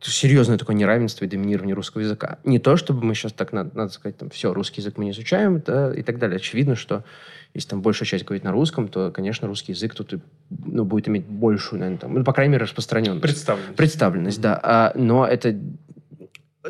серьезное 0.00 0.58
такое 0.58 0.76
неравенство 0.76 1.24
и 1.24 1.28
доминирование 1.28 1.74
русского 1.74 2.02
языка. 2.02 2.38
Не 2.44 2.58
то, 2.58 2.76
чтобы 2.76 3.02
мы 3.02 3.14
сейчас 3.14 3.32
так, 3.32 3.52
надо, 3.52 3.70
надо 3.74 3.92
сказать, 3.92 4.18
там, 4.18 4.28
все, 4.28 4.52
русский 4.52 4.82
язык 4.82 4.98
мы 4.98 5.06
не 5.06 5.12
изучаем 5.12 5.62
да, 5.64 5.94
и 5.94 6.02
так 6.02 6.18
далее. 6.18 6.36
Очевидно, 6.36 6.76
что 6.76 7.02
если 7.54 7.70
там 7.70 7.80
большая 7.80 8.06
часть 8.06 8.24
говорит 8.24 8.44
на 8.44 8.52
русском, 8.52 8.88
то, 8.88 9.10
конечно, 9.10 9.48
русский 9.48 9.72
язык 9.72 9.94
тут 9.94 10.14
ну, 10.50 10.84
будет 10.84 11.08
иметь 11.08 11.24
большую, 11.24 11.80
наверное, 11.80 11.98
там, 11.98 12.12
ну, 12.12 12.24
по 12.24 12.34
крайней 12.34 12.52
мере, 12.52 12.64
распространенность. 12.64 13.22
Представленность. 13.22 13.76
Представленность, 13.76 14.40
да. 14.40 14.60
А, 14.62 14.92
но 14.96 15.26
это 15.26 15.58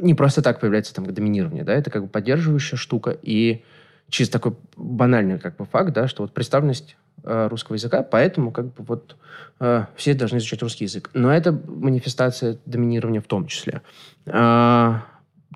не 0.01 0.15
просто 0.15 0.43
так 0.43 0.61
появляется 0.61 0.95
там 0.95 1.07
доминирование, 1.07 1.65
да, 1.65 1.75
это 1.75 1.91
как 1.91 2.03
бы 2.03 2.09
поддерживающая 2.09 2.79
штука 2.79 3.17
и 3.23 3.65
чисто 4.09 4.35
такой 4.35 4.57
банальный 4.77 5.39
как 5.39 5.57
бы 5.57 5.65
факт, 5.65 5.93
да, 5.93 6.07
что 6.07 6.23
вот 6.23 6.33
представленность 6.33 6.95
э, 6.95 7.04
русского 7.23 7.75
языка, 7.77 8.03
поэтому 8.03 8.51
как 8.51 8.67
бы 8.67 8.85
вот 8.85 9.17
э, 9.61 9.87
все 9.97 10.15
должны 10.15 10.39
изучать 10.39 10.63
русский 10.63 10.85
язык. 10.85 11.11
Но 11.15 11.33
это 11.33 11.53
манифестация 11.53 12.59
доминирования 12.67 13.21
в 13.21 13.27
том 13.27 13.47
числе. 13.47 13.83
Э, 14.27 14.95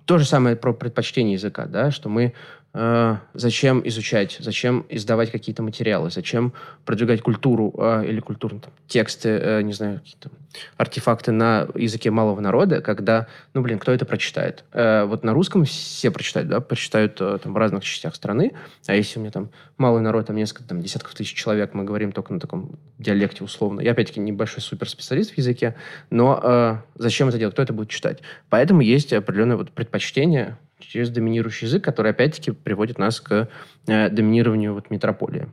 то 0.04 0.18
же 0.18 0.24
самое 0.24 0.56
про 0.56 0.72
предпочтение 0.72 1.34
языка, 1.34 1.66
да, 1.66 1.90
что 1.90 2.08
мы 2.08 2.32
э, 2.74 3.16
зачем 3.34 3.86
изучать, 3.86 4.36
зачем 4.40 4.84
издавать 4.88 5.30
какие-то 5.30 5.62
материалы, 5.62 6.10
зачем 6.10 6.52
продвигать 6.84 7.22
культуру 7.22 7.74
э, 7.78 8.06
или 8.06 8.20
культурные 8.20 8.60
там, 8.60 8.72
тексты, 8.86 9.28
э, 9.28 9.62
не 9.62 9.72
знаю, 9.72 10.00
какие-то 10.00 10.30
артефакты 10.76 11.32
на 11.32 11.68
языке 11.74 12.10
малого 12.10 12.40
народа, 12.40 12.80
когда, 12.80 13.26
ну, 13.54 13.62
блин, 13.62 13.78
кто 13.78 13.92
это 13.92 14.04
прочитает? 14.04 14.64
Э, 14.72 15.04
вот 15.04 15.24
на 15.24 15.32
русском 15.32 15.64
все 15.64 16.10
прочитают, 16.10 16.48
да, 16.48 16.60
прочитают 16.60 17.20
э, 17.20 17.38
там 17.42 17.52
в 17.52 17.56
разных 17.56 17.84
частях 17.84 18.14
страны, 18.14 18.52
а 18.86 18.94
если 18.94 19.18
у 19.18 19.22
меня 19.22 19.32
там 19.32 19.50
малый 19.76 20.02
народ, 20.02 20.26
там 20.26 20.36
несколько, 20.36 20.64
там, 20.64 20.80
десятков 20.82 21.14
тысяч 21.14 21.34
человек, 21.34 21.74
мы 21.74 21.84
говорим 21.84 22.12
только 22.12 22.32
на 22.32 22.40
таком 22.40 22.78
диалекте 22.98 23.44
условно. 23.44 23.80
Я, 23.80 23.92
опять-таки, 23.92 24.20
небольшой 24.20 24.62
суперспециалист 24.62 25.32
в 25.32 25.38
языке, 25.38 25.74
но 26.10 26.40
э, 26.42 26.76
зачем 26.96 27.28
это 27.28 27.38
делать? 27.38 27.54
Кто 27.54 27.62
это 27.62 27.72
будет 27.72 27.90
читать? 27.90 28.20
Поэтому 28.48 28.80
есть 28.80 29.12
определенное 29.12 29.56
вот 29.56 29.70
предпочтение 29.70 30.56
через 30.80 31.10
доминирующий 31.10 31.66
язык, 31.66 31.84
который, 31.84 32.12
опять-таки, 32.12 32.52
приводит 32.52 32.98
нас 32.98 33.20
к 33.20 33.48
э, 33.86 34.10
доминированию 34.10 34.74
вот 34.74 34.90
метрополии. 34.90 35.48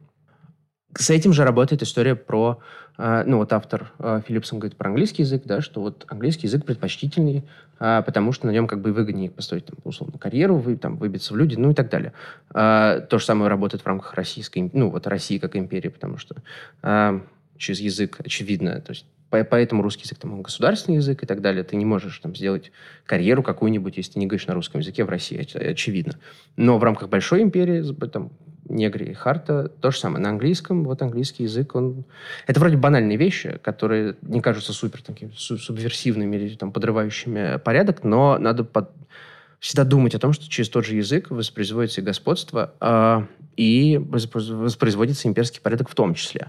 С 0.97 1.09
этим 1.09 1.33
же 1.33 1.43
работает 1.43 1.83
история 1.83 2.15
про, 2.15 2.61
э, 2.97 3.23
ну 3.25 3.37
вот 3.37 3.51
автор 3.51 3.91
э, 3.99 4.21
Филлипсон 4.25 4.59
говорит 4.59 4.77
про 4.77 4.89
английский 4.89 5.23
язык, 5.23 5.43
да, 5.45 5.59
что 5.61 5.81
вот 5.81 6.05
английский 6.07 6.47
язык 6.47 6.65
предпочтительней, 6.65 7.43
э, 7.79 8.03
потому 8.05 8.31
что 8.31 8.47
на 8.47 8.51
нем 8.51 8.65
как 8.65 8.81
бы 8.81 8.93
выгоднее 8.93 9.29
построить 9.29 9.65
там, 9.65 9.75
условно 9.83 10.17
карьеру, 10.17 10.55
вы, 10.57 10.77
там, 10.77 10.95
выбиться 10.95 11.33
в 11.33 11.37
люди, 11.37 11.55
ну 11.55 11.71
и 11.71 11.73
так 11.73 11.89
далее. 11.89 12.13
Э, 12.53 13.05
то 13.09 13.19
же 13.19 13.25
самое 13.25 13.49
работает 13.49 13.83
в 13.83 13.87
рамках 13.87 14.13
российской, 14.13 14.69
ну 14.71 14.89
вот 14.89 15.05
России 15.07 15.37
как 15.37 15.57
империи, 15.57 15.89
потому 15.89 16.17
что 16.17 16.35
э, 16.81 17.19
через 17.57 17.81
язык 17.81 18.21
очевидно, 18.23 18.79
то 18.79 18.91
есть 18.91 19.05
поэтому 19.29 19.83
русский 19.83 20.03
язык 20.03 20.19
там 20.19 20.41
государственный 20.41 20.97
язык 20.97 21.23
и 21.23 21.25
так 21.25 21.41
далее. 21.41 21.63
Ты 21.63 21.75
не 21.75 21.85
можешь 21.85 22.19
там 22.19 22.35
сделать 22.35 22.71
карьеру 23.05 23.43
какую-нибудь, 23.43 23.97
если 23.97 24.13
ты 24.13 24.19
не 24.19 24.27
говоришь 24.27 24.47
на 24.47 24.53
русском 24.53 24.81
языке 24.81 25.03
в 25.03 25.09
России, 25.09 25.47
очевидно. 25.57 26.15
Но 26.55 26.77
в 26.77 26.83
рамках 26.83 27.09
большой 27.09 27.41
империи, 27.41 27.83
там, 28.07 28.31
Негри 28.67 29.11
и 29.11 29.13
Харта, 29.13 29.69
то 29.69 29.91
же 29.91 29.99
самое. 29.99 30.21
На 30.21 30.29
английском, 30.29 30.83
вот 30.83 31.01
английский 31.01 31.43
язык, 31.43 31.75
он... 31.75 32.05
Это 32.47 32.59
вроде 32.59 32.77
банальные 32.77 33.17
вещи, 33.17 33.59
которые 33.61 34.15
не 34.21 34.41
кажутся 34.41 34.73
супер 34.73 35.01
такими 35.01 35.31
субверсивными 35.35 36.35
или 36.35 36.55
там, 36.55 36.71
подрывающими 36.71 37.57
порядок, 37.57 38.03
но 38.03 38.37
надо 38.39 38.63
под... 38.63 38.89
всегда 39.59 39.83
думать 39.83 40.15
о 40.15 40.19
том, 40.19 40.33
что 40.33 40.49
через 40.49 40.69
тот 40.69 40.85
же 40.85 40.95
язык 40.95 41.29
воспроизводится 41.29 42.01
господство, 42.01 42.73
э, 42.79 43.21
и 43.55 43.97
воспроизводится 43.97 45.27
имперский 45.27 45.61
порядок 45.61 45.89
в 45.89 45.95
том 45.95 46.13
числе. 46.13 46.47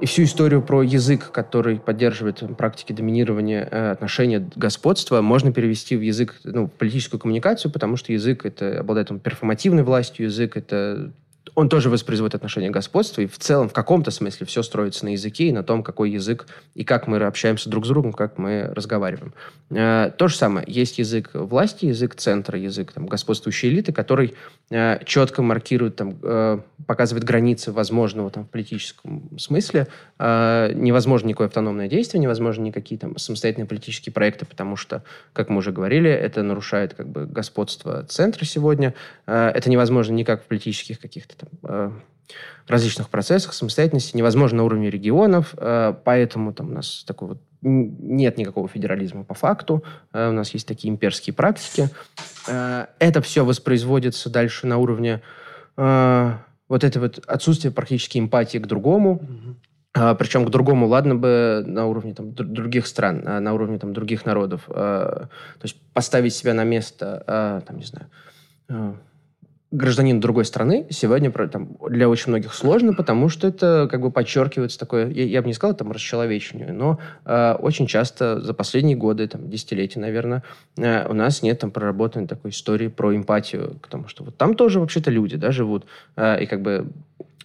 И 0.00 0.06
всю 0.06 0.22
историю 0.22 0.62
про 0.62 0.82
язык, 0.82 1.30
который 1.30 1.78
поддерживает 1.78 2.42
практики 2.56 2.92
доминирования 2.94 3.68
э, 3.70 3.90
отношения 3.90 4.48
господства, 4.56 5.20
можно 5.20 5.52
перевести 5.52 5.94
в 5.94 6.00
язык, 6.00 6.40
ну, 6.44 6.68
политическую 6.68 7.20
коммуникацию, 7.20 7.70
потому 7.70 7.96
что 7.96 8.12
язык 8.12 8.46
это 8.46 8.80
обладает 8.80 9.08
там, 9.08 9.20
перформативной 9.20 9.82
властью, 9.82 10.26
язык 10.26 10.56
это 10.56 11.12
он 11.54 11.68
тоже 11.68 11.90
воспроизводит 11.90 12.34
отношение 12.34 12.70
господства, 12.70 13.22
и 13.22 13.26
в 13.26 13.38
целом, 13.38 13.68
в 13.68 13.72
каком-то 13.72 14.10
смысле, 14.10 14.46
все 14.46 14.62
строится 14.62 15.04
на 15.04 15.10
языке 15.10 15.44
и 15.44 15.52
на 15.52 15.62
том, 15.62 15.82
какой 15.82 16.10
язык 16.10 16.46
и 16.74 16.84
как 16.84 17.06
мы 17.06 17.18
общаемся 17.18 17.70
друг 17.70 17.86
с 17.86 17.88
другом, 17.88 18.12
как 18.12 18.38
мы 18.38 18.70
разговариваем. 18.74 19.34
Э, 19.70 20.10
то 20.16 20.28
же 20.28 20.36
самое. 20.36 20.64
Есть 20.68 20.98
язык 20.98 21.30
власти, 21.34 21.86
язык 21.86 22.14
центра, 22.14 22.58
язык 22.58 22.92
там, 22.92 23.06
господствующей 23.06 23.68
элиты, 23.68 23.92
который 23.92 24.34
э, 24.70 25.02
четко 25.04 25.42
маркирует, 25.42 25.96
там, 25.96 26.18
э, 26.22 26.58
показывает 26.86 27.24
границы 27.24 27.72
возможного 27.72 28.30
там, 28.30 28.44
в 28.44 28.50
политическом 28.50 29.38
смысле. 29.38 29.86
Невозможно 30.18 31.28
никакое 31.28 31.48
автономное 31.48 31.88
действие, 31.88 32.20
невозможно 32.20 32.62
никакие 32.62 32.98
там, 32.98 33.16
самостоятельные 33.16 33.66
политические 33.66 34.12
проекты, 34.12 34.44
потому 34.44 34.76
что, 34.76 35.02
как 35.32 35.48
мы 35.48 35.58
уже 35.58 35.72
говорили, 35.72 36.10
это 36.10 36.42
нарушает 36.42 36.94
как 36.94 37.08
бы, 37.08 37.26
господство 37.26 38.04
центра 38.04 38.44
сегодня. 38.44 38.94
Это 39.26 39.70
невозможно 39.70 40.14
никак 40.14 40.42
в 40.42 40.46
политических 40.46 41.00
каких-то 41.00 41.29
там, 41.36 41.48
э, 41.62 41.90
различных 42.66 43.08
процессах 43.08 43.52
самостоятельности 43.52 44.16
невозможно 44.16 44.58
на 44.58 44.64
уровне 44.64 44.90
регионов, 44.90 45.54
э, 45.56 45.94
поэтому 46.04 46.52
там 46.52 46.70
у 46.70 46.72
нас 46.72 47.04
такой 47.06 47.28
вот 47.28 47.38
нет 47.62 48.38
никакого 48.38 48.68
федерализма 48.68 49.24
по 49.24 49.34
факту, 49.34 49.84
э, 50.12 50.28
у 50.28 50.32
нас 50.32 50.50
есть 50.54 50.66
такие 50.66 50.90
имперские 50.92 51.34
практики. 51.34 51.88
Это 52.46 53.20
все 53.22 53.44
воспроизводится 53.44 54.30
дальше 54.30 54.66
на 54.66 54.78
уровне 54.78 55.20
вот 55.76 56.84
это 56.84 57.00
вот 57.00 57.22
отсутствие 57.26 57.72
практически 57.72 58.18
эмпатии 58.18 58.58
к 58.58 58.66
другому, 58.66 59.22
Uh, 59.92 60.14
причем 60.14 60.46
к 60.46 60.50
другому, 60.50 60.86
ладно 60.86 61.16
бы 61.16 61.64
на 61.66 61.86
уровне 61.86 62.14
там, 62.14 62.32
других 62.32 62.86
стран, 62.86 63.24
на 63.24 63.52
уровне 63.52 63.76
там, 63.76 63.92
других 63.92 64.24
народов. 64.24 64.62
то 64.66 65.28
есть 65.64 65.76
поставить 65.92 66.32
себя 66.32 66.54
на 66.54 66.62
место, 66.62 67.64
там, 67.66 67.76
не 67.76 67.84
знаю, 67.84 68.06
гражданин 69.70 70.18
другой 70.18 70.44
страны 70.44 70.86
сегодня 70.90 71.30
там, 71.30 71.76
для 71.88 72.08
очень 72.08 72.30
многих 72.30 72.54
сложно, 72.54 72.92
потому 72.92 73.28
что 73.28 73.46
это 73.46 73.88
как 73.90 74.00
бы 74.00 74.10
подчеркивается 74.10 74.78
такое, 74.78 75.08
я, 75.10 75.24
я 75.24 75.42
бы 75.42 75.48
не 75.48 75.54
сказал 75.54 75.76
там 75.76 75.92
расчеловечению, 75.92 76.74
но 76.74 76.98
э, 77.24 77.52
очень 77.52 77.86
часто 77.86 78.40
за 78.40 78.52
последние 78.52 78.96
годы, 78.96 79.28
там, 79.28 79.48
десятилетия, 79.48 80.00
наверное, 80.00 80.42
э, 80.76 81.06
у 81.08 81.14
нас 81.14 81.42
нет 81.42 81.60
там 81.60 81.70
проработанной 81.70 82.26
такой 82.26 82.50
истории 82.50 82.88
про 82.88 83.14
эмпатию, 83.14 83.78
потому 83.80 84.08
что 84.08 84.24
вот 84.24 84.36
там 84.36 84.54
тоже 84.54 84.80
вообще-то 84.80 85.10
люди, 85.10 85.36
да, 85.36 85.52
живут, 85.52 85.86
э, 86.16 86.42
и 86.42 86.46
как 86.46 86.62
бы 86.62 86.88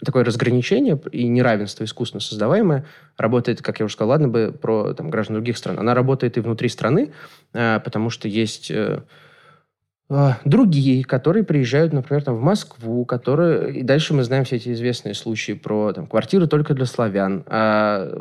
такое 0.03 0.23
разграничение 0.23 0.99
и 1.11 1.27
неравенство 1.27 1.83
искусственно 1.83 2.21
создаваемое 2.21 2.85
работает, 3.17 3.61
как 3.61 3.79
я 3.79 3.85
уже 3.85 3.93
сказал, 3.93 4.09
ладно 4.09 4.29
бы 4.29 4.53
про 4.59 4.93
там, 4.93 5.11
граждан 5.11 5.35
других 5.35 5.57
стран, 5.57 5.79
она 5.79 5.93
работает 5.93 6.37
и 6.37 6.39
внутри 6.39 6.69
страны, 6.69 7.11
э, 7.53 7.79
потому 7.81 8.09
что 8.09 8.27
есть... 8.27 8.71
Э, 8.71 9.01
другие, 10.09 11.03
которые 11.03 11.43
приезжают, 11.43 11.93
например, 11.93 12.23
там, 12.23 12.35
в 12.35 12.41
Москву, 12.41 13.05
которые... 13.05 13.79
И 13.79 13.83
дальше 13.83 14.13
мы 14.13 14.23
знаем 14.23 14.43
все 14.43 14.57
эти 14.57 14.71
известные 14.71 15.15
случаи 15.15 15.53
про 15.53 15.93
там, 15.93 16.05
квартиры 16.07 16.47
только 16.47 16.73
для 16.73 16.85
славян, 16.85 17.43
а, 17.47 18.11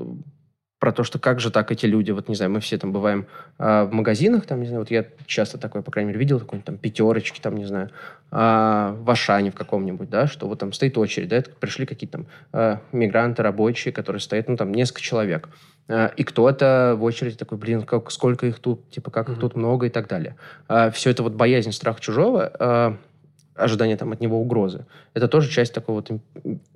про 0.84 0.92
то, 0.92 1.02
что 1.02 1.18
как 1.18 1.40
же 1.40 1.50
так 1.50 1.70
эти 1.72 1.86
люди, 1.86 2.10
вот 2.10 2.28
не 2.28 2.34
знаю, 2.34 2.50
мы 2.50 2.60
все 2.60 2.76
там 2.76 2.92
бываем 2.92 3.26
а, 3.58 3.86
в 3.86 3.92
магазинах, 3.92 4.44
там, 4.44 4.60
не 4.60 4.66
знаю, 4.66 4.80
вот 4.80 4.90
я 4.90 5.06
часто 5.26 5.56
такое, 5.56 5.80
по 5.80 5.90
крайней 5.90 6.08
мере, 6.08 6.20
видел, 6.20 6.40
какой-нибудь 6.40 6.66
там 6.66 6.76
пятерочки, 6.76 7.40
там, 7.40 7.56
не 7.56 7.64
знаю, 7.64 7.90
а, 8.30 8.94
в 9.00 9.10
Ашане 9.10 9.50
в 9.50 9.54
каком-нибудь, 9.54 10.10
да, 10.10 10.26
что 10.26 10.46
вот 10.46 10.58
там 10.58 10.74
стоит 10.74 10.98
очередь, 10.98 11.28
да, 11.28 11.42
пришли 11.58 11.86
какие-то 11.86 12.18
там 12.18 12.26
а, 12.52 12.80
мигранты, 12.92 13.42
рабочие, 13.42 13.92
которые 13.92 14.20
стоят, 14.20 14.48
ну, 14.48 14.56
там, 14.56 14.72
несколько 14.72 15.00
человек. 15.00 15.48
А, 15.88 16.06
и 16.16 16.24
кто-то 16.24 16.96
в 16.98 17.04
очереди 17.04 17.36
такой, 17.36 17.58
блин, 17.58 17.82
как, 17.82 18.10
сколько 18.10 18.46
их 18.46 18.58
тут, 18.58 18.88
типа, 18.90 19.10
как 19.10 19.28
их 19.28 19.38
тут 19.38 19.54
много 19.54 19.86
и 19.86 19.90
так 19.90 20.08
далее. 20.08 20.36
А, 20.68 20.90
все 20.90 21.10
это 21.10 21.22
вот 21.22 21.34
боязнь, 21.34 21.72
страх 21.72 22.00
чужого, 22.00 22.50
а, 22.58 22.96
ожидание 23.54 23.96
там 23.96 24.12
от 24.12 24.20
него 24.20 24.40
угрозы. 24.40 24.86
Это 25.12 25.28
тоже 25.28 25.50
часть 25.50 25.74
такой 25.74 25.94
вот... 25.94 26.10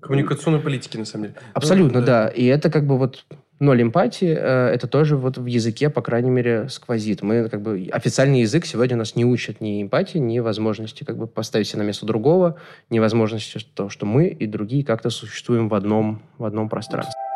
Коммуникационной 0.00 0.60
политики, 0.60 0.96
на 0.96 1.04
самом 1.04 1.24
деле. 1.24 1.36
Абсолютно, 1.54 2.00
ну, 2.00 2.06
да. 2.06 2.24
да. 2.24 2.28
И 2.28 2.44
это 2.44 2.70
как 2.70 2.86
бы 2.86 2.98
вот 2.98 3.24
ноль 3.58 3.82
эмпатии, 3.82 4.28
это 4.28 4.86
тоже 4.86 5.16
вот 5.16 5.38
в 5.38 5.46
языке, 5.46 5.90
по 5.90 6.02
крайней 6.02 6.30
мере, 6.30 6.68
сквозит. 6.68 7.22
Мы 7.22 7.48
как 7.48 7.62
бы... 7.62 7.88
Официальный 7.90 8.42
язык 8.42 8.64
сегодня 8.64 8.96
нас 8.96 9.16
не 9.16 9.24
учат 9.24 9.60
ни 9.60 9.82
эмпатии, 9.82 10.18
ни 10.18 10.38
возможности 10.38 11.02
как 11.02 11.16
бы 11.16 11.26
поставить 11.26 11.66
себя 11.66 11.80
на 11.80 11.86
место 11.86 12.06
другого, 12.06 12.58
ни 12.90 13.00
возможности 13.00 13.58
того, 13.74 13.88
что 13.88 14.06
мы 14.06 14.28
и 14.28 14.46
другие 14.46 14.84
как-то 14.84 15.10
существуем 15.10 15.68
в 15.68 15.74
одном, 15.74 16.22
в 16.36 16.44
одном 16.44 16.68
пространстве 16.68 17.27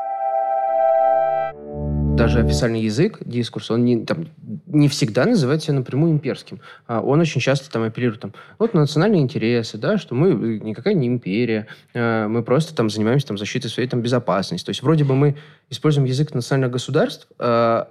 даже 2.16 2.40
официальный 2.40 2.82
язык, 2.82 3.18
дискурс, 3.24 3.70
он 3.70 3.84
не, 3.84 4.04
там, 4.04 4.28
не 4.66 4.88
всегда 4.88 5.24
называет 5.24 5.62
себя 5.62 5.74
напрямую 5.74 6.12
имперским. 6.12 6.60
А 6.86 7.00
он 7.00 7.20
очень 7.20 7.40
часто 7.40 7.70
там 7.70 7.82
апеллирует 7.82 8.20
там, 8.20 8.34
вот 8.58 8.74
на 8.74 8.80
национальные 8.80 9.22
интересы, 9.22 9.78
да, 9.78 9.98
что 9.98 10.14
мы 10.14 10.58
никакая 10.62 10.94
не 10.94 11.06
империя, 11.06 11.66
а, 11.94 12.28
мы 12.28 12.42
просто 12.42 12.74
там 12.74 12.90
занимаемся 12.90 13.28
там, 13.28 13.38
защитой 13.38 13.68
своей 13.68 13.88
там, 13.88 14.02
безопасности. 14.02 14.66
То 14.66 14.70
есть 14.70 14.82
вроде 14.82 15.04
бы 15.04 15.14
мы 15.14 15.36
используем 15.70 16.06
язык 16.06 16.34
национальных 16.34 16.72
государств, 16.72 17.26
а, 17.38 17.88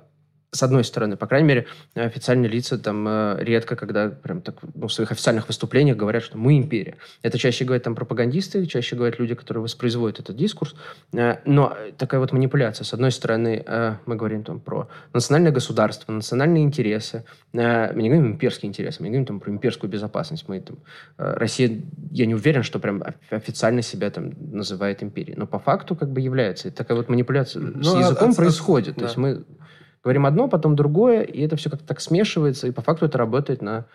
с 0.52 0.64
одной 0.64 0.84
стороны, 0.84 1.16
по 1.16 1.28
крайней 1.28 1.48
мере, 1.48 1.68
официальные 1.96 2.50
лица 2.50 2.78
там 2.78 3.08
э, 3.08 3.38
редко, 3.40 3.78
когда 3.78 4.10
прям 4.10 4.42
так 4.42 4.56
ну, 4.74 4.88
в 4.88 4.94
своих 4.94 5.12
официальных 5.12 5.48
выступлениях 5.48 5.96
говорят, 5.96 6.24
что 6.24 6.38
мы 6.38 6.58
империя. 6.58 6.98
Это 7.22 7.38
чаще 7.38 7.64
говорят 7.64 7.84
там 7.84 7.96
пропагандисты, 7.96 8.66
чаще 8.66 8.98
говорят 8.98 9.18
люди, 9.18 9.34
которые 9.34 9.64
воспроизводят 9.64 10.20
этот 10.20 10.36
дискурс. 10.36 10.76
Э, 11.14 11.38
но 11.46 11.78
такая 11.98 12.20
вот 12.20 12.34
манипуляция. 12.34 12.84
С 12.84 12.94
одной 12.94 13.14
стороны, 13.14 13.64
э, 13.66 13.96
мы 14.06 14.18
говорим 14.18 14.44
там 14.44 14.60
про 14.60 14.90
национальное 15.14 15.54
государство, 15.54 16.12
национальные 16.12 16.64
интересы. 16.64 17.24
Мы 17.54 17.92
не 17.96 18.10
говорим 18.10 18.28
имперские 18.28 18.70
интересы, 18.70 19.02
мы 19.02 19.08
не 19.08 19.12
говорим 19.12 19.26
там 19.26 19.40
про 19.40 19.52
имперскую 19.52 19.90
безопасность. 19.90 20.48
Мы 20.48 20.60
там, 20.62 20.78
Россия, 21.18 21.82
я 22.12 22.26
не 22.26 22.36
уверен, 22.36 22.64
что 22.64 22.80
прям 22.80 23.04
официально 23.30 23.82
себя 23.82 24.10
там 24.10 24.32
называет 24.52 25.04
империей. 25.04 25.36
Но 25.38 25.48
по 25.48 25.60
факту 25.60 25.96
как 25.96 26.12
бы 26.12 26.22
является. 26.22 26.68
И 26.70 26.72
такая 26.72 26.98
вот 26.98 27.10
манипуляция 27.10 27.62
ну, 27.62 27.84
с 27.84 27.94
языком 27.94 28.30
а, 28.30 28.34
а 28.34 28.36
происходит. 28.36 28.98
А, 28.98 29.00
То 29.00 29.06
есть 29.06 29.18
мы 29.18 29.44
говорим 30.04 30.26
одно, 30.26 30.48
потом 30.48 30.76
другое, 30.76 31.22
и 31.22 31.42
это 31.42 31.56
все 31.56 31.70
как-то 31.70 31.88
так 31.88 32.02
смешивается, 32.02 32.68
и 32.68 32.72
по 32.72 32.82
факту 32.82 33.06
это 33.06 33.18
работает 33.18 33.62
на 33.62 33.86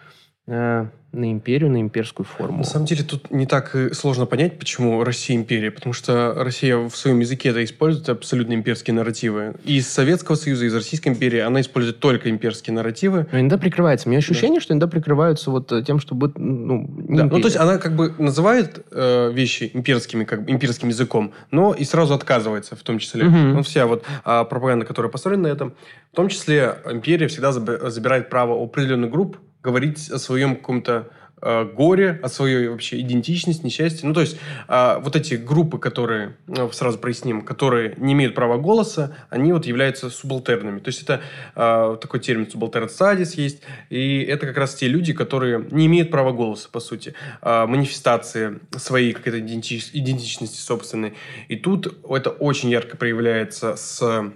на 1.16 1.32
империю, 1.32 1.70
на 1.70 1.80
имперскую 1.80 2.26
форму. 2.26 2.58
На 2.58 2.64
самом 2.64 2.86
деле 2.86 3.02
тут 3.02 3.30
не 3.30 3.46
так 3.46 3.74
сложно 3.92 4.26
понять, 4.26 4.58
почему 4.58 5.02
Россия 5.02 5.36
империя, 5.36 5.70
потому 5.70 5.92
что 5.92 6.34
Россия 6.36 6.76
в 6.76 6.94
своем 6.94 7.20
языке 7.20 7.48
это 7.48 7.64
использует 7.64 8.08
абсолютно 8.08 8.54
имперские 8.54 8.94
нарративы. 8.94 9.54
И 9.64 9.78
из 9.78 9.88
Советского 9.88 10.36
Союза, 10.36 10.66
из 10.66 10.74
Российской 10.74 11.08
империи 11.08 11.40
она 11.40 11.60
использует 11.60 11.98
только 11.98 12.30
имперские 12.30 12.74
нарративы. 12.74 13.26
Но 13.32 13.40
иногда 13.40 13.58
прикрывается. 13.58 14.08
У 14.08 14.10
меня 14.10 14.18
ощущение, 14.18 14.60
да. 14.60 14.62
что 14.62 14.74
иногда 14.74 14.86
прикрываются 14.88 15.50
вот 15.50 15.72
тем, 15.86 15.98
чтобы 15.98 16.32
ну, 16.36 16.86
не 17.08 17.16
да. 17.16 17.24
Ну, 17.24 17.40
то 17.40 17.46
есть 17.46 17.56
она 17.56 17.78
как 17.78 17.96
бы 17.96 18.14
называет 18.18 18.84
э, 18.90 19.32
вещи 19.32 19.70
имперскими, 19.72 20.24
как 20.24 20.44
бы 20.44 20.52
имперским 20.52 20.88
языком, 20.88 21.32
но 21.50 21.72
и 21.72 21.84
сразу 21.84 22.14
отказывается 22.14 22.76
в 22.76 22.82
том 22.82 22.98
числе. 22.98 23.26
Угу. 23.26 23.36
Ну, 23.36 23.62
вся 23.62 23.86
вот 23.86 24.04
а, 24.24 24.44
пропаганда, 24.44 24.84
которая 24.84 25.10
построена 25.10 25.48
на 25.48 25.52
этом, 25.52 25.74
в 26.12 26.16
том 26.16 26.28
числе 26.28 26.76
империя 26.90 27.26
всегда 27.28 27.52
забирает 27.52 28.28
право 28.28 28.62
определенных 28.62 29.10
групп 29.10 29.38
говорить 29.66 30.08
о 30.10 30.18
своем 30.18 30.54
каком-то 30.54 31.08
э, 31.42 31.64
горе, 31.64 32.20
о 32.22 32.28
своей 32.28 32.68
вообще 32.68 33.00
идентичности, 33.00 33.64
несчастье. 33.66 34.06
Ну, 34.08 34.14
то 34.14 34.20
есть, 34.20 34.38
э, 34.68 34.98
вот 35.00 35.16
эти 35.16 35.34
группы, 35.34 35.78
которые, 35.78 36.36
э, 36.46 36.68
сразу 36.72 36.98
проясним, 36.98 37.42
которые 37.42 37.94
не 37.96 38.12
имеют 38.12 38.36
права 38.36 38.58
голоса, 38.58 39.16
они 39.28 39.52
вот 39.52 39.66
являются 39.66 40.08
субалтерными. 40.08 40.78
То 40.78 40.88
есть, 40.88 41.02
это 41.02 41.20
э, 41.56 41.96
такой 42.00 42.20
термин 42.20 42.48
субалтерн 42.48 42.88
стадис 42.88 43.34
есть, 43.34 43.62
и 43.90 44.22
это 44.22 44.46
как 44.46 44.56
раз 44.56 44.76
те 44.76 44.86
люди, 44.86 45.12
которые 45.12 45.66
не 45.72 45.86
имеют 45.86 46.10
права 46.12 46.30
голоса, 46.30 46.68
по 46.70 46.80
сути. 46.80 47.14
Э, 47.42 47.66
манифестации 47.66 48.60
своей 48.76 49.12
какой-то 49.12 49.40
идентичности 49.40 50.60
собственной. 50.60 51.14
И 51.48 51.56
тут 51.56 51.92
это 52.08 52.30
очень 52.30 52.70
ярко 52.70 52.96
проявляется 52.96 53.74
с 53.74 54.32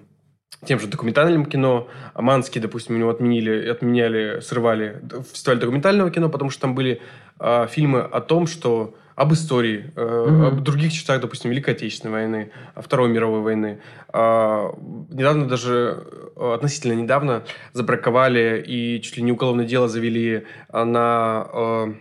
тем 0.65 0.79
же 0.79 0.87
документальным 0.87 1.47
кино. 1.47 1.89
Манский, 2.15 2.61
допустим, 2.61 2.97
у 2.97 2.99
него 2.99 3.11
отменили, 3.11 3.69
отменяли, 3.69 4.41
срывали 4.41 5.01
фестиваль 5.33 5.59
документального 5.59 6.11
кино, 6.11 6.29
потому 6.29 6.51
что 6.51 6.63
там 6.63 6.75
были 6.75 7.01
э, 7.39 7.67
фильмы 7.69 8.01
о 8.01 8.21
том, 8.21 8.47
что 8.47 8.95
об 9.15 9.33
истории, 9.33 9.93
э, 9.97 10.01
mm-hmm. 10.01 10.47
об 10.47 10.61
других 10.63 10.93
частях, 10.93 11.21
допустим, 11.21 11.51
Великой 11.51 11.75
Отечественной 11.75 12.13
войны, 12.13 12.51
Второй 12.77 13.09
мировой 13.09 13.41
войны. 13.41 13.81
Э, 14.13 14.71
недавно 15.11 15.47
даже, 15.47 16.07
относительно 16.37 16.95
недавно, 16.95 17.43
забраковали 17.73 18.63
и 18.67 19.01
чуть 19.03 19.17
ли 19.17 19.23
не 19.23 19.33
уголовное 19.33 19.67
дело 19.67 19.89
завели 19.89 20.47
на... 20.73 21.49
Э, 21.53 21.93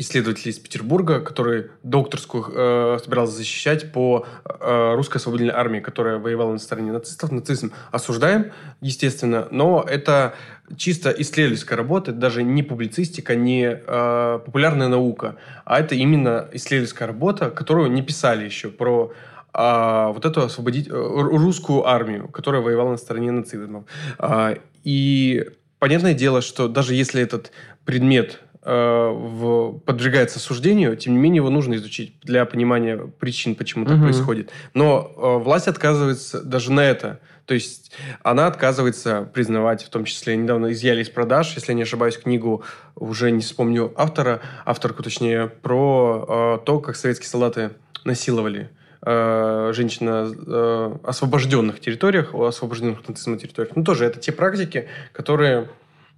исследователь 0.00 0.48
из 0.48 0.58
Петербурга, 0.58 1.20
который 1.20 1.66
докторскую 1.82 2.44
э, 2.48 2.98
собирался 3.04 3.34
защищать 3.34 3.92
по 3.92 4.26
э, 4.46 4.94
русской 4.94 5.18
освободительной 5.18 5.54
армии, 5.54 5.80
которая 5.80 6.18
воевала 6.18 6.52
на 6.52 6.58
стороне 6.58 6.90
нацистов. 6.90 7.30
Нацизм 7.30 7.72
осуждаем, 7.92 8.50
естественно, 8.80 9.46
но 9.50 9.84
это 9.86 10.34
чисто 10.76 11.10
исследовательская 11.10 11.76
работа, 11.76 12.12
это 12.12 12.20
даже 12.20 12.42
не 12.42 12.62
публицистика, 12.62 13.34
не 13.34 13.64
э, 13.64 14.40
популярная 14.44 14.88
наука, 14.88 15.36
а 15.66 15.78
это 15.78 15.94
именно 15.94 16.48
исследовательская 16.52 17.06
работа, 17.06 17.50
которую 17.50 17.90
не 17.90 18.02
писали 18.02 18.44
еще 18.46 18.70
про 18.70 19.12
а, 19.52 20.12
вот 20.12 20.24
эту 20.24 20.42
освободить 20.42 20.88
э, 20.88 20.92
русскую 20.92 21.86
армию, 21.86 22.28
которая 22.28 22.62
воевала 22.62 22.92
на 22.92 22.96
стороне 22.96 23.32
нацизма. 23.32 23.84
А, 24.18 24.54
и 24.82 25.44
понятное 25.78 26.14
дело, 26.14 26.40
что 26.40 26.68
даже 26.68 26.94
если 26.94 27.20
этот 27.20 27.52
предмет 27.84 28.40
Э, 28.40 28.49
в, 28.62 29.78
подвергается 29.86 30.38
суждению, 30.38 30.96
тем 30.96 31.14
не 31.14 31.18
менее 31.18 31.38
его 31.38 31.50
нужно 31.50 31.74
изучить 31.74 32.14
для 32.22 32.44
понимания 32.44 32.96
причин, 32.96 33.54
почему 33.54 33.86
так 33.86 33.96
угу. 33.96 34.04
происходит. 34.04 34.50
Но 34.74 35.12
э, 35.16 35.42
власть 35.42 35.68
отказывается 35.68 36.42
даже 36.42 36.70
на 36.70 36.80
это. 36.80 37.20
То 37.46 37.54
есть 37.54 37.90
она 38.22 38.46
отказывается 38.46 39.28
признавать, 39.34 39.82
в 39.82 39.88
том 39.88 40.04
числе 40.04 40.36
недавно 40.36 40.72
изъяли 40.72 41.02
из 41.02 41.08
продаж, 41.08 41.54
если 41.54 41.72
я 41.72 41.74
не 41.74 41.82
ошибаюсь, 41.82 42.16
книгу, 42.16 42.62
уже 42.94 43.30
не 43.30 43.40
вспомню 43.40 43.92
автора, 43.96 44.40
авторку 44.64 45.02
точнее, 45.02 45.48
про 45.48 46.58
э, 46.60 46.64
то, 46.64 46.78
как 46.78 46.96
советские 46.96 47.28
солдаты 47.28 47.70
насиловали 48.04 48.70
э, 49.04 49.72
женщин 49.74 50.06
на 50.06 50.30
э, 50.30 50.96
освобожденных 51.02 51.80
территориях, 51.80 52.34
освобожденных 52.34 53.00
от 53.00 53.08
нацизма 53.08 53.36
территориях. 53.36 53.74
Ну, 53.74 53.82
тоже 53.82 54.04
это 54.04 54.20
те 54.20 54.32
практики, 54.32 54.88
которые 55.12 55.68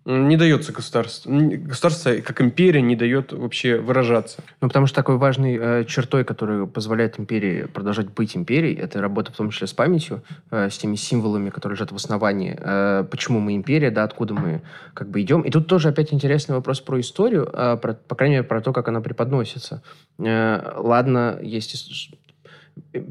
не 0.04 0.36
дается 0.36 0.72
государству. 0.72 1.30
Государство, 1.32 2.12
как 2.16 2.40
империя, 2.40 2.82
не 2.82 2.96
дает 2.96 3.32
вообще 3.32 3.78
выражаться. 3.78 4.42
Ну, 4.60 4.68
потому 4.68 4.86
что 4.86 4.96
такой 4.96 5.16
важной 5.16 5.56
э, 5.60 5.84
чертой, 5.84 6.24
которая 6.24 6.66
позволяет 6.66 7.20
империи 7.20 7.64
продолжать 7.64 8.10
быть 8.10 8.36
империей, 8.36 8.74
это 8.74 9.00
работа 9.00 9.32
в 9.32 9.36
том 9.36 9.50
числе 9.50 9.68
с 9.68 9.72
памятью, 9.72 10.24
э, 10.50 10.70
с 10.70 10.78
теми 10.78 10.96
символами, 10.96 11.50
которые 11.50 11.76
лежат 11.76 11.92
в 11.92 11.96
основании, 11.96 12.56
э, 12.58 13.04
почему 13.10 13.38
мы 13.38 13.54
империя, 13.54 13.90
да, 13.90 14.02
откуда 14.02 14.34
мы 14.34 14.62
как 14.92 15.08
бы 15.08 15.22
идем. 15.22 15.42
И 15.42 15.50
тут 15.50 15.68
тоже 15.68 15.90
опять 15.90 16.12
интересный 16.12 16.56
вопрос 16.56 16.80
про 16.80 16.98
историю, 16.98 17.48
э, 17.52 17.76
про, 17.80 17.94
по 17.94 18.16
крайней 18.16 18.36
мере, 18.36 18.46
про 18.46 18.60
то, 18.60 18.72
как 18.72 18.88
она 18.88 19.00
преподносится. 19.00 19.82
Э, 20.18 20.72
ладно, 20.78 21.38
есть 21.40 22.12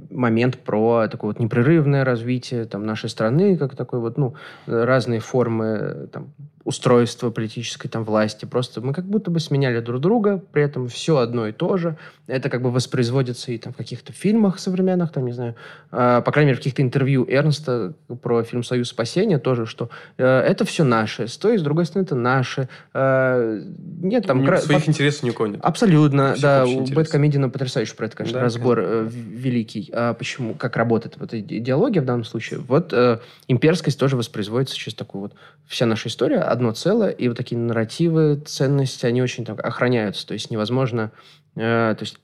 момент 0.10 0.58
про 0.58 1.08
такое 1.08 1.32
вот 1.32 1.40
непрерывное 1.40 2.04
развитие 2.04 2.66
там, 2.66 2.86
нашей 2.86 3.10
страны, 3.10 3.58
как 3.58 3.76
такой 3.76 4.00
вот, 4.00 4.18
ну, 4.18 4.36
разные 4.66 5.20
формы 5.20 6.10
там, 6.12 6.34
устройства 6.64 7.30
политической 7.32 7.88
там 7.88 8.04
власти. 8.04 8.46
Просто 8.46 8.82
мы 8.82 8.94
как 8.94 9.06
будто 9.06 9.32
бы 9.32 9.40
сменяли 9.40 9.80
друг 9.80 10.02
друга, 10.02 10.42
при 10.52 10.64
этом 10.64 10.88
все 10.88 11.18
одно 11.18 11.48
и 11.48 11.52
то 11.52 11.78
же. 11.78 11.98
Это 12.28 12.50
как 12.50 12.62
бы 12.62 12.72
воспроизводится 12.72 13.52
и 13.52 13.58
там 13.58 13.74
в 13.74 13.78
каких-то 13.78 14.14
фильмах 14.14 14.60
современных, 14.60 15.12
там, 15.12 15.26
не 15.26 15.34
знаю, 15.34 15.56
э, 15.92 16.22
по 16.24 16.32
крайней 16.32 16.50
мере, 16.50 16.56
в 16.56 16.60
каких-то 16.60 16.82
интервью 16.82 17.26
Эрнста 17.28 17.94
про 18.22 18.44
фильм 18.44 18.64
«Союз 18.64 18.90
спасения» 18.90 19.40
тоже, 19.40 19.66
что 19.66 19.90
э, 20.18 20.26
это 20.26 20.66
все 20.66 20.84
наше, 20.84 21.28
с 21.28 21.38
той, 21.38 21.58
с 21.58 21.62
другой 21.62 21.86
стороны, 21.86 22.06
это 22.06 22.16
наше. 22.16 22.70
Э, 22.94 23.62
нет 24.02 24.26
там... 24.28 24.46
Кра... 24.46 24.58
Своих 24.58 24.88
интересов 24.88 25.24
не 25.24 25.32
нет. 25.48 25.60
Абсолютно, 25.62 26.36
да. 26.40 26.66
У 26.66 26.86
Бэткомедина 26.86 27.50
потрясающий 27.50 27.96
про 27.96 28.06
это, 28.06 28.16
конечно, 28.16 28.40
да, 28.40 28.46
разбор. 28.46 28.80
Э, 28.80 29.08
великий. 29.10 29.90
А 29.94 30.14
почему, 30.14 30.54
как 30.54 30.78
работает 30.78 31.16
вот 31.18 31.34
идеология 31.34 32.02
в 32.02 32.06
данном 32.06 32.24
случае. 32.24 32.60
Вот 32.60 32.94
э, 32.94 33.20
имперскость 33.48 34.00
тоже 34.00 34.16
воспроизводится 34.18 34.76
через 34.76 34.96
такую 34.96 35.24
вот... 35.24 35.34
Вся 35.68 35.86
наша 35.86 36.10
история 36.10 36.40
одно 36.52 36.72
целое, 36.74 37.10
и 37.10 37.28
вот 37.28 37.38
такие 37.38 37.58
нарративы, 37.60 38.42
ценности, 38.46 39.06
они 39.06 39.22
очень 39.22 39.46
так 39.46 39.64
охраняются. 39.64 40.28
То 40.28 40.34
есть 40.34 40.52
невозможно... 40.52 41.12
Э, 41.56 41.96
то 41.98 42.02
есть 42.02 42.18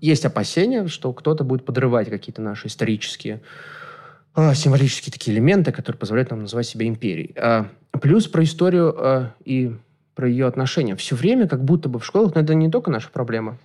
есть 0.00 0.24
опасения, 0.24 0.88
что 0.88 1.12
кто-то 1.12 1.44
будет 1.44 1.64
подрывать 1.64 2.10
какие-то 2.10 2.42
наши 2.42 2.66
исторические 2.66 3.40
э, 4.36 4.54
символические 4.54 5.12
такие 5.12 5.36
элементы, 5.36 5.72
которые 5.72 5.98
позволяют 5.98 6.30
нам 6.30 6.40
называть 6.40 6.66
себя 6.66 6.86
империей. 6.86 7.32
Э, 7.36 7.64
плюс 8.00 8.26
про 8.26 8.42
историю 8.42 8.94
э, 8.98 9.26
и 9.44 9.76
про 10.14 10.28
ее 10.28 10.46
отношения. 10.46 10.96
Все 10.96 11.16
время 11.16 11.48
как 11.48 11.64
будто 11.64 11.88
бы 11.88 11.98
в 11.98 12.04
школах, 12.06 12.34
но 12.34 12.40
это 12.40 12.54
не 12.54 12.70
только 12.70 12.90
наша 12.90 13.10
проблема, 13.10 13.58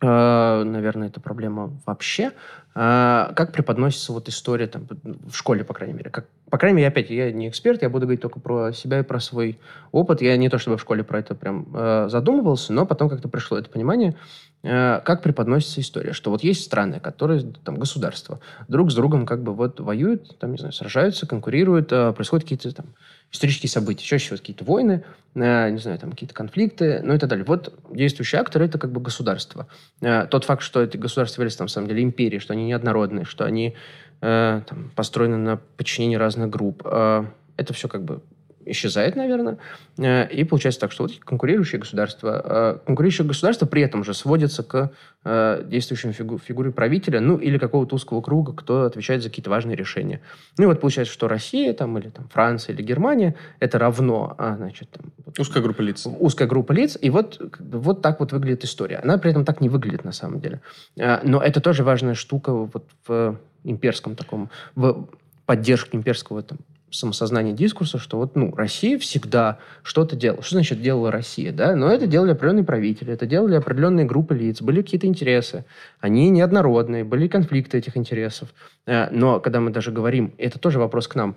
э, 0.00 0.06
наверное, 0.06 1.08
это 1.08 1.20
проблема 1.20 1.72
вообще, 1.86 2.32
а, 2.74 3.32
как 3.34 3.52
преподносится 3.52 4.12
вот 4.12 4.28
история 4.28 4.66
там, 4.66 4.86
в 5.02 5.34
школе, 5.34 5.64
по 5.64 5.74
крайней 5.74 5.94
мере? 5.94 6.10
Как, 6.10 6.26
по 6.50 6.56
крайней 6.56 6.76
мере, 6.76 6.88
опять, 6.88 7.10
я 7.10 7.30
не 7.30 7.48
эксперт, 7.48 7.82
я 7.82 7.90
буду 7.90 8.06
говорить 8.06 8.22
только 8.22 8.40
про 8.40 8.72
себя 8.72 9.00
и 9.00 9.02
про 9.02 9.20
свой 9.20 9.58
опыт. 9.90 10.22
Я 10.22 10.36
не 10.36 10.48
то 10.48 10.58
чтобы 10.58 10.78
в 10.78 10.80
школе 10.80 11.04
про 11.04 11.18
это 11.18 11.34
прям 11.34 11.66
э, 11.74 12.08
задумывался, 12.08 12.72
но 12.72 12.86
потом 12.86 13.10
как-то 13.10 13.28
пришло 13.28 13.58
это 13.58 13.68
понимание, 13.68 14.16
э, 14.62 15.00
как 15.04 15.22
преподносится 15.22 15.82
история. 15.82 16.14
Что 16.14 16.30
вот 16.30 16.42
есть 16.42 16.64
страны, 16.64 16.98
которые, 16.98 17.42
там, 17.64 17.76
государства, 17.76 18.40
друг 18.68 18.90
с 18.90 18.94
другом 18.94 19.26
как 19.26 19.42
бы 19.42 19.54
вот 19.54 19.78
воюют, 19.80 20.38
там, 20.38 20.52
не 20.52 20.58
знаю, 20.58 20.72
сражаются, 20.72 21.26
конкурируют, 21.26 21.92
э, 21.92 22.12
происходят 22.12 22.44
какие-то 22.44 22.74
там 22.74 22.86
исторические 23.32 23.70
события, 23.70 24.04
чаще 24.04 24.26
всего 24.26 24.36
какие-то 24.36 24.64
войны, 24.64 25.04
э, 25.34 25.70
не 25.70 25.78
знаю, 25.78 25.98
там 25.98 26.10
какие-то 26.10 26.34
конфликты, 26.34 27.00
ну 27.02 27.14
и 27.14 27.18
так 27.18 27.30
далее. 27.30 27.44
Вот 27.46 27.74
действующий 27.90 28.36
актор– 28.36 28.62
это 28.62 28.78
как 28.78 28.92
бы 28.92 29.00
государство. 29.00 29.66
Э, 30.02 30.26
тот 30.26 30.44
факт, 30.44 30.62
что 30.62 30.82
эти 30.82 30.98
государства 30.98 31.40
являются, 31.40 31.58
там, 31.58 31.64
на 31.66 31.70
самом 31.70 31.88
деле, 31.88 32.02
империей, 32.02 32.40
что 32.40 32.52
они 32.52 32.61
неоднородные, 32.62 33.24
что 33.24 33.44
они 33.44 33.74
э, 34.20 34.62
там, 34.66 34.90
построены 34.94 35.36
на 35.36 35.56
подчинении 35.76 36.16
разных 36.16 36.50
групп, 36.50 36.82
э, 36.84 37.24
это 37.56 37.72
все 37.72 37.88
как 37.88 38.04
бы 38.04 38.22
исчезает, 38.66 39.16
наверное. 39.16 39.58
Э, 39.98 40.28
и 40.28 40.44
получается 40.44 40.80
так, 40.80 40.92
что 40.92 41.04
вот 41.04 41.12
конкурирующие 41.18 41.80
государства, 41.80 42.42
э, 42.44 42.86
конкурирующие 42.86 43.26
государства 43.26 43.66
при 43.66 43.82
этом 43.82 44.04
же 44.04 44.14
сводятся 44.14 44.62
к 44.62 44.90
э, 45.24 45.64
действующей 45.66 46.12
фигу, 46.12 46.38
фигуре 46.38 46.70
правителя, 46.70 47.20
ну, 47.20 47.36
или 47.36 47.58
какого-то 47.58 47.96
узкого 47.96 48.20
круга, 48.20 48.52
кто 48.52 48.82
отвечает 48.82 49.22
за 49.22 49.28
какие-то 49.28 49.50
важные 49.50 49.76
решения. 49.76 50.20
Ну, 50.58 50.64
и 50.64 50.66
вот 50.66 50.80
получается, 50.80 51.12
что 51.12 51.28
Россия, 51.28 51.72
там, 51.72 51.98
или 51.98 52.08
там 52.08 52.28
Франция, 52.28 52.74
или 52.74 52.82
Германия, 52.82 53.34
это 53.60 53.78
равно, 53.78 54.34
а, 54.38 54.56
значит, 54.56 54.90
там... 54.90 55.12
Узкая 55.38 55.62
группа 55.62 55.82
лиц. 55.82 56.06
Узкая 56.06 56.48
группа 56.48 56.72
лиц, 56.72 56.98
и 57.00 57.10
вот, 57.10 57.40
вот 57.58 58.02
так 58.02 58.20
вот 58.20 58.32
выглядит 58.32 58.64
история. 58.64 58.96
Она 58.96 59.18
при 59.18 59.30
этом 59.30 59.44
так 59.44 59.60
не 59.60 59.68
выглядит 59.68 60.04
на 60.04 60.12
самом 60.12 60.40
деле. 60.40 60.60
Но 60.96 61.42
это 61.42 61.60
тоже 61.60 61.84
важная 61.84 62.14
штука 62.14 62.52
вот 62.52 62.84
в 63.06 63.38
имперском 63.64 64.14
таком, 64.16 64.50
в 64.74 65.08
поддержке 65.46 65.96
имперского 65.96 66.42
там, 66.42 66.58
самосознание 66.92 67.54
дискурса, 67.54 67.98
что 67.98 68.18
вот, 68.18 68.36
ну, 68.36 68.54
Россия 68.54 68.98
всегда 68.98 69.58
что-то 69.82 70.14
делала. 70.14 70.42
Что 70.42 70.56
значит 70.56 70.80
делала 70.80 71.10
Россия, 71.10 71.52
да? 71.52 71.74
Но 71.74 71.90
это 71.90 72.06
делали 72.06 72.32
определенные 72.32 72.64
правители, 72.64 73.12
это 73.12 73.26
делали 73.26 73.54
определенные 73.54 74.06
группы 74.06 74.34
лиц, 74.34 74.60
были 74.60 74.82
какие-то 74.82 75.06
интересы. 75.06 75.64
Они 76.00 76.30
неоднородные, 76.30 77.04
были 77.04 77.28
конфликты 77.28 77.78
этих 77.78 77.96
интересов. 77.96 78.50
Э, 78.86 79.08
но 79.10 79.40
когда 79.40 79.60
мы 79.60 79.70
даже 79.70 79.90
говорим, 79.90 80.34
это 80.38 80.58
тоже 80.58 80.78
вопрос 80.78 81.08
к 81.08 81.14
нам, 81.14 81.36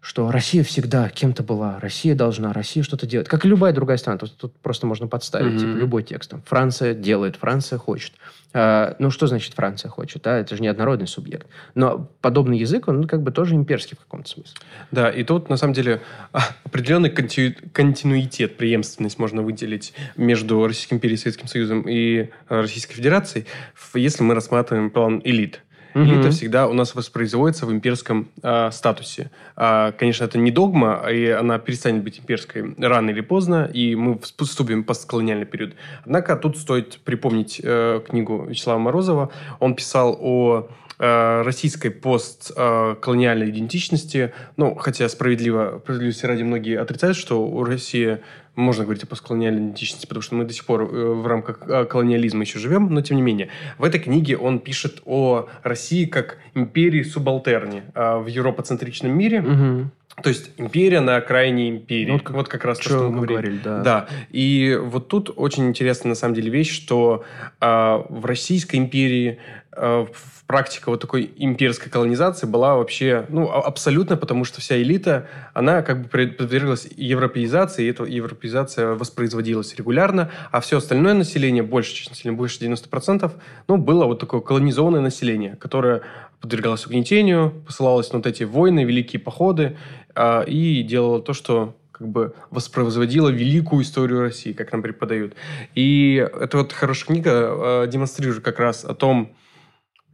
что 0.00 0.30
Россия 0.30 0.62
всегда 0.62 1.08
кем-то 1.08 1.42
была, 1.42 1.80
Россия 1.80 2.14
должна, 2.14 2.52
Россия 2.52 2.82
что-то 2.82 3.06
делать. 3.06 3.28
Как 3.28 3.44
и 3.44 3.48
любая 3.48 3.72
другая 3.72 3.96
страна. 3.96 4.18
Тут, 4.18 4.36
тут 4.36 4.56
просто 4.60 4.86
можно 4.86 5.06
подставить 5.06 5.54
mm-hmm. 5.54 5.58
типа, 5.58 5.76
любой 5.76 6.02
текст. 6.02 6.30
Там, 6.30 6.42
Франция 6.46 6.94
делает, 6.94 7.36
Франция 7.36 7.78
хочет. 7.78 8.12
А, 8.54 8.96
ну, 8.98 9.10
что 9.10 9.26
значит 9.26 9.54
Франция 9.54 9.90
хочет? 9.90 10.22
Да? 10.22 10.38
Это 10.38 10.56
же 10.56 10.62
неоднородный 10.62 11.08
субъект. 11.08 11.46
Но 11.74 12.08
подобный 12.20 12.58
язык, 12.58 12.88
он 12.88 13.06
как 13.06 13.22
бы 13.22 13.32
тоже 13.32 13.54
имперский 13.54 13.96
в 13.96 14.00
каком-то 14.00 14.28
смысле. 14.28 14.54
Да, 14.92 15.10
и 15.10 15.24
тут, 15.24 15.48
на 15.48 15.56
самом 15.56 15.74
деле, 15.74 16.00
а, 16.32 16.40
определенный 16.64 17.10
контину... 17.10 17.54
континуитет, 17.72 18.56
преемственность 18.56 19.18
можно 19.18 19.42
выделить 19.42 19.92
между 20.16 20.66
Российской 20.66 20.94
империей, 20.94 21.18
Советским 21.18 21.48
Союзом 21.48 21.82
и 21.88 22.30
Российской 22.48 22.94
Федерацией, 22.94 23.46
если 23.94 24.22
мы 24.22 24.34
рассматриваем 24.34 24.90
план 24.90 25.20
элит. 25.24 25.60
Угу. 25.94 26.04
Элита 26.04 26.30
всегда 26.30 26.68
у 26.68 26.72
нас 26.72 26.94
воспроизводится 26.94 27.66
в 27.66 27.72
имперском 27.72 28.28
э, 28.42 28.70
статусе. 28.70 29.30
А, 29.56 29.92
конечно, 29.92 30.24
это 30.24 30.38
не 30.38 30.50
догма, 30.50 31.06
и 31.10 31.26
она 31.28 31.58
перестанет 31.58 32.02
быть 32.02 32.20
имперской 32.20 32.74
рано 32.78 33.10
или 33.10 33.20
поздно, 33.20 33.70
и 33.72 33.94
мы 33.94 34.18
вступим 34.38 34.82
в 34.82 34.86
постколониальный 34.86 35.46
период. 35.46 35.74
Однако 36.04 36.36
тут 36.36 36.58
стоит 36.58 36.98
припомнить 37.04 37.60
э, 37.62 38.00
книгу 38.06 38.44
Вячеслава 38.44 38.78
Морозова. 38.78 39.30
Он 39.60 39.74
писал 39.74 40.16
о 40.20 40.68
э, 40.98 41.42
российской 41.42 41.90
постколониальной 41.90 43.50
идентичности. 43.50 44.32
Ну, 44.56 44.74
хотя 44.74 45.08
справедливо, 45.08 45.80
справедливости 45.82 46.26
ради 46.26 46.42
многие 46.42 46.78
отрицают, 46.78 47.16
что 47.16 47.44
у 47.44 47.64
России 47.64 48.18
можно 48.58 48.84
говорить 48.84 49.04
о 49.04 49.06
постколониальной 49.06 49.60
идентичности, 49.60 50.06
потому 50.06 50.22
что 50.22 50.34
мы 50.34 50.44
до 50.44 50.52
сих 50.52 50.64
пор 50.64 50.82
э, 50.82 50.86
в 50.86 51.26
рамках 51.26 51.62
э, 51.66 51.84
колониализма 51.84 52.42
еще 52.42 52.58
живем, 52.58 52.92
но 52.92 53.00
тем 53.02 53.16
не 53.16 53.22
менее. 53.22 53.48
В 53.78 53.84
этой 53.84 54.00
книге 54.00 54.36
он 54.36 54.58
пишет 54.58 55.02
о 55.04 55.48
России 55.62 56.04
как 56.04 56.38
империи 56.54 57.02
субалтерни 57.02 57.82
в 57.94 58.26
европоцентричном 58.26 59.16
мире. 59.16 59.40
Угу. 59.40 59.90
То 60.22 60.30
есть 60.30 60.50
империя 60.56 61.00
на 61.00 61.16
окраине 61.16 61.68
империи. 61.68 62.10
Вот, 62.10 62.22
как, 62.22 62.36
вот 62.36 62.48
как 62.48 62.64
раз 62.64 62.78
то, 62.78 62.84
что 62.84 63.10
мы 63.10 63.26
говорили. 63.26 63.60
Да. 63.62 63.82
да. 63.82 64.08
И 64.30 64.78
вот 64.80 65.08
тут 65.08 65.30
очень 65.34 65.68
интересная 65.68 66.10
на 66.10 66.14
самом 66.14 66.34
деле 66.34 66.50
вещь, 66.50 66.74
что 66.74 67.24
э, 67.60 67.66
в 68.08 68.24
Российской 68.24 68.76
империи 68.76 69.38
э, 69.72 70.06
практика 70.48 70.88
вот 70.88 71.00
такой 71.00 71.30
имперской 71.36 71.92
колонизации 71.92 72.46
была 72.46 72.74
вообще, 72.74 73.26
ну, 73.28 73.50
а, 73.50 73.60
абсолютно, 73.60 74.16
потому 74.16 74.46
что 74.46 74.62
вся 74.62 74.80
элита, 74.80 75.28
она 75.52 75.82
как 75.82 76.02
бы 76.02 76.08
подверглась 76.08 76.88
европеизации, 76.96 77.84
и 77.84 77.90
эта 77.90 78.04
европеизация 78.04 78.94
воспроизводилась 78.94 79.76
регулярно, 79.76 80.30
а 80.50 80.60
все 80.60 80.78
остальное 80.78 81.12
население, 81.12 81.62
больше 81.62 81.94
часть 81.94 82.08
населения, 82.10 82.36
больше 82.36 82.64
90%, 82.64 83.30
ну, 83.68 83.76
было 83.76 84.06
вот 84.06 84.20
такое 84.20 84.40
колонизованное 84.40 85.02
население, 85.02 85.54
которое 85.56 86.00
подвергалось 86.40 86.86
угнетению, 86.86 87.52
посылалось 87.66 88.10
на 88.12 88.20
вот 88.20 88.26
эти 88.26 88.44
войны, 88.44 88.84
великие 88.84 89.20
походы, 89.20 89.76
э, 90.14 90.44
и 90.46 90.82
делало 90.82 91.20
то, 91.20 91.34
что 91.34 91.76
как 91.92 92.08
бы 92.08 92.32
воспроизводила 92.50 93.28
великую 93.28 93.82
историю 93.82 94.20
России, 94.20 94.54
как 94.54 94.72
нам 94.72 94.80
преподают. 94.80 95.34
И 95.74 96.14
это 96.40 96.56
вот 96.56 96.72
хорошая 96.72 97.06
книга 97.06 97.30
э, 97.32 97.86
демонстрирует 97.88 98.42
как 98.42 98.58
раз 98.60 98.86
о 98.86 98.94
том, 98.94 99.34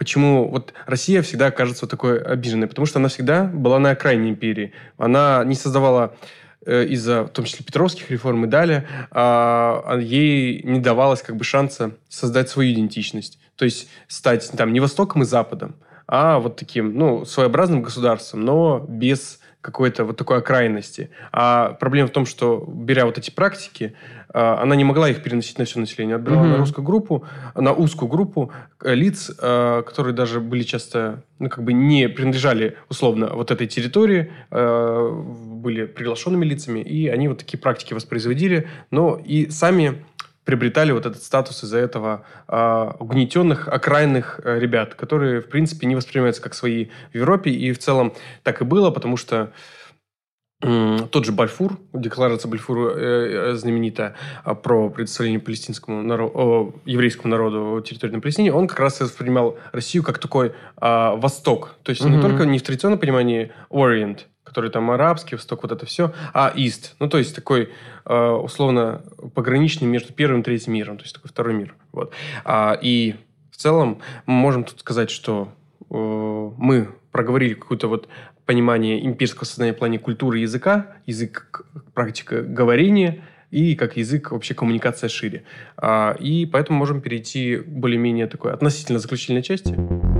Почему 0.04 0.50
вот 0.50 0.74
Россия 0.84 1.22
всегда 1.22 1.50
кажется 1.50 1.86
такой 1.86 2.20
обиженной? 2.20 2.66
Потому 2.66 2.84
что 2.84 2.98
она 2.98 3.08
всегда 3.08 3.44
была 3.44 3.78
на 3.78 3.92
окраине 3.92 4.28
империи. 4.28 4.74
Она 4.98 5.42
не 5.46 5.54
создавала 5.54 6.14
э, 6.66 6.84
из-за, 6.88 7.22
в 7.22 7.30
том 7.30 7.46
числе, 7.46 7.64
Петровских 7.64 8.10
реформ 8.10 8.44
и 8.44 8.46
далее, 8.46 8.86
а, 9.10 9.82
а 9.86 9.96
ей 9.96 10.62
не 10.62 10.80
давалось 10.80 11.22
как 11.22 11.36
бы 11.36 11.44
шанса 11.44 11.92
создать 12.10 12.50
свою 12.50 12.74
идентичность. 12.74 13.38
То 13.56 13.64
есть 13.64 13.88
стать 14.06 14.50
там 14.54 14.74
не 14.74 14.80
Востоком 14.80 15.22
и 15.22 15.24
Западом, 15.24 15.74
а 16.06 16.38
вот 16.38 16.56
таким, 16.56 16.98
ну, 16.98 17.24
своеобразным 17.24 17.80
государством, 17.80 18.42
но 18.42 18.84
без 18.86 19.40
какой-то 19.64 20.04
вот 20.04 20.18
такой 20.18 20.38
окраинности. 20.38 21.08
А 21.32 21.70
проблема 21.80 22.08
в 22.08 22.10
том, 22.10 22.26
что, 22.26 22.62
беря 22.68 23.06
вот 23.06 23.16
эти 23.16 23.30
практики, 23.30 23.94
а, 24.28 24.60
она 24.60 24.76
не 24.76 24.84
могла 24.84 25.08
их 25.08 25.22
переносить 25.22 25.58
на 25.58 25.64
все 25.64 25.80
население. 25.80 26.16
Отбирала 26.16 26.44
mm-hmm. 26.44 26.50
на 26.50 26.56
русскую 26.58 26.84
группу, 26.84 27.24
на 27.54 27.72
узкую 27.72 28.10
группу 28.10 28.52
э, 28.82 28.94
лиц, 28.94 29.30
а, 29.40 29.80
которые 29.82 30.12
даже 30.12 30.40
были 30.40 30.64
часто, 30.64 31.22
ну, 31.38 31.48
как 31.48 31.64
бы 31.64 31.72
не 31.72 32.10
принадлежали, 32.10 32.76
условно, 32.90 33.30
вот 33.32 33.50
этой 33.50 33.66
территории, 33.66 34.30
а, 34.50 35.10
были 35.10 35.86
приглашенными 35.86 36.44
лицами, 36.44 36.80
и 36.80 37.08
они 37.08 37.28
вот 37.28 37.38
такие 37.38 37.58
практики 37.58 37.94
воспроизводили, 37.94 38.68
но 38.90 39.18
и 39.24 39.48
сами 39.48 40.04
приобретали 40.44 40.92
вот 40.92 41.06
этот 41.06 41.22
статус 41.22 41.64
из-за 41.64 41.78
этого 41.78 42.24
э, 42.48 42.90
угнетенных, 42.98 43.68
окраинных 43.68 44.40
э, 44.44 44.58
ребят, 44.58 44.94
которые, 44.94 45.40
в 45.40 45.48
принципе, 45.48 45.86
не 45.86 45.96
воспринимаются 45.96 46.42
как 46.42 46.54
свои 46.54 46.86
в 47.12 47.14
Европе. 47.14 47.50
И 47.50 47.72
в 47.72 47.78
целом 47.78 48.12
так 48.42 48.60
и 48.60 48.64
было, 48.64 48.90
потому 48.90 49.16
что 49.16 49.52
э, 50.62 50.98
тот 51.10 51.24
же 51.24 51.32
Бальфур, 51.32 51.78
декларация 51.94 52.50
Бальфура 52.50 52.90
э, 52.90 53.52
э, 53.52 53.54
знаменитая 53.54 54.16
э, 54.44 54.54
про 54.54 54.90
предоставление 54.90 55.40
палестинскому 55.40 56.02
народу, 56.02 56.82
э, 56.84 56.90
еврейскому 56.90 57.30
народу 57.30 57.80
территории 57.80 58.12
на 58.12 58.20
Палестине, 58.20 58.52
он 58.52 58.68
как 58.68 58.80
раз 58.80 59.00
воспринимал 59.00 59.58
Россию 59.72 60.04
как 60.04 60.18
такой 60.18 60.48
э, 60.48 60.52
Восток. 61.16 61.76
То 61.82 61.90
есть 61.90 62.02
mm-hmm. 62.02 62.16
не 62.16 62.20
только 62.20 62.44
не 62.44 62.58
в 62.58 62.62
традиционном 62.62 62.98
понимании 62.98 63.50
Orient, 63.70 64.20
который 64.44 64.70
там 64.70 64.90
арабский, 64.90 65.36
восток, 65.36 65.62
вот 65.62 65.72
это 65.72 65.86
все, 65.86 66.12
а 66.32 66.52
Ист, 66.54 66.94
ну, 67.00 67.08
то 67.08 67.18
есть 67.18 67.34
такой, 67.34 67.70
э, 68.04 68.30
условно, 68.30 69.02
пограничный 69.34 69.88
между 69.88 70.12
первым 70.12 70.42
и 70.42 70.44
третьим 70.44 70.74
миром, 70.74 70.98
то 70.98 71.02
есть 71.02 71.14
такой 71.14 71.30
второй 71.30 71.54
мир. 71.54 71.74
Вот. 71.92 72.12
А, 72.44 72.78
и 72.80 73.16
в 73.50 73.56
целом 73.56 74.00
мы 74.26 74.34
можем 74.34 74.64
тут 74.64 74.80
сказать, 74.80 75.10
что 75.10 75.48
э, 75.90 75.94
мы 76.58 76.90
проговорили 77.10 77.54
какое-то 77.54 77.88
вот 77.88 78.08
понимание 78.44 79.04
имперского 79.04 79.44
сознания 79.44 79.72
в 79.72 79.78
плане 79.78 79.98
культуры 79.98 80.38
языка, 80.38 80.96
язык, 81.06 81.62
практика 81.94 82.42
говорения, 82.42 83.24
и 83.50 83.76
как 83.76 83.96
язык 83.96 84.32
вообще 84.32 84.52
коммуникация 84.52 85.08
шире. 85.08 85.44
А, 85.76 86.16
и 86.18 86.44
поэтому 86.44 86.78
можем 86.78 87.00
перейти 87.00 87.56
к 87.56 87.66
более-менее 87.66 88.26
такой 88.26 88.52
относительно 88.52 88.98
заключительной 88.98 89.42
части. 89.42 90.13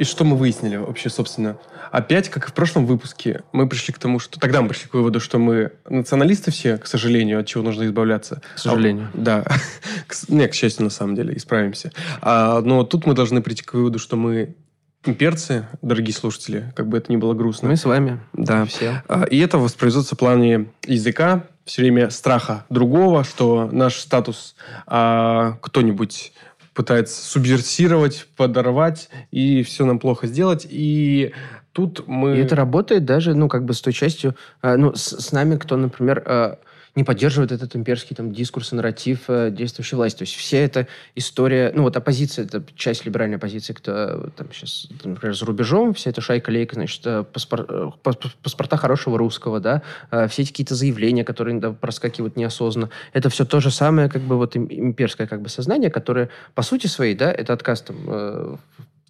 И 0.00 0.04
что 0.04 0.24
мы 0.24 0.34
выяснили 0.34 0.76
вообще, 0.76 1.10
собственно? 1.10 1.58
Опять, 1.92 2.30
как 2.30 2.48
и 2.48 2.50
в 2.50 2.54
прошлом 2.54 2.86
выпуске, 2.86 3.42
мы 3.52 3.68
пришли 3.68 3.92
к 3.92 3.98
тому, 3.98 4.18
что... 4.18 4.40
Тогда 4.40 4.62
мы 4.62 4.68
пришли 4.70 4.88
к 4.88 4.94
выводу, 4.94 5.20
что 5.20 5.38
мы 5.38 5.72
националисты 5.90 6.50
все, 6.50 6.78
к 6.78 6.86
сожалению, 6.86 7.38
от 7.38 7.46
чего 7.46 7.62
нужно 7.62 7.84
избавляться. 7.84 8.40
К 8.54 8.58
сожалению. 8.58 9.10
А, 9.12 9.18
да. 9.18 9.44
Не, 10.28 10.48
к 10.48 10.54
счастью, 10.54 10.84
на 10.84 10.90
самом 10.90 11.16
деле, 11.16 11.36
исправимся. 11.36 11.92
А, 12.22 12.62
но 12.62 12.82
тут 12.82 13.04
мы 13.04 13.12
должны 13.12 13.42
прийти 13.42 13.62
к 13.62 13.74
выводу, 13.74 13.98
что 13.98 14.16
мы 14.16 14.56
имперцы, 15.04 15.66
дорогие 15.82 16.14
слушатели, 16.14 16.72
как 16.74 16.88
бы 16.88 16.96
это 16.96 17.12
ни 17.12 17.18
было 17.18 17.34
грустно. 17.34 17.68
Мы 17.68 17.76
с 17.76 17.84
вами. 17.84 18.20
Да. 18.32 18.64
Все. 18.64 19.02
А, 19.06 19.24
и 19.24 19.38
это 19.38 19.58
воспроизводится 19.58 20.14
в 20.14 20.18
плане 20.18 20.68
языка, 20.86 21.44
все 21.66 21.82
время 21.82 22.08
страха 22.08 22.64
другого, 22.70 23.22
что 23.22 23.68
наш 23.70 23.96
статус 23.96 24.56
а, 24.86 25.58
кто-нибудь 25.60 26.32
пытается 26.80 27.22
субверсировать, 27.22 28.26
подорвать, 28.36 29.10
и 29.30 29.62
все 29.62 29.84
нам 29.84 29.98
плохо 29.98 30.26
сделать. 30.26 30.66
И 30.70 31.34
тут 31.72 32.08
мы... 32.08 32.38
И 32.38 32.40
это 32.40 32.56
работает 32.56 33.04
даже, 33.04 33.34
ну, 33.34 33.50
как 33.50 33.66
бы 33.66 33.74
с 33.74 33.82
той 33.82 33.92
частью, 33.92 34.34
э, 34.62 34.76
ну, 34.76 34.94
с, 34.94 35.20
с 35.20 35.30
нами, 35.30 35.56
кто, 35.56 35.76
например, 35.76 36.22
э, 36.24 36.56
не 36.94 37.04
поддерживает 37.04 37.52
этот 37.52 37.76
имперский 37.76 38.16
там, 38.16 38.32
дискурс 38.32 38.72
и 38.72 38.76
нарратив 38.76 39.24
э, 39.28 39.50
действующей 39.50 39.96
власти. 39.96 40.18
То 40.18 40.22
есть 40.22 40.34
вся 40.34 40.58
эта 40.58 40.88
история... 41.14 41.72
Ну, 41.74 41.82
вот 41.82 41.96
оппозиция, 41.96 42.44
это 42.44 42.64
часть 42.74 43.04
либеральной 43.04 43.36
оппозиции, 43.36 43.72
кто 43.72 43.92
э, 43.92 44.28
там 44.36 44.52
сейчас, 44.52 44.88
например, 45.04 45.36
за 45.36 45.46
рубежом, 45.46 45.94
вся 45.94 46.10
эта 46.10 46.20
шайка-лейка, 46.20 46.74
значит, 46.74 47.02
э, 47.04 47.24
паспор, 47.24 47.94
паспорта 48.42 48.76
хорошего 48.76 49.18
русского, 49.18 49.60
да, 49.60 49.82
все 50.28 50.42
эти 50.42 50.50
какие-то 50.50 50.74
заявления, 50.74 51.24
которые 51.24 51.58
да, 51.60 51.72
проскакивают 51.72 52.36
неосознанно. 52.36 52.90
Это 53.12 53.28
все 53.30 53.44
то 53.44 53.60
же 53.60 53.70
самое, 53.70 54.08
как 54.08 54.22
бы, 54.22 54.36
вот 54.36 54.56
имперское 54.56 55.26
как 55.26 55.42
бы 55.42 55.48
сознание, 55.48 55.90
которое, 55.90 56.28
по 56.54 56.62
сути 56.62 56.86
своей, 56.86 57.14
да, 57.14 57.30
это 57.30 57.52
отказ 57.52 57.82
там, 57.82 58.58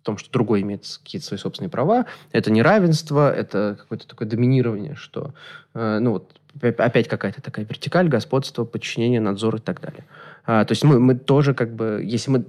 в 0.00 0.02
том, 0.02 0.18
что 0.18 0.30
другой 0.30 0.62
имеет 0.62 0.86
какие-то 1.02 1.26
свои 1.26 1.38
собственные 1.38 1.70
права. 1.70 2.06
Это 2.32 2.50
неравенство, 2.50 3.32
это 3.32 3.76
какое-то 3.78 4.08
такое 4.08 4.26
доминирование, 4.26 4.94
что, 4.94 5.34
э, 5.74 5.98
ну 6.00 6.12
вот, 6.12 6.39
опять 6.60 7.08
какая-то 7.08 7.42
такая 7.42 7.64
вертикаль, 7.64 8.08
господство, 8.08 8.64
подчинение, 8.64 9.20
надзор 9.20 9.56
и 9.56 9.60
так 9.60 9.80
далее. 9.80 10.04
А, 10.44 10.64
то 10.64 10.72
есть 10.72 10.84
мы, 10.84 10.98
мы 11.00 11.14
тоже 11.14 11.54
как 11.54 11.74
бы, 11.74 12.02
если 12.04 12.30
мы 12.30 12.44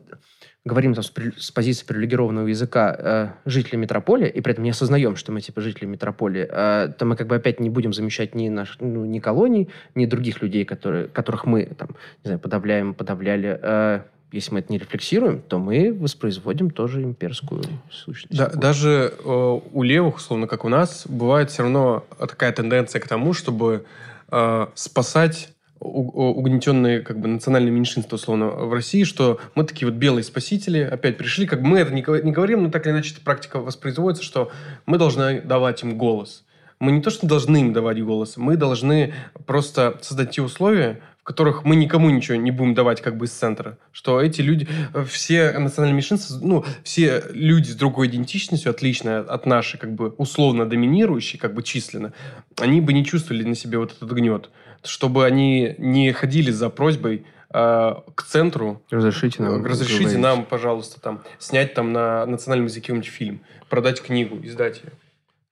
говорим 0.63 0.93
там, 0.93 1.03
с, 1.03 1.11
с 1.37 1.51
позиции 1.51 1.85
привилегированного 1.85 2.47
языка 2.47 2.95
э, 2.97 3.49
жители 3.49 3.77
метрополии, 3.77 4.29
и 4.29 4.41
при 4.41 4.53
этом 4.53 4.63
не 4.63 4.69
осознаем, 4.69 5.15
что 5.15 5.31
мы 5.31 5.41
типа 5.41 5.61
жители 5.61 5.85
метрополии, 5.85 6.47
э, 6.49 6.93
то 6.97 7.05
мы 7.05 7.15
как 7.15 7.27
бы 7.27 7.35
опять 7.35 7.59
не 7.59 7.69
будем 7.69 7.93
замещать 7.93 8.35
ни, 8.35 8.49
наш, 8.49 8.77
ну, 8.79 9.05
ни 9.05 9.19
колоний, 9.19 9.69
ни 9.95 10.05
других 10.05 10.41
людей, 10.41 10.65
которые, 10.65 11.07
которых 11.07 11.45
мы 11.45 11.65
там, 11.65 11.89
не 12.23 12.29
знаю, 12.29 12.39
подавляем, 12.39 12.93
подавляли. 12.93 13.59
Э, 13.61 14.01
если 14.31 14.53
мы 14.53 14.59
это 14.59 14.71
не 14.71 14.77
рефлексируем, 14.77 15.41
то 15.41 15.59
мы 15.59 15.93
воспроизводим 15.93 16.69
тоже 16.69 17.03
имперскую 17.03 17.63
сущность. 17.89 18.37
Да, 18.37 18.47
даже 18.47 19.13
э, 19.17 19.59
у 19.71 19.83
левых, 19.83 20.17
условно, 20.17 20.47
как 20.47 20.65
у 20.65 20.69
нас, 20.69 21.05
бывает 21.07 21.51
все 21.51 21.63
равно 21.63 22.05
такая 22.17 22.51
тенденция 22.51 23.01
к 23.01 23.07
тому, 23.07 23.33
чтобы 23.33 23.85
э, 24.29 24.67
спасать 24.75 25.49
угнетенные 25.81 26.99
как 26.99 27.19
бы 27.19 27.27
национальные 27.27 27.71
меньшинства, 27.71 28.15
условно, 28.15 28.49
в 28.49 28.71
России, 28.71 29.03
что 29.03 29.39
мы 29.55 29.63
такие 29.63 29.89
вот 29.89 29.97
белые 29.97 30.23
спасители 30.23 30.79
опять 30.79 31.17
пришли, 31.17 31.47
как 31.47 31.61
бы 31.63 31.69
мы 31.69 31.79
это 31.79 31.91
не, 31.91 32.01
не 32.23 32.31
говорим, 32.31 32.63
но 32.63 32.69
так 32.69 32.85
или 32.85 32.93
иначе 32.93 33.13
эта 33.13 33.21
практика 33.21 33.59
воспроизводится, 33.59 34.23
что 34.23 34.51
мы 34.85 34.99
должны 34.99 35.41
давать 35.41 35.81
им 35.81 35.97
голос. 35.97 36.43
Мы 36.79 36.91
не 36.91 37.01
то, 37.01 37.09
что 37.09 37.27
должны 37.27 37.57
им 37.57 37.73
давать 37.73 38.03
голос, 38.03 38.37
мы 38.37 38.57
должны 38.57 39.13
просто 39.45 39.97
создать 40.01 40.31
те 40.31 40.43
условия, 40.43 41.01
в 41.21 41.23
которых 41.23 41.63
мы 41.63 41.75
никому 41.75 42.09
ничего 42.09 42.37
не 42.37 42.51
будем 42.51 42.73
давать 42.73 43.01
как 43.01 43.17
бы 43.17 43.25
из 43.25 43.31
центра. 43.31 43.77
Что 43.91 44.21
эти 44.21 44.41
люди, 44.41 44.67
все 45.07 45.51
национальные 45.57 45.95
меньшинства, 45.95 46.37
ну, 46.41 46.65
все 46.83 47.23
люди 47.31 47.69
с 47.69 47.75
другой 47.75 48.07
идентичностью, 48.07 48.71
отличные 48.71 49.19
от 49.19 49.45
нашей, 49.45 49.77
как 49.77 49.93
бы 49.93 50.09
условно 50.17 50.67
доминирующей, 50.67 51.37
как 51.37 51.53
бы 51.53 51.63
численно, 51.63 52.13
они 52.57 52.81
бы 52.81 52.93
не 52.93 53.05
чувствовали 53.05 53.43
на 53.43 53.55
себе 53.55 53.77
вот 53.77 53.91
этот 53.93 54.11
гнет 54.11 54.49
чтобы 54.83 55.25
они 55.25 55.75
не 55.77 56.11
ходили 56.11 56.51
за 56.51 56.69
просьбой 56.69 57.25
э, 57.53 57.95
к 58.15 58.23
центру. 58.23 58.81
Разрешите 58.89 59.43
нам. 59.43 59.65
Разрешите 59.65 60.17
нам, 60.17 60.45
пожалуйста, 60.45 60.99
там 60.99 61.21
снять 61.39 61.73
там 61.73 61.93
на 61.93 62.25
национальном 62.25 62.67
языке 62.67 62.87
какой-нибудь 62.87 63.09
фильм, 63.09 63.41
продать 63.69 64.01
книгу, 64.01 64.39
издать 64.43 64.81
ее. 64.83 64.91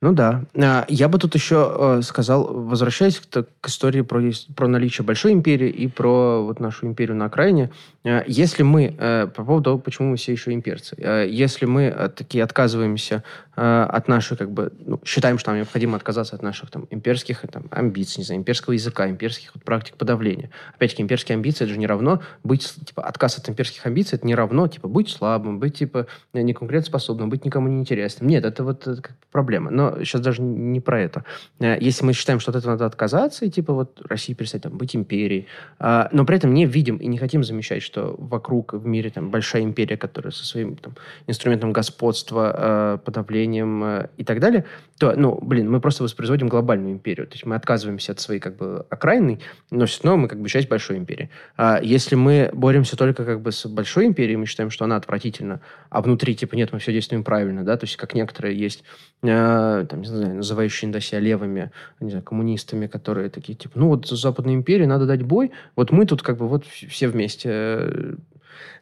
Ну 0.01 0.13
да. 0.13 0.45
А, 0.55 0.85
я 0.87 1.09
бы 1.09 1.19
тут 1.19 1.35
еще 1.35 1.97
э, 1.99 2.01
сказал, 2.03 2.53
возвращаясь 2.53 3.19
к, 3.19 3.45
истории 3.67 3.99
про, 3.99 4.21
про 4.55 4.67
наличие 4.69 5.03
большой 5.03 5.33
империи 5.33 5.69
и 5.69 5.87
про 5.87 6.41
вот 6.41 6.61
нашу 6.61 6.87
империю 6.87 7.17
на 7.17 7.25
окраине, 7.25 7.69
э, 8.05 8.23
если 8.25 8.63
мы, 8.63 8.95
э, 8.97 9.27
по 9.27 9.43
поводу 9.43 9.63
того, 9.65 9.77
почему 9.77 10.11
мы 10.11 10.15
все 10.15 10.31
еще 10.31 10.53
имперцы, 10.53 10.95
если 11.29 11.65
мы 11.65 12.11
такие 12.15 12.45
отказываемся 12.45 13.25
от 13.60 14.07
нашей, 14.07 14.38
как 14.38 14.51
бы, 14.51 14.72
ну, 14.80 14.99
считаем, 15.03 15.38
что 15.38 15.51
нам 15.51 15.57
необходимо 15.57 15.97
отказаться 15.97 16.36
от 16.36 16.41
наших 16.41 16.70
там 16.72 16.88
имперских 16.89 17.41
там, 17.51 17.66
амбиций, 17.72 18.20
не 18.20 18.26
знаю, 18.26 18.39
имперского 18.39 18.74
языка, 18.74 19.10
имперских 19.10 19.53
вот, 19.53 19.64
практик 19.64 19.95
подавления. 19.95 20.49
Опять-таки, 20.76 21.03
имперские 21.03 21.36
амбиции, 21.36 21.66
это 21.66 21.74
же 21.74 21.80
не 21.80 21.88
равно 21.88 22.22
быть, 22.43 22.74
типа, 22.86 23.03
отказ 23.03 23.38
от 23.38 23.49
имперских 23.49 23.86
амбиций, 23.86 24.18
это 24.18 24.28
не 24.28 24.36
равно, 24.36 24.68
типа, 24.68 24.88
быть 24.88 25.10
слабым, 25.10 25.60
быть, 25.60 25.78
типа, 25.78 26.07
неконкурентоспособным, 26.34 27.30
быть 27.30 27.45
никому 27.45 27.68
не 27.68 27.80
интересным. 27.80 28.30
Нет, 28.30 28.45
это 28.45 28.64
вот 28.64 28.88
это, 28.88 29.01
проблема. 29.32 29.72
Но 29.72 30.03
сейчас 30.03 30.22
даже 30.22 30.41
не 30.41 30.80
про 30.80 31.01
это. 31.01 31.24
Э, 31.60 31.78
если 31.80 32.05
мы 32.05 32.14
считаем, 32.14 32.39
что 32.39 32.51
от 32.51 32.57
этого 32.57 32.72
надо 32.72 32.86
отказаться, 32.86 33.45
и 33.45 33.49
типа 33.49 33.74
вот 33.74 34.01
Россия 34.07 34.36
перестать 34.36 34.64
там, 34.64 34.78
быть 34.78 34.95
империей, 34.95 35.47
а, 35.80 36.10
но 36.12 36.26
при 36.26 36.38
этом 36.38 36.53
не 36.53 36.66
видим 36.66 36.97
и 36.97 37.07
не 37.07 37.18
хотим 37.18 37.43
замечать, 37.43 37.84
что 37.84 38.16
вокруг 38.18 38.74
в 38.74 38.86
мире 38.86 39.10
там 39.10 39.30
большая 39.30 39.64
империя, 39.64 39.97
которая 39.97 40.32
со 40.32 40.45
своим 40.45 40.76
там, 40.76 40.93
инструментом 41.28 41.74
господства, 41.74 42.53
э, 42.55 42.97
подавлением 43.03 43.48
э, 43.83 44.07
и 44.17 44.23
так 44.23 44.39
далее, 44.39 44.65
то, 44.97 45.13
ну, 45.15 45.39
блин, 45.41 45.71
мы 45.71 45.79
просто 45.81 46.03
воспроизводим 46.03 46.47
глобальную 46.47 46.93
империю. 46.93 47.27
То 47.27 47.33
есть 47.33 47.45
мы 47.45 47.55
отказываемся 47.55 48.11
от 48.11 48.19
своей 48.19 48.39
как 48.39 48.57
бы 48.57 48.85
окраины, 48.89 49.39
но 49.71 49.85
все 49.85 50.03
равно 50.03 50.23
мы 50.23 50.27
как 50.27 50.39
бы 50.39 50.49
часть 50.49 50.69
большой 50.69 50.97
империи. 50.97 51.29
А 51.57 51.79
если 51.81 52.15
мы 52.15 52.49
боремся 52.53 52.97
только 52.97 53.25
как 53.25 53.41
бы 53.41 53.51
с 53.51 53.65
большой 53.67 54.05
империей, 54.05 54.37
мы 54.37 54.45
считаем, 54.45 54.69
что 54.69 54.85
она 54.85 54.95
отвратительна, 54.95 55.61
а 55.89 56.01
внутри 56.01 56.35
типа 56.35 56.55
нет, 56.55 56.71
мы 56.73 56.79
все 56.79 56.91
действуем 56.91 57.23
правильно, 57.23 57.63
да, 57.63 57.77
то 57.77 57.85
есть 57.85 57.97
как 57.97 58.13
некоторые 58.13 58.57
есть 58.57 58.83
э, 59.23 59.85
там, 59.89 60.01
не 60.01 60.07
знаю, 60.07 60.35
называющие 60.35 60.99
себя 61.01 61.19
левыми, 61.19 61.71
не 61.99 62.09
знаю, 62.09 62.23
коммунистами, 62.23 62.87
которые 62.87 63.29
такие, 63.29 63.57
типа, 63.57 63.77
ну 63.79 63.87
вот 63.87 64.07
Западной 64.07 64.53
империи 64.53 64.85
надо 64.85 65.05
дать 65.05 65.23
бой, 65.23 65.51
вот 65.75 65.91
мы 65.91 66.05
тут 66.05 66.21
как 66.21 66.37
бы 66.37 66.47
вот 66.47 66.65
все 66.65 67.07
вместе. 67.07 68.17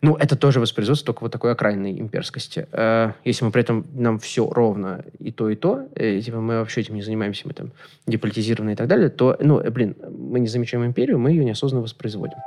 Ну, 0.01 0.15
это 0.15 0.35
тоже 0.35 0.59
воспроизводство 0.59 1.07
только 1.13 1.23
вот 1.23 1.31
такой 1.31 1.51
окраинной 1.51 1.99
имперскости. 1.99 2.67
Э, 2.71 3.13
если 3.23 3.45
мы 3.45 3.51
при 3.51 3.61
этом 3.61 3.85
нам 3.93 4.19
все 4.19 4.49
ровно 4.49 5.03
и 5.19 5.31
то, 5.31 5.49
и 5.49 5.55
то, 5.55 5.87
и, 5.95 6.21
типа 6.21 6.39
мы 6.39 6.59
вообще 6.59 6.81
этим 6.81 6.95
не 6.95 7.01
занимаемся, 7.01 7.43
мы 7.45 7.53
там 7.53 7.71
деполитизированы 8.05 8.71
и 8.71 8.75
так 8.75 8.87
далее, 8.87 9.09
то, 9.09 9.37
ну, 9.39 9.59
э, 9.59 9.69
блин, 9.69 9.95
мы 10.09 10.39
не 10.39 10.47
замечаем 10.47 10.85
империю, 10.85 11.19
мы 11.19 11.31
ее 11.31 11.43
неосознанно 11.45 11.81
воспроизводим. 11.83 12.37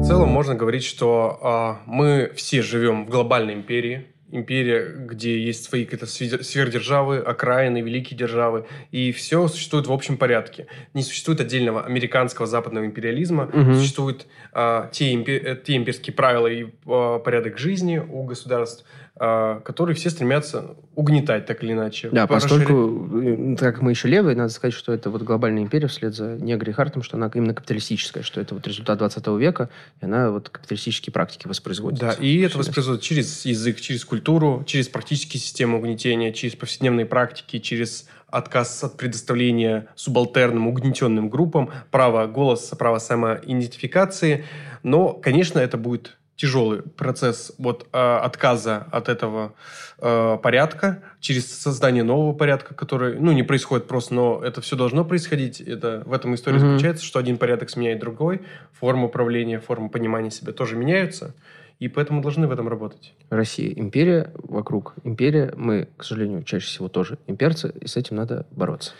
В 0.00 0.04
целом 0.04 0.28
можно 0.28 0.54
говорить, 0.54 0.84
что 0.84 1.80
э, 1.86 1.90
мы 1.90 2.32
все 2.34 2.62
живем 2.62 3.06
в 3.06 3.10
глобальной 3.10 3.54
империи, 3.54 4.06
империя, 4.30 4.94
где 4.94 5.38
есть 5.38 5.64
свои 5.64 5.84
какие-то 5.84 6.06
сверхдержавы, 6.06 7.18
окраины, 7.18 7.80
великие 7.80 8.16
державы, 8.16 8.66
и 8.90 9.12
все 9.12 9.48
существует 9.48 9.86
в 9.86 9.92
общем 9.92 10.16
порядке. 10.16 10.66
Не 10.94 11.02
существует 11.02 11.40
отдельного 11.40 11.84
американского 11.84 12.46
западного 12.46 12.84
империализма, 12.84 13.44
угу. 13.44 13.74
существуют 13.74 14.26
а, 14.52 14.88
те, 14.92 15.14
э, 15.14 15.56
те 15.56 15.76
имперские 15.76 16.14
правила 16.14 16.46
и 16.46 16.66
а, 16.86 17.18
порядок 17.18 17.58
жизни 17.58 17.98
у 17.98 18.24
государств, 18.24 18.84
которые 19.18 19.96
все 19.96 20.10
стремятся 20.10 20.76
угнетать 20.94 21.46
так 21.46 21.62
или 21.64 21.72
иначе. 21.72 22.08
Да, 22.10 22.26
поскольку, 22.26 23.20
э, 23.20 23.56
так 23.58 23.74
как 23.74 23.82
мы 23.82 23.90
еще 23.90 24.08
левые, 24.08 24.36
надо 24.36 24.52
сказать, 24.52 24.74
что 24.74 24.92
это 24.92 25.10
вот 25.10 25.22
глобальная 25.22 25.62
империя 25.62 25.88
вслед 25.88 26.14
за 26.14 26.36
Негри 26.36 26.72
Хартом, 26.72 27.02
что 27.02 27.16
она 27.16 27.30
именно 27.34 27.54
капиталистическая, 27.54 28.22
что 28.22 28.40
это 28.40 28.54
вот 28.54 28.66
результат 28.66 28.98
20 28.98 29.26
века, 29.38 29.70
и 30.00 30.04
она 30.04 30.30
вот 30.30 30.48
капиталистические 30.50 31.12
практики 31.12 31.48
воспроизводит. 31.48 31.98
Да, 31.98 32.12
и 32.12 32.40
это 32.40 32.58
воспроизводит 32.58 33.02
через 33.02 33.44
язык, 33.44 33.80
через 33.80 34.04
культуру, 34.04 34.62
через 34.66 34.88
практические 34.88 35.40
системы 35.40 35.78
угнетения, 35.78 36.32
через 36.32 36.54
повседневные 36.54 37.06
практики, 37.06 37.58
через 37.58 38.06
отказ 38.28 38.84
от 38.84 38.96
предоставления 38.96 39.88
субалтерным, 39.94 40.68
угнетенным 40.68 41.30
группам, 41.30 41.70
право 41.90 42.26
голоса, 42.26 42.76
право 42.76 42.98
самоидентификации. 42.98 44.44
Но, 44.82 45.12
конечно, 45.12 45.58
это 45.58 45.76
будет 45.76 46.17
тяжелый 46.38 46.82
процесс 46.82 47.52
вот, 47.58 47.88
э, 47.92 47.98
отказа 47.98 48.86
от 48.92 49.08
этого 49.08 49.54
э, 49.98 50.38
порядка 50.40 51.02
через 51.18 51.52
создание 51.52 52.04
нового 52.04 52.32
порядка, 52.32 52.74
который, 52.74 53.18
ну, 53.18 53.32
не 53.32 53.42
происходит 53.42 53.88
просто, 53.88 54.14
но 54.14 54.40
это 54.42 54.60
все 54.60 54.76
должно 54.76 55.04
происходить. 55.04 55.60
Это 55.60 56.04
в 56.06 56.12
этом 56.12 56.36
история 56.36 56.58
mm-hmm. 56.58 56.70
заключается, 56.70 57.04
что 57.04 57.18
один 57.18 57.38
порядок 57.38 57.70
сменяет 57.70 57.98
другой, 57.98 58.42
форма 58.72 59.06
управления, 59.06 59.58
форма 59.58 59.88
понимания 59.88 60.30
себя 60.30 60.52
тоже 60.52 60.76
меняются, 60.76 61.34
и 61.80 61.88
поэтому 61.88 62.22
должны 62.22 62.46
в 62.46 62.52
этом 62.52 62.68
работать. 62.68 63.14
Россия 63.30 63.72
империя 63.74 64.32
вокруг 64.36 64.94
империя, 65.02 65.52
мы, 65.56 65.88
к 65.96 66.04
сожалению, 66.04 66.44
чаще 66.44 66.66
всего 66.66 66.88
тоже 66.88 67.18
имперцы, 67.26 67.74
и 67.80 67.88
с 67.88 67.96
этим 67.96 68.14
надо 68.14 68.46
бороться. 68.52 68.92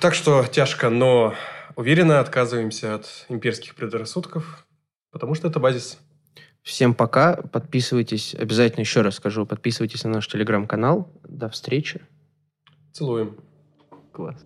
Так 0.00 0.14
что 0.14 0.46
тяжко, 0.50 0.88
но 0.88 1.34
уверенно 1.76 2.20
отказываемся 2.20 2.94
от 2.94 3.26
имперских 3.28 3.74
предрассудков, 3.74 4.64
потому 5.10 5.34
что 5.34 5.48
это 5.48 5.60
базис. 5.60 5.98
Всем 6.62 6.94
пока. 6.94 7.36
Подписывайтесь. 7.36 8.34
Обязательно 8.34 8.82
еще 8.82 9.02
раз 9.02 9.16
скажу. 9.16 9.46
Подписывайтесь 9.46 10.04
на 10.04 10.10
наш 10.10 10.28
телеграм-канал. 10.28 11.12
До 11.24 11.48
встречи. 11.48 12.00
Целуем. 12.92 13.36
Класс. 14.12 14.44